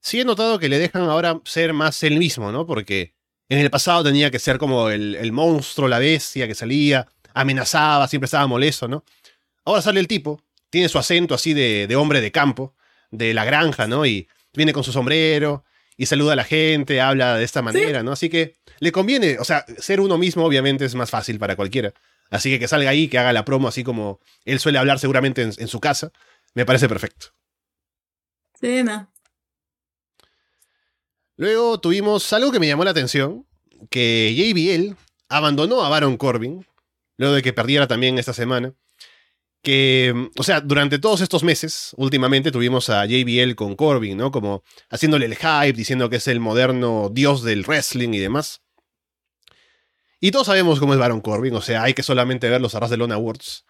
[0.00, 2.66] Sí he notado que le dejan ahora ser más él mismo, ¿no?
[2.66, 3.14] Porque
[3.48, 8.26] en el pasado tenía que ser como el, monstruo, la bestia que salía, amenazaba, siempre
[8.26, 9.04] estaba molesto, ¿no?
[9.64, 12.74] Ahora sale el tipo, tiene su acento así de, de hombre de campo,
[13.10, 14.04] de la granja, ¿no?
[14.04, 15.64] Y viene con su sombrero
[16.00, 18.12] y saluda a la gente, habla de esta manera, ¿no?
[18.12, 21.92] Así que le conviene, o sea, ser uno mismo obviamente es más fácil para cualquiera.
[22.30, 25.42] Así que que salga ahí, que haga la promo así como él suele hablar seguramente
[25.42, 26.12] en, su casa,
[26.54, 27.34] me parece perfecto.
[28.60, 29.12] Sí, no.
[31.36, 33.46] Luego tuvimos algo que me llamó la atención,
[33.90, 34.96] que JBL
[35.28, 36.64] abandonó a Baron Corbin,
[37.16, 38.72] luego de que perdiera también esta semana.
[39.62, 44.30] Que, o sea, durante todos estos meses, últimamente tuvimos a JBL con Corbin, ¿no?
[44.30, 48.62] Como haciéndole el hype, diciendo que es el moderno dios del wrestling y demás.
[50.20, 52.90] Y todos sabemos cómo es Baron Corbin, o sea, hay que solamente ver los Arras
[52.90, 53.64] de Lona Awards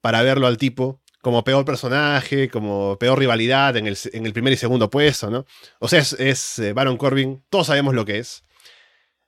[0.00, 4.52] para verlo al tipo como peor personaje, como peor rivalidad en el, en el primer
[4.52, 5.46] y segundo puesto, ¿no?
[5.80, 8.44] O sea, es, eh, Baron Corbin, todos sabemos lo que es.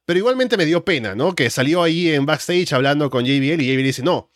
[0.05, 1.34] Pero igualmente me dio pena, ¿no?
[1.34, 4.30] Que salió ahí en backstage hablando con JBL y JBL dice, no,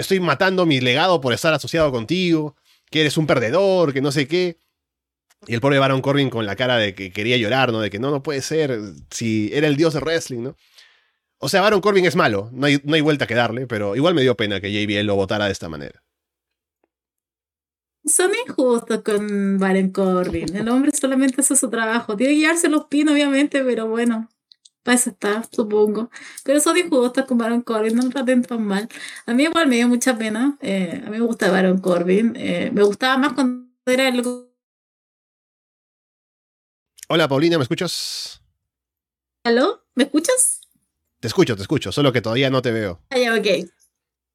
[0.00, 2.56] estoy matando mi legado por estar asociado contigo,
[2.90, 4.58] que eres un perdedor, que no sé qué.
[5.46, 7.80] Y el pobre Baron Corbin con la cara de que quería llorar, ¿no?
[7.80, 8.78] De que no, no puede ser,
[9.10, 10.56] si era el dios de wrestling, ¿no?
[11.38, 14.14] O sea, Baron Corbin es malo, no hay, no hay vuelta que darle, pero igual
[14.14, 16.02] me dio pena que JBL lo votara de esta manera.
[18.04, 20.54] Son injustos con Baron Corbin.
[20.54, 22.16] El hombre solamente hace su trabajo.
[22.16, 24.28] Tiene que guiarse los pinos, obviamente, pero bueno,
[24.82, 26.10] para eso está, supongo.
[26.44, 28.88] Pero son injustos con Baron Corbin, no lo traten tan mal.
[29.26, 30.56] A mí igual me dio mucha pena.
[30.60, 32.34] Eh, a mí me gusta Baron Corbin.
[32.36, 34.22] Eh, me gustaba más cuando era el...
[37.08, 38.42] Hola, Paulina, ¿me escuchas?
[39.44, 39.84] ¿Aló?
[39.94, 40.60] ¿Me escuchas?
[41.18, 43.02] Te escucho, te escucho, solo que todavía no te veo.
[43.10, 43.68] Ah, ya, ok.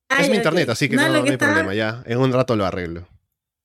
[0.10, 2.04] Ah, es mi internet, así que no, no, hay problema, ya.
[2.06, 3.08] En un rato lo arreglo.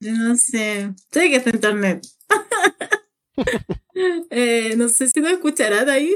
[0.01, 0.95] No sé.
[1.11, 2.07] Sé que es internet.
[4.31, 6.15] eh, no sé si no escucharán ahí.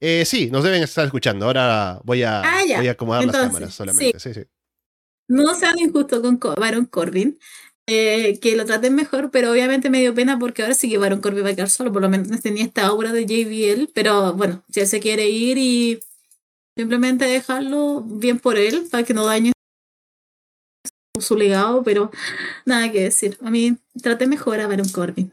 [0.00, 1.46] Eh, sí, nos deben estar escuchando.
[1.46, 4.18] Ahora voy a, ah, voy a acomodar las cámaras solamente.
[4.18, 4.34] Sí.
[4.34, 4.40] Sí,
[5.28, 7.38] No sean injustos con Baron Corbin.
[7.88, 11.20] Eh, que lo traten mejor, pero obviamente me dio pena porque ahora sí que Baron
[11.20, 14.64] Corbin va a quedar solo, por lo menos tenía esta obra de JBL, pero bueno,
[14.68, 16.00] si él se quiere ir y
[16.76, 19.52] simplemente dejarlo bien por él, para que no dañe
[21.20, 22.10] su legado, pero
[22.64, 23.38] nada que decir.
[23.40, 25.32] A mí trate mejor a Baron Corbin.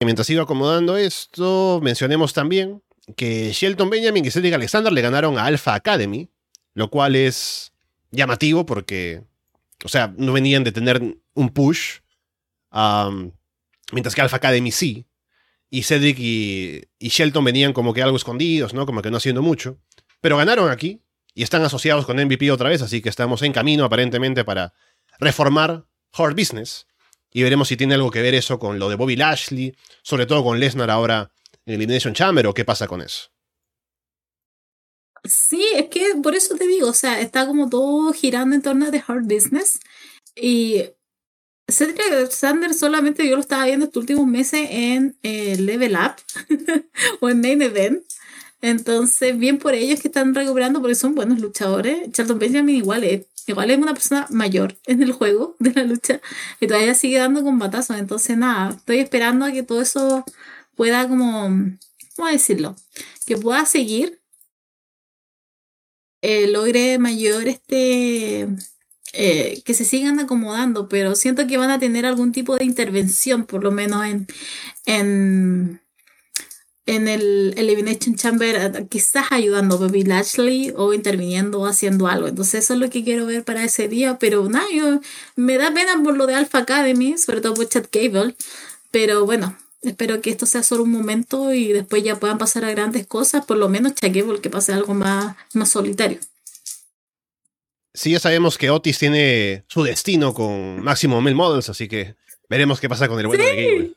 [0.00, 2.82] Mientras sigo acomodando esto, mencionemos también
[3.16, 6.28] que Shelton Benjamin y Cedric Alexander le ganaron a Alpha Academy,
[6.74, 7.72] lo cual es
[8.10, 9.22] llamativo porque,
[9.84, 11.02] o sea, no venían de tener
[11.34, 12.00] un push,
[13.92, 15.06] mientras que Alpha Academy sí,
[15.70, 18.84] y Cedric y, Shelton venían como que algo escondidos, ¿no?
[18.84, 19.78] Como que no haciendo mucho,
[20.20, 21.02] pero ganaron aquí
[21.34, 24.74] y están asociados con MVP otra vez, así que estamos en camino aparentemente para
[25.18, 26.86] reformar Hard Business.
[27.36, 30.42] Y veremos si tiene algo que ver eso con lo de Bobby Lashley, sobre todo
[30.42, 31.30] con Lesnar ahora
[31.66, 33.28] en Elimination Chamber o qué pasa con eso.
[35.22, 38.86] Sí, es que por eso te digo, o sea, está como todo girando en torno
[38.86, 39.80] a The Hard Business.
[40.34, 40.84] Y
[41.68, 46.14] Cedric Alexander solamente yo lo estaba viendo estos últimos meses en eh, Level Up
[47.20, 48.02] o en Main Event.
[48.62, 52.10] Entonces, bien por ellos que están recuperando porque son buenos luchadores.
[52.12, 56.20] Charlton Benjamin igual es, igual es una persona mayor en el juego de la lucha
[56.60, 57.96] y todavía sigue dando combatazos.
[57.98, 60.24] Entonces, nada, estoy esperando a que todo eso
[60.74, 61.48] pueda como,
[62.16, 62.76] ¿cómo decirlo?
[63.26, 64.20] Que pueda seguir,
[66.22, 68.48] eh, logre mayor este...
[69.18, 73.46] Eh, que se sigan acomodando, pero siento que van a tener algún tipo de intervención,
[73.46, 74.26] por lo menos en,
[74.84, 75.80] en
[76.86, 82.28] en el Elimination Chamber quizás ayudando a Bobby Lashley o interviniendo o haciendo algo.
[82.28, 84.66] Entonces eso es lo que quiero ver para ese día, pero nada,
[85.34, 88.36] me da pena por lo de Alpha Academy, sobre todo por Chad Cable,
[88.92, 92.70] pero bueno, espero que esto sea solo un momento y después ya puedan pasar a
[92.70, 96.18] grandes cosas, por lo menos Chad Cable que pase algo más, más solitario.
[97.94, 102.14] Sí, ya sabemos que Otis tiene su destino con Máximo Male Models, así que
[102.48, 103.94] veremos qué pasa con el bueno de Gable.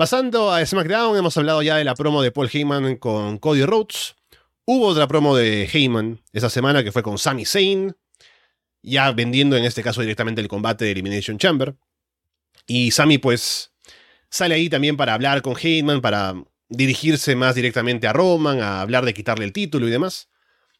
[0.00, 4.16] Pasando a SmackDown, hemos hablado ya de la promo de Paul Heyman con Cody Rhodes.
[4.64, 7.94] Hubo otra promo de Heyman esa semana que fue con Sami Zayn,
[8.80, 11.76] ya vendiendo en este caso directamente el combate de Elimination Chamber.
[12.66, 13.74] Y Sami pues
[14.30, 16.34] sale ahí también para hablar con Heyman, para
[16.70, 20.30] dirigirse más directamente a Roman, a hablar de quitarle el título y demás.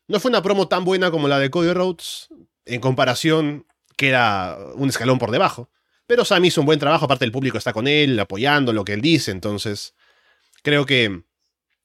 [0.09, 2.29] No fue una promo tan buena como la de Cody Rhodes,
[2.65, 3.67] en comparación
[3.99, 5.69] queda un escalón por debajo.
[6.11, 8.95] Pero Sami hizo un buen trabajo, aparte el público está con él, apoyando lo que
[8.95, 9.95] él dice, entonces
[10.65, 11.23] creo que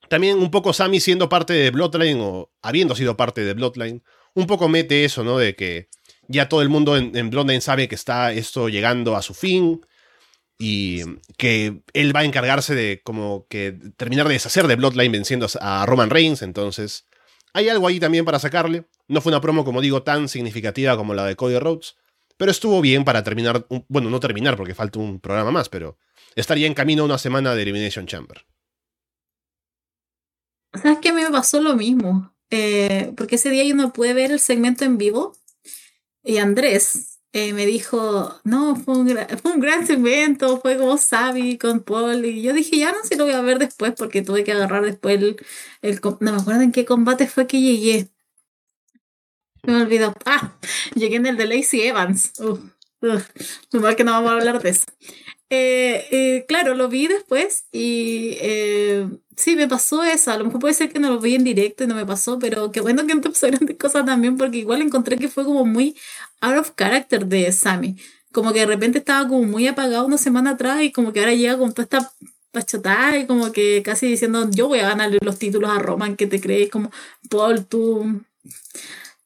[0.10, 4.02] también un poco Sami siendo parte de Bloodline o habiendo sido parte de Bloodline,
[4.34, 5.38] un poco mete eso, ¿no?
[5.38, 5.90] De que
[6.28, 9.86] ya todo el mundo en, Bloodline sabe que está esto llegando a su fin
[10.58, 11.04] y
[11.38, 15.86] que él va a encargarse de como que terminar de deshacer de Bloodline venciendo a
[15.86, 17.06] Roman Reigns, entonces
[17.54, 18.86] hay algo ahí también para sacarle.
[19.08, 21.96] No fue una promo, como digo, tan significativa como la de Cody Rhodes,
[22.38, 25.98] pero estuvo bien para terminar, bueno, no terminar porque falta un programa más, pero
[26.36, 28.46] estaría en camino una semana de Elimination Chamber.
[30.74, 32.36] ¿Sabes mí me pasó lo mismo.
[32.50, 35.36] Eh, porque ese día yo no pude ver el segmento en vivo.
[36.24, 41.82] Y Andrés eh, me dijo, no, fue un, fue gran segmento, fue como Sabi con
[41.82, 42.26] Paul.
[42.26, 44.52] Y yo dije, ya no sé si lo voy a ver después porque tuve que
[44.52, 45.38] agarrar después el,
[45.82, 46.00] el...
[46.20, 48.10] No me acuerdo en qué combate fue que llegué.
[49.68, 50.14] Me olvidó.
[50.26, 50.58] Ah,
[50.96, 52.34] llegué en el de Lacey Evans.
[52.40, 52.60] Uf,
[53.02, 53.96] uf.
[53.96, 54.86] que no vamos a hablar de eso.
[55.50, 60.32] Eh, eh, claro, lo vi después y eh, sí, me pasó eso.
[60.32, 62.40] A lo mejor puede ser que no lo vi en directo y no me pasó,
[62.40, 65.66] pero qué bueno que no te grandes cosas también, porque igual encontré que fue como
[65.66, 65.96] muy
[66.42, 67.96] out of character de Sammy.
[68.32, 71.34] Como que de repente estaba como muy apagado una semana atrás y como que ahora
[71.34, 72.12] llega con toda esta
[72.52, 76.28] pachotada y como que casi diciendo yo voy a ganarle los títulos a Roman, que
[76.28, 76.92] te crees como
[77.30, 78.22] Paul, tú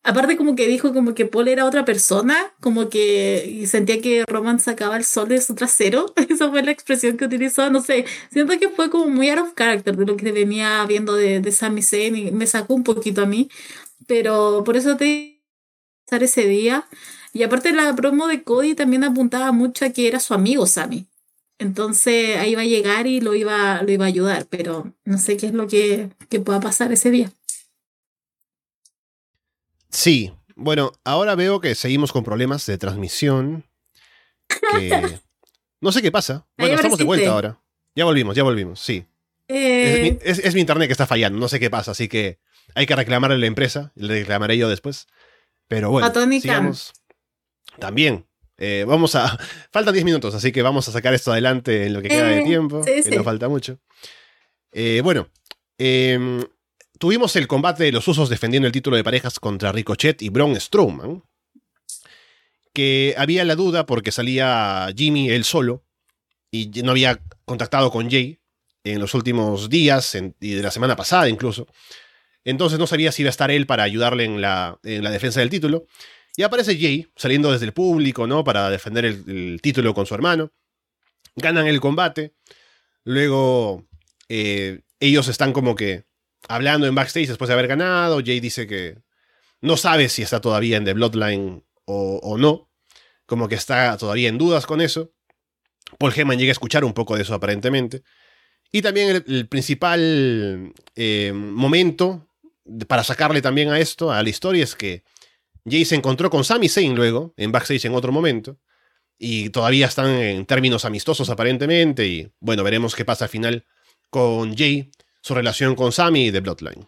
[0.09, 4.59] Aparte como que dijo como que Paul era otra persona, como que sentía que Roman
[4.59, 6.11] sacaba el sol de su trasero.
[6.29, 8.05] Esa fue la expresión que utilizó, no sé.
[8.31, 11.51] Siento que fue como muy out of character de lo que venía viendo de, de
[11.51, 13.51] Sami Zayn y me sacó un poquito a mí.
[14.07, 15.43] Pero por eso te
[16.05, 16.87] estar ese día.
[17.31, 21.05] Y aparte la promo de Cody también apuntaba mucho a que era su amigo Sami.
[21.59, 25.37] Entonces ahí iba a llegar y lo iba, lo iba a ayudar, pero no sé
[25.37, 27.31] qué es lo que, que pueda pasar ese día.
[29.89, 33.65] Sí, bueno, ahora veo que seguimos con problemas de transmisión.
[35.81, 36.45] No sé qué pasa.
[36.57, 37.61] Bueno, estamos de vuelta ahora.
[37.95, 39.05] Ya volvimos, ya volvimos, sí.
[39.47, 40.19] Eh.
[40.21, 42.39] Es, mi, internet que está fallando, no sé qué pasa, así que
[42.75, 45.07] hay que reclamarle a la empresa, le reclamaré yo después.
[45.67, 46.11] Pero bueno,
[46.41, 46.93] sigamos.
[47.79, 48.25] También.
[48.57, 49.37] Eh, vamos a.
[49.71, 52.41] Faltan 10 minutos, así que vamos a sacar esto adelante en lo que queda de
[52.41, 53.79] eh, tiempo, que no falta mucho.
[55.01, 55.29] bueno,
[55.77, 56.43] em,
[56.99, 60.59] tuvimos el combate de los usos defendiendo el título de parejas contra Ricochet y Braun
[60.59, 61.23] Strowman.
[62.73, 65.83] Que había la duda porque salía Jimmy él solo
[66.51, 68.39] y no había contactado con Jay
[68.83, 71.67] en los últimos días y de la semana pasada incluso.
[72.45, 75.39] Entonces no sabía si iba a estar él para ayudarle en la, en la defensa
[75.39, 75.87] del título.
[76.35, 78.43] Y aparece Jay saliendo desde el público, ¿no?
[78.43, 80.51] Para defender el, título con su hermano.
[81.35, 82.33] Ganan el combate.
[83.03, 83.87] Luego
[84.29, 86.08] eh, ellos están como que
[86.47, 88.21] hablando en backstage después de haber ganado.
[88.23, 88.97] Jay dice que
[89.61, 92.69] no sabe si está todavía en The Bloodline o, no.
[93.25, 95.11] Como que está todavía en dudas con eso.
[95.97, 98.03] Paul Heyman llega a escuchar un poco de eso aparentemente.
[98.71, 102.27] Y también el, principal eh, momento
[102.87, 105.03] para sacarle también a esto, a la historia, es que
[105.65, 108.59] Jay se encontró con Sami Zayn luego, en backstage en otro momento.
[109.17, 112.07] Y todavía están en términos amistosos aparentemente.
[112.07, 113.65] Y bueno, veremos qué pasa al final
[114.09, 114.91] con Jay
[115.29, 116.87] su relación con Sammy y de Bloodline.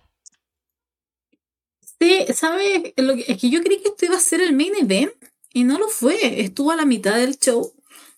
[1.99, 2.91] Sí, ¿sabes?
[3.27, 5.11] Es que yo creí que esto iba a ser el main event
[5.53, 6.41] y no lo fue.
[6.41, 7.71] Estuvo a la mitad del show.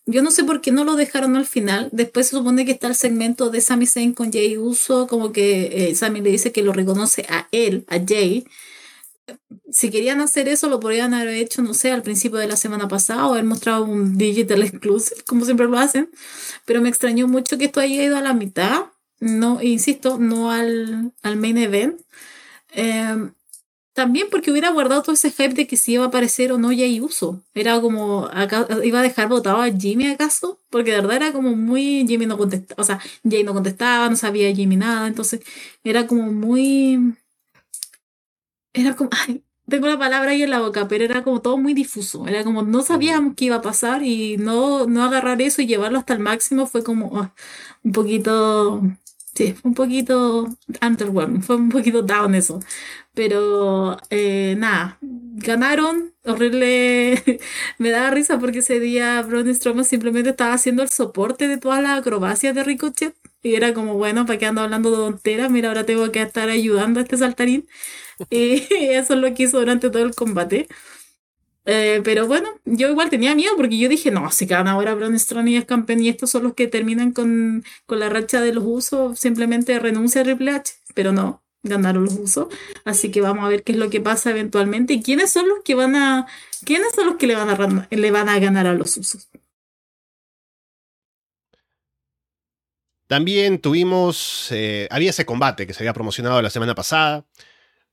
[0.06, 1.90] Yo no sé por qué no lo dejaron al final.
[1.92, 5.92] Después se supone que está el segmento de Sami Zayn con Jay Uso, como que
[5.92, 8.46] eh, le dice que lo reconoce a él, a Jay.
[9.74, 12.88] Si querían hacer eso, lo podrían haber hecho, no sé, al principio de la semana
[12.88, 16.10] pasada o haber mostrado un digital exclusive, como siempre lo hacen.
[16.64, 21.14] Pero me extrañó mucho que esto haya ido a la mitad no, insisto, no al,
[21.22, 22.02] al main event.
[22.72, 23.34] Em,
[23.94, 26.70] también porque hubiera guardado todo ese hype de que si iba a aparecer o no
[26.70, 27.44] Jay Uso.
[27.54, 28.30] Era como,
[28.84, 32.38] iba a dejar votado a Jimmy acaso, porque de verdad era como muy, Jimmy no
[32.38, 35.42] contestaba, o sea, Jay no contestaba, no sabía Jimmy nada, entonces
[35.84, 37.16] era como muy,
[38.74, 39.10] era como,
[39.70, 42.64] tengo la palabra ahí en la boca, pero era como todo muy difuso, era como
[42.64, 46.20] no sabíamos qué iba a pasar y no, no agarrar eso y llevarlo hasta el
[46.20, 47.34] máximo fue como ah,
[47.84, 48.82] un poquito
[49.36, 50.48] Sí, fue un poquito
[50.82, 52.60] underwhelming, fue un poquito down eso.
[53.16, 57.24] Pero eh, nada, ganaron, horrible.
[57.80, 61.82] Me daba risa porque ese día Braun Strowman simplemente estaba haciendo el soporte de todas
[61.82, 63.16] las acrobacias de Ricochet.
[63.42, 65.52] Y era como, bueno, ¿para qué ando hablando de tonteras?
[65.52, 67.68] Mira, ahora tengo que estar ayudando a este saltarín.
[68.30, 70.68] Y eso es lo que hizo durante todo el combate.
[71.66, 75.18] Eh, pero bueno, yo igual tenía miedo porque yo dije, no, si cada ahora Braun
[75.18, 78.54] Strowman y es campeón y estos son los que terminan con, con la racha de
[78.54, 80.74] los usos, simplemente renuncia a Triple H.
[80.94, 82.48] Pero no, ganaron los usos.
[82.86, 85.60] Así que vamos a ver qué es lo que pasa eventualmente y quiénes son los
[85.64, 86.28] que van a,
[86.66, 89.30] quiénes son los que le van a, le van a ganar a los usos.
[93.08, 97.26] También tuvimos, eh, había ese combate que se había promocionado la semana pasada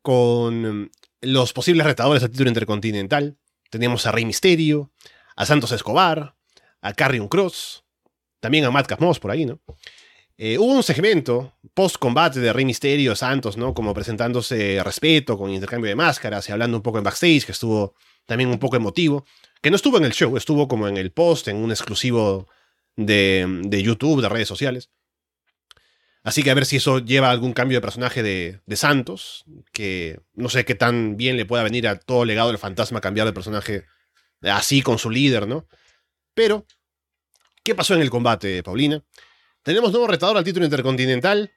[0.03, 0.91] con
[1.21, 3.37] los posibles retadores al título intercontinental.
[3.71, 4.91] Teníamos a Rey Misterio,
[5.37, 6.35] a Santos Escobar,
[6.83, 7.85] a Carrion Cross,
[8.41, 9.61] también a Matt Moss por ahí, ¿no?
[10.37, 13.75] Eh, hubo un segmento post-combate de Rey Misterio, Santos, ¿no?
[13.75, 17.95] Como presentándose respeto, con intercambio de máscaras y hablando un poco en backstage, que estuvo
[18.25, 19.25] también un poco emotivo.
[19.61, 22.49] Que no estuvo en el show, estuvo como en el post, en un exclusivo
[22.97, 24.91] de YouTube, de redes sociales.
[26.23, 30.21] Así que a ver si eso lleva algún cambio de personaje de, de, Santos, que
[30.35, 33.33] no sé qué tan bien le pueda venir a todo legado del fantasma cambiar de
[33.33, 33.87] personaje
[34.43, 35.67] así con su líder, ¿no?
[36.35, 36.67] Pero,
[37.63, 39.03] ¿qué pasó en el combate, Paulina?
[39.63, 41.53] Tenemos nuevo retador al título intercontinental.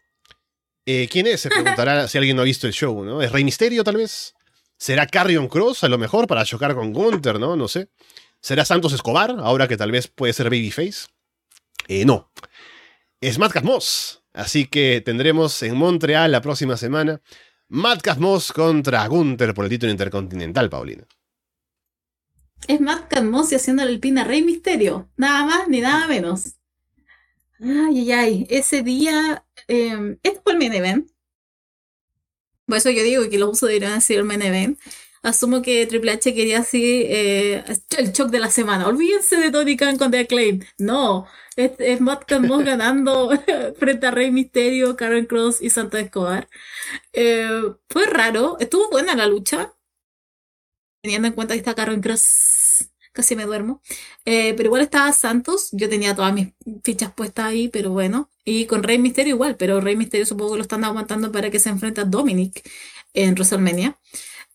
[0.85, 1.41] Eh, ¿Quién es?
[1.41, 3.21] Se preguntará si alguien no ha visto el show, ¿no?
[3.21, 4.33] ¿Es Rey Misterio, tal vez?
[4.77, 7.55] ¿Será Carrion Cross, a lo mejor, para chocar con Gunther, ¿no?
[7.55, 7.89] No sé.
[8.41, 11.07] ¿Será Santos Escobar, ahora que tal vez puede ser Babyface?
[11.87, 12.31] Eh, no.
[13.21, 14.22] Es Matt Moss.
[14.33, 17.21] Así que tendremos en Montreal la próxima semana
[17.69, 21.07] Matt Moss contra Gunther por el título intercontinental, Paulina.
[22.67, 25.09] Es Matt Moss y haciéndole el pin a Rey Misterio.
[25.17, 26.55] Nada más ni nada menos.
[27.59, 28.47] Ay, ay, ay.
[28.49, 29.45] Ese día.
[29.67, 31.09] Eh, este fue el main event.
[32.65, 34.79] Por eso yo digo que los usos deberían ser el main event.
[35.21, 37.63] Asumo que Triple H quería así eh,
[37.97, 38.87] el shock de la semana.
[38.87, 40.63] Olvídense de Tony Khan con The Acclaim.
[40.77, 43.29] No, es, es Matt Moss ganando
[43.77, 46.47] frente a Rey Misterio, Karen Cross y Santo Escobar.
[47.13, 47.49] Eh,
[47.89, 49.73] fue raro, estuvo buena la lucha.
[51.01, 53.81] Teniendo en cuenta que está Karen Cross casi me duermo.
[54.25, 56.49] Eh, pero igual estaba Santos, yo tenía todas mis
[56.83, 58.29] fichas puestas ahí, pero bueno.
[58.43, 61.59] Y con Rey Misterio igual, pero Rey Misterio supongo que lo están aguantando para que
[61.59, 62.69] se enfrente a Dominic
[63.13, 63.97] en WrestleMania.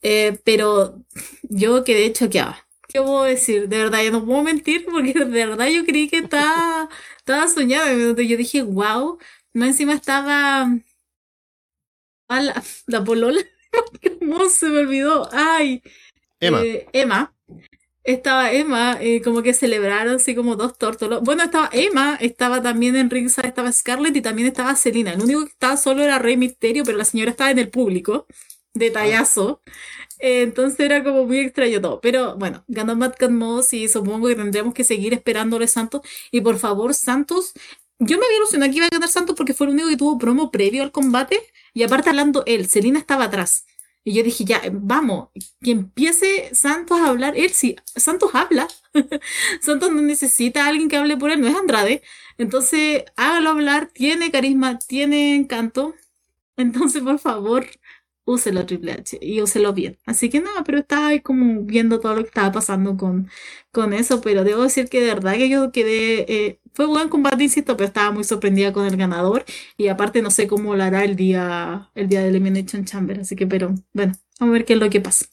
[0.03, 1.03] Eh, pero
[1.43, 2.68] yo quedé choqueada.
[2.89, 3.69] ¿Qué puedo decir?
[3.69, 6.89] De verdad, yo no puedo mentir porque de verdad yo creí que estaba,
[7.19, 7.93] estaba soñada.
[7.93, 9.19] Yo dije, wow.
[9.53, 10.69] No encima estaba...
[12.29, 13.41] la, la polola.
[14.21, 15.29] ¿Cómo se me olvidó?
[15.33, 15.83] Ay.
[16.41, 16.63] Emma.
[16.63, 17.35] Eh, Emma
[18.05, 21.23] estaba Emma, eh, como que celebraron así como dos tórtolos.
[21.23, 25.13] Bueno, estaba Emma, estaba también en ringside, estaba Scarlett y también estaba Selina.
[25.13, 28.27] El único que estaba solo era Rey Misterio, pero la señora estaba en el público.
[28.75, 29.63] Detallazo.
[30.19, 32.01] Entonces era como muy extraño todo.
[32.01, 36.03] Pero bueno, ganó Matt Moss y supongo que tendremos que seguir esperándole Santos.
[36.31, 37.53] Y por favor, Santos.
[38.01, 40.19] Yo me había ilusionado que iba a ganar Santos porque fue el único que tuvo
[40.19, 41.41] promo previo al combate.
[41.75, 43.65] Y aparte hablando él, Selina estaba atrás.
[44.05, 45.29] Y yo dije, ya, vamos,
[45.63, 47.37] que empiece Santos a hablar.
[47.37, 48.67] Él sí, Santos habla.
[49.61, 52.03] Santos no necesita a alguien que hable por él, no es Andrade.
[52.39, 55.95] Entonces, hágalo hablar, tiene carisma, tiene encanto.
[56.57, 57.67] Entonces, por favor,
[58.29, 59.99] úselo Triple H y úselo bien.
[60.05, 63.31] Así que nada, pero estaba ahí como viendo todo lo que estaba pasando con,
[63.73, 64.21] con eso.
[64.21, 66.27] Pero debo decir que de verdad que yo quedé.
[66.29, 69.45] Eh, fue buen combate, insisto, pero estaba muy sorprendida con el ganador.
[69.77, 73.21] Y aparte no sé cómo lo hará el día, el día de Elimination Chamber.
[73.21, 75.27] Así que, pero bueno, vamos a ver qué es lo que pasa.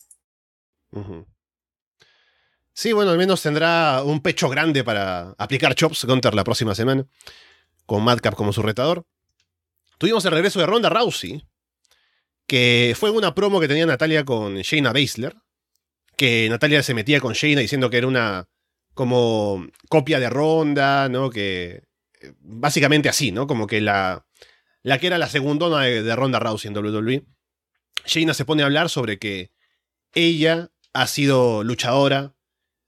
[2.74, 7.06] Sí, bueno, al menos tendrá un pecho grande para aplicar chops contra la próxima semana.
[7.86, 9.06] Con Madcap como su retador.
[9.98, 11.46] Tuvimos el regreso de Ronda Rousey.
[12.48, 15.36] Que fue una promo que tenía Natalia con Shayna Baszler.
[16.18, 18.48] Que Natalia se metía con Shayna diciendo que era una
[18.94, 21.30] como copia de Ronda, ¿no?
[21.30, 21.84] Que
[22.22, 23.46] eh, básicamente así, ¿no?
[23.48, 24.26] Como que la,
[24.82, 27.26] la que era la segundona de, de Ronda Rousey en WWE.
[28.06, 29.52] Shayna se pone a hablar sobre que
[30.14, 32.36] ella ha sido luchadora.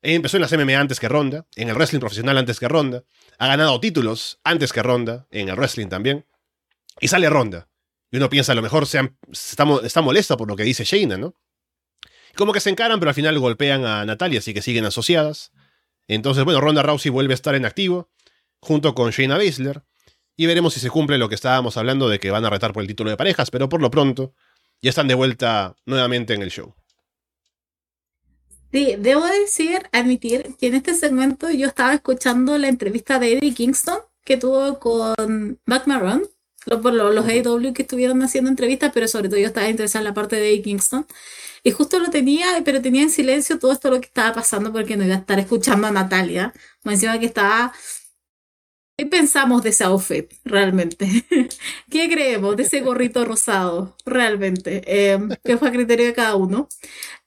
[0.01, 3.03] Ella empezó en las MMA antes que Ronda, en el wrestling profesional antes que Ronda.
[3.37, 6.25] Ha ganado títulos antes que Ronda, en el wrestling también.
[6.99, 7.69] Y sale Ronda.
[8.11, 8.99] Y uno piensa, a lo mejor se
[9.31, 11.35] está, está molesta por lo que dice Shayna, ¿no?
[12.35, 15.51] Como que se encaran, pero al final golpean a Natalia, así que siguen asociadas.
[16.07, 18.09] Entonces, bueno, Ronda Rousey vuelve a estar en activo,
[18.59, 19.83] junto con Shayna Baszler,
[20.35, 22.81] y veremos si se cumple lo que estábamos hablando de que van a retar por
[22.81, 24.33] el título de parejas, pero por lo pronto
[24.81, 26.75] ya están de vuelta nuevamente en el show.
[28.71, 33.53] Sí, debo decir, admitir que en este segmento yo estaba escuchando la entrevista de Eddie
[33.53, 36.27] Kingston que tuvo con Mac Maron
[36.67, 40.05] los, por los, AW que estuvieron haciendo entrevistas, pero sobre todo yo estaba interesada en
[40.05, 41.05] la parte de Kingston.
[41.63, 44.95] Y justo lo tenía, pero tenía en silencio todo esto lo que estaba pasando porque
[44.97, 46.53] no iba a estar escuchando a Natalia.
[46.83, 47.73] Me encima que estaba
[48.99, 51.05] ¿Qué pensamos de ese outfit realmente?
[51.91, 54.81] ¿Qué creemos de ese gorrito rosado realmente?
[54.87, 56.67] Eh, que fue a criterio de cada uno.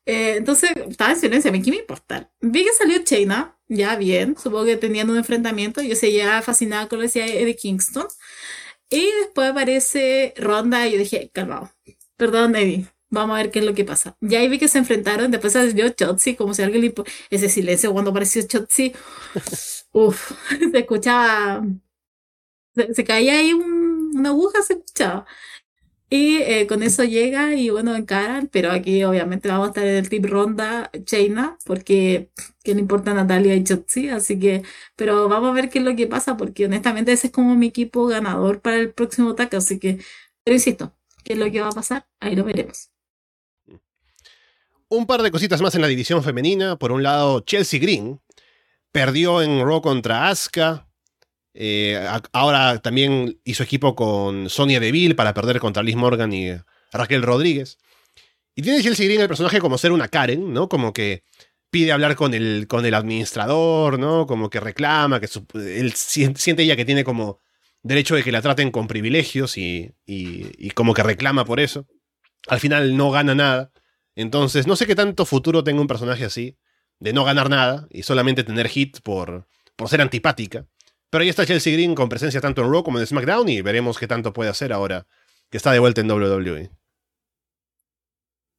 [0.05, 2.29] Eh, entonces, estaba en silencio, a mí qué me importa.
[2.41, 6.99] Vi que salió Chaina, ya bien, supongo que tenían un enfrentamiento, yo seguía fascinada con
[6.99, 8.07] lo que decía Eddie Kingston.
[8.91, 11.71] Y después aparece Ronda y yo dije, calmado,
[12.17, 14.17] perdón Eddie, vamos a ver qué es lo que pasa.
[14.19, 16.93] Ya ahí vi que se enfrentaron, después salió Chotzi, como si alguien le...
[17.29, 18.93] Ese silencio cuando apareció Chotzi,
[19.93, 20.33] uff,
[20.71, 21.63] se escuchaba...
[22.75, 25.25] Se, caía ahí una aguja, se escuchaba.
[26.13, 29.95] Y eh, con eso llega y bueno, encaran, pero aquí obviamente vamos a estar en
[29.95, 32.31] el tip ronda Chaina, porque
[32.65, 34.61] que le importa Natalia y Chotzi, así que,
[34.97, 37.67] pero vamos a ver qué es lo que pasa, porque honestamente ese es como mi
[37.67, 39.99] equipo ganador para el próximo ataque, así que,
[40.43, 40.93] pero insisto,
[41.23, 42.89] qué es lo que va a pasar, ahí lo veremos.
[44.89, 46.75] Un par de cositas más en la división femenina.
[46.75, 48.19] Por un lado, Chelsea Green
[48.91, 50.90] perdió en Raw contra Asuka.
[51.53, 51.99] Eh,
[52.31, 56.51] ahora también hizo equipo con Sonia Deville para perder contra Liz Morgan y
[56.91, 57.77] Raquel Rodríguez.
[58.55, 60.67] Y tiene Chelsea Green el personaje como ser una Karen, ¿no?
[60.69, 61.23] Como que
[61.69, 64.27] pide hablar con el, con el administrador, ¿no?
[64.27, 67.39] Como que reclama, que él siente ella que tiene como
[67.83, 69.93] derecho de que la traten con privilegios y,
[70.75, 71.87] como que reclama por eso.
[72.47, 73.71] Al final no gana nada.
[74.15, 76.57] Entonces, no sé qué tanto futuro tenga un personaje así,
[76.99, 80.67] de no ganar nada y solamente tener hit por, por ser antipática.
[81.11, 83.99] Pero ahí está Chelsea Green con presencia tanto en Raw como en SmackDown y veremos
[83.99, 85.05] qué tanto puede hacer ahora
[85.51, 86.71] que está de vuelta en WWE.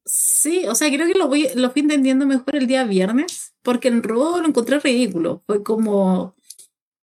[0.04, 3.88] Sí, o sea, creo que lo, voy, lo fui entendiendo mejor el día viernes, porque
[3.88, 5.42] en Raw lo encontré ridículo.
[5.46, 6.34] Fue como.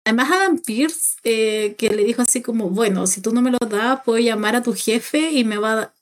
[0.06, 3.58] Además, Adam Pierce, eh, que le dijo así como: Bueno, si tú no me lo
[3.58, 5.94] das, puedo llamar a tu jefe y me va a.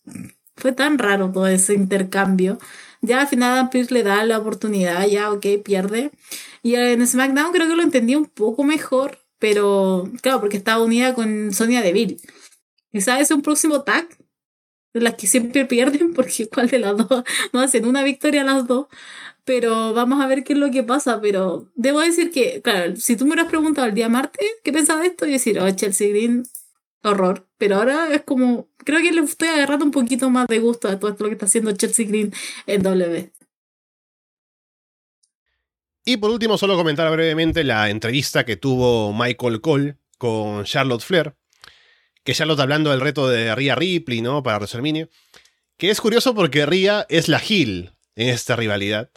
[0.58, 2.60] Fue tan raro todo ese intercambio.
[3.02, 6.12] Ya al final Adam Pierce le da la oportunidad, ya, ok, pierde.
[6.62, 11.16] Y en SmackDown creo que lo entendí un poco mejor, pero claro, porque estaba unida
[11.16, 12.18] con Sonia Deville.
[12.92, 14.08] Quizás es un próximo tag
[14.94, 18.68] de las que siempre pierden, porque cuál de las dos no hacen una victoria las
[18.68, 18.86] dos.
[19.44, 21.20] Pero vamos a ver qué es lo que pasa.
[21.22, 25.02] Pero debo decir que, claro, si tú me hubieras preguntado el día martes qué pensaba
[25.02, 26.44] de esto, yo decir, oh, Chelsea Green,
[27.02, 27.48] horror.
[27.58, 31.00] Pero ahora es como, creo que le estoy agarrando un poquito más de gusto a
[31.00, 32.32] todo esto lo que está haciendo Chelsea Green
[32.68, 33.32] en W.
[36.04, 41.36] Y por último, solo comentar brevemente la entrevista que tuvo Michael Cole con Charlotte Flair.
[42.24, 44.42] Que Charlotte hablando del reto de Rhea Ripley, ¿no?
[44.42, 45.10] Para WrestleMania.
[45.78, 49.10] Que es curioso porque Rhea es la heel en esta rivalidad.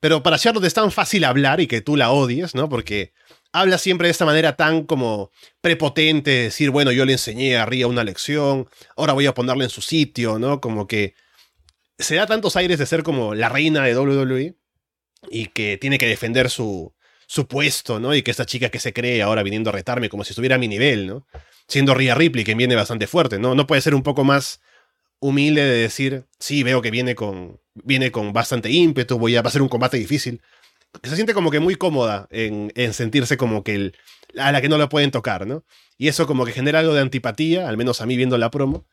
[0.00, 2.68] Pero para Charlotte es tan fácil hablar y que tú la odies, ¿no?
[2.68, 3.12] Porque
[3.52, 5.30] habla siempre de esta manera tan como
[5.60, 9.70] prepotente, decir, bueno, yo le enseñé a Rhea una lección, ahora voy a ponerle en
[9.70, 10.60] su sitio, ¿no?
[10.60, 11.14] Como que
[11.98, 14.56] se da tantos aires de ser como la reina de WWE
[15.30, 16.92] y que tiene que defender su,
[17.26, 18.14] su puesto, ¿no?
[18.14, 20.58] Y que esta chica que se cree ahora viniendo a retarme como si estuviera a
[20.58, 21.26] mi nivel, ¿no?
[21.66, 23.54] Siendo Rhea Ripley, que viene bastante fuerte, ¿no?
[23.54, 24.60] No puede ser un poco más
[25.18, 29.48] humilde de decir, sí, veo que viene con, viene con bastante ímpetu, voy a, va
[29.48, 30.42] a ser un combate difícil.
[31.02, 33.92] Se siente como que muy cómoda en, en sentirse como que
[34.36, 35.64] a la que no la pueden tocar, ¿no?
[35.96, 38.86] Y eso como que genera algo de antipatía, al menos a mí viendo la promo,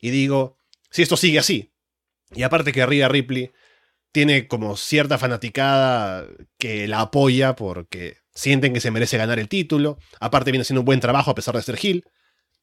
[0.00, 0.58] y digo,
[0.90, 1.72] si esto sigue así,
[2.34, 3.52] y aparte que Rhea Ripley
[4.16, 6.26] tiene como cierta fanaticada
[6.56, 9.98] que la apoya porque sienten que se merece ganar el título.
[10.20, 12.02] Aparte viene haciendo un buen trabajo a pesar de ser Hill.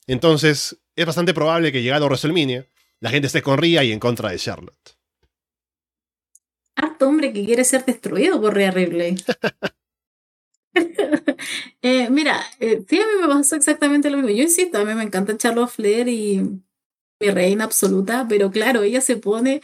[0.07, 2.67] Entonces es bastante probable que llegado a WrestleMania
[3.01, 4.97] la gente esté con Rhea y en contra de Charlotte.
[6.75, 9.15] Harto hombre que quiere ser destruido por Rhea Ripley.
[11.83, 14.31] Eh, mira, eh, sí, a mí me pasó exactamente lo mismo.
[14.31, 16.41] Yo insisto, a mí me encanta Charlotte Flair y
[17.19, 19.61] mi reina absoluta, pero claro, ella se pone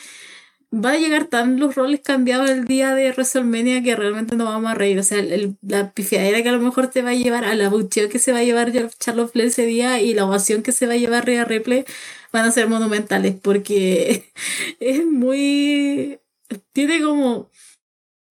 [0.71, 4.71] va a llegar tan los roles cambiados el día de WrestleMania que realmente no vamos
[4.71, 4.99] a reír.
[4.99, 5.23] O sea,
[5.61, 8.31] la pifiadera que a lo mejor te va a llevar, a la bucheo que se
[8.31, 11.25] va a llevar Charlotte Flair ese día y la ovación que se va a llevar
[11.25, 11.85] Rhea Ripley
[12.31, 14.31] van a ser monumentales porque
[14.79, 16.19] es muy...
[16.73, 17.49] Tiene como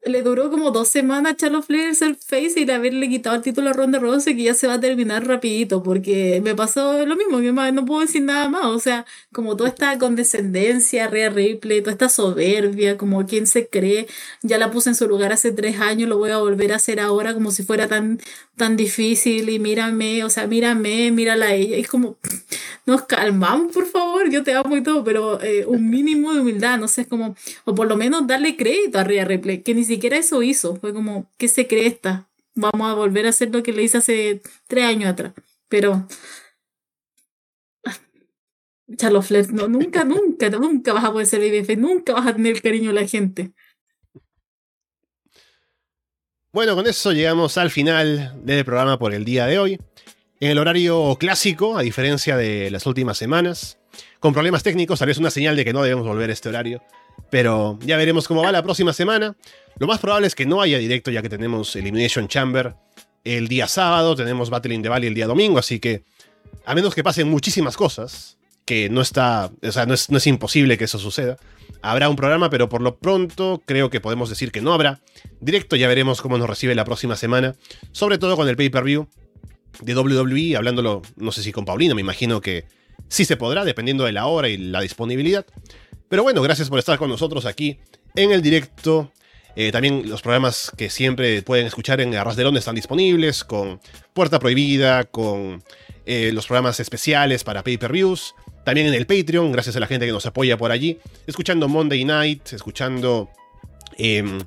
[0.09, 3.71] le duró como dos semanas a Charlotte Flair ser face y haberle quitado el título
[3.71, 7.39] a Ronda Rousey que ya se va a terminar rapidito porque me pasó lo mismo,
[7.39, 11.93] que no puedo decir nada más, o sea, como toda esta condescendencia, Rhea Ripley, toda
[11.93, 14.07] esta soberbia, como quien se cree,
[14.43, 17.01] ya la puse en su lugar hace tres años, lo voy a volver a hacer
[17.01, 18.21] ahora como si fuera tan,
[18.59, 22.19] tan difícil y mírame, o sea, mírame, mírala a ella, es como,
[22.87, 26.79] nos calmamos, por favor, yo te amo y todo, pero eh, un mínimo de humildad,
[26.79, 29.85] no sé, es como, o por lo menos darle crédito a Rhea Ripley, que ni
[29.85, 32.29] siquiera eso hizo, fue como, ¿qué se cree esta?
[32.55, 35.33] Vamos a volver a hacer lo que le hice hace tres años atrás,
[35.69, 36.07] pero...
[38.97, 42.63] Charlotte Flair, no, nunca, nunca, nunca vas a poder ser babyface, nunca vas a tener
[42.63, 43.53] cariño de la gente.
[46.51, 49.79] Bueno, con eso llegamos al final del programa por el día de hoy.
[50.41, 53.77] En el horario clásico, a diferencia de las últimas semanas,
[54.19, 56.83] con problemas técnicos, tal vez una señal de que no debemos volver a este horario.
[57.29, 59.37] Pero ya veremos cómo va la próxima semana.
[59.77, 62.75] Lo más probable es que no haya directo, ya que tenemos Elimination Chamber
[63.25, 66.05] el día sábado, tenemos Battle in the Valley el día domingo, así que
[66.65, 68.38] a menos que pasen muchísimas cosas,
[68.69, 71.39] que no está, o sea, no es, no es imposible que eso suceda,
[71.81, 75.01] habrá un programa, pero por lo pronto creo que podemos decir que no habrá.
[75.41, 77.55] Directo ya veremos cómo nos recibe la próxima semana,
[77.93, 79.09] sobre todo con el pay-per-view
[79.81, 82.67] de WWE, hablándolo, no sé si con Paulino, me imagino que
[83.09, 85.47] sí se podrá, dependiendo de la hora y la disponibilidad.
[86.11, 87.79] Pero bueno, gracias por estar con nosotros aquí
[88.17, 89.11] en el directo.
[89.57, 93.81] Eh, también los programas que siempre pueden escuchar en Arras de Londres están disponibles, con
[94.13, 95.65] Puerta Prohibida, con
[96.05, 98.35] eh, los programas especiales para pay-per-views.
[98.69, 100.99] También en el Patreon, gracias a la gente que nos apoya por allí.
[101.27, 103.31] Escuchando Monday Night, escuchando
[103.97, 104.41] em,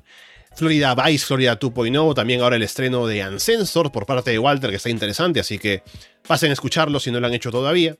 [0.54, 2.14] Florida Vice, Florida 2.0.
[2.14, 5.40] También ahora el estreno de Ancensor por parte de Walter, que está interesante.
[5.40, 5.82] Así que
[6.24, 7.96] pasen a escucharlo si no lo han hecho todavía.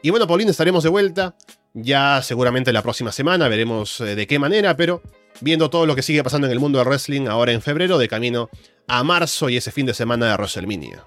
[0.00, 1.34] Y bueno, Paulina, estaremos de vuelta.
[1.74, 5.02] Ya seguramente la próxima semana veremos eh, de qué manera, pero
[5.40, 8.06] viendo todo lo que sigue pasando en el mundo del wrestling ahora en febrero, de
[8.06, 8.48] camino
[8.86, 11.04] a marzo y ese fin de semana de WrestleMania.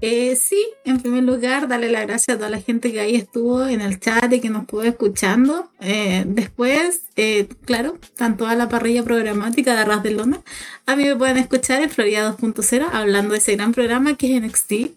[0.00, 3.66] Eh, sí, en primer lugar, darle las gracias a toda la gente que ahí estuvo
[3.66, 5.70] en el chat y que nos estuvo escuchando.
[5.80, 10.40] Eh, después, eh, claro, están toda la parrilla programática de Arras de Lona.
[10.86, 14.42] A mí me pueden escuchar en Florida 2.0 hablando de ese gran programa que es
[14.42, 14.72] NXT.
[14.72, 14.92] Y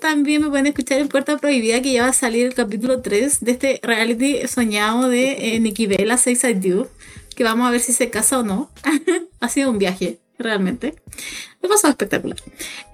[0.00, 3.40] también me pueden escuchar en Puerta Prohibida que ya va a salir el capítulo 3
[3.40, 6.88] de este reality soñado de eh, Nikki Bella, Seis I Do,
[7.36, 8.70] que vamos a ver si se casa o no.
[9.40, 10.94] ha sido un viaje realmente.
[11.62, 12.38] Me pasó espectacular.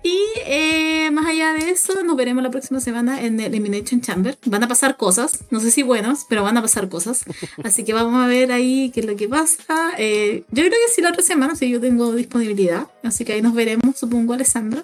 [0.02, 4.36] Y eh, más allá de eso, nos veremos la próxima semana en el Elimination Chamber.
[4.44, 7.24] Van a pasar cosas, no sé si buenas, pero van a pasar cosas.
[7.62, 9.93] Así que vamos a ver ahí qué es lo que pasa.
[9.98, 12.89] Eh, yo creo que sí, la otra semana, sí, yo tengo disponibilidad.
[13.02, 14.82] Así que ahí nos veremos, supongo, Alessandra.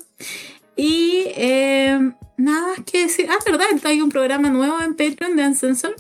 [0.76, 3.26] Y eh, nada que decir.
[3.30, 5.97] Ah, verdad, hay un programa nuevo en Patreon de Uncensored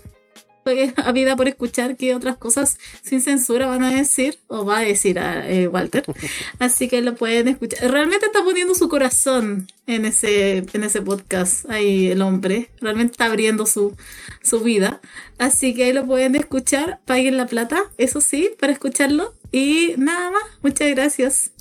[0.96, 5.18] habida por escuchar qué otras cosas sin censura van a decir o va a decir
[5.18, 6.04] a eh, Walter.
[6.58, 7.90] Así que lo pueden escuchar.
[7.90, 12.70] Realmente está poniendo su corazón en ese, en ese podcast ahí el hombre.
[12.80, 13.96] Realmente está abriendo su,
[14.42, 15.00] su vida.
[15.38, 17.00] Así que ahí lo pueden escuchar.
[17.04, 19.34] Paguen la plata, eso sí, para escucharlo.
[19.50, 20.42] Y nada más.
[20.62, 21.52] Muchas gracias.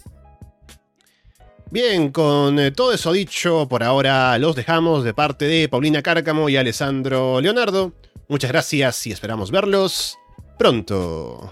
[1.71, 6.49] Bien, con eh, todo eso dicho, por ahora los dejamos de parte de Paulina Cárcamo
[6.49, 7.93] y Alessandro Leonardo.
[8.31, 10.17] Muchas gracias y esperamos verlos
[10.57, 11.51] pronto.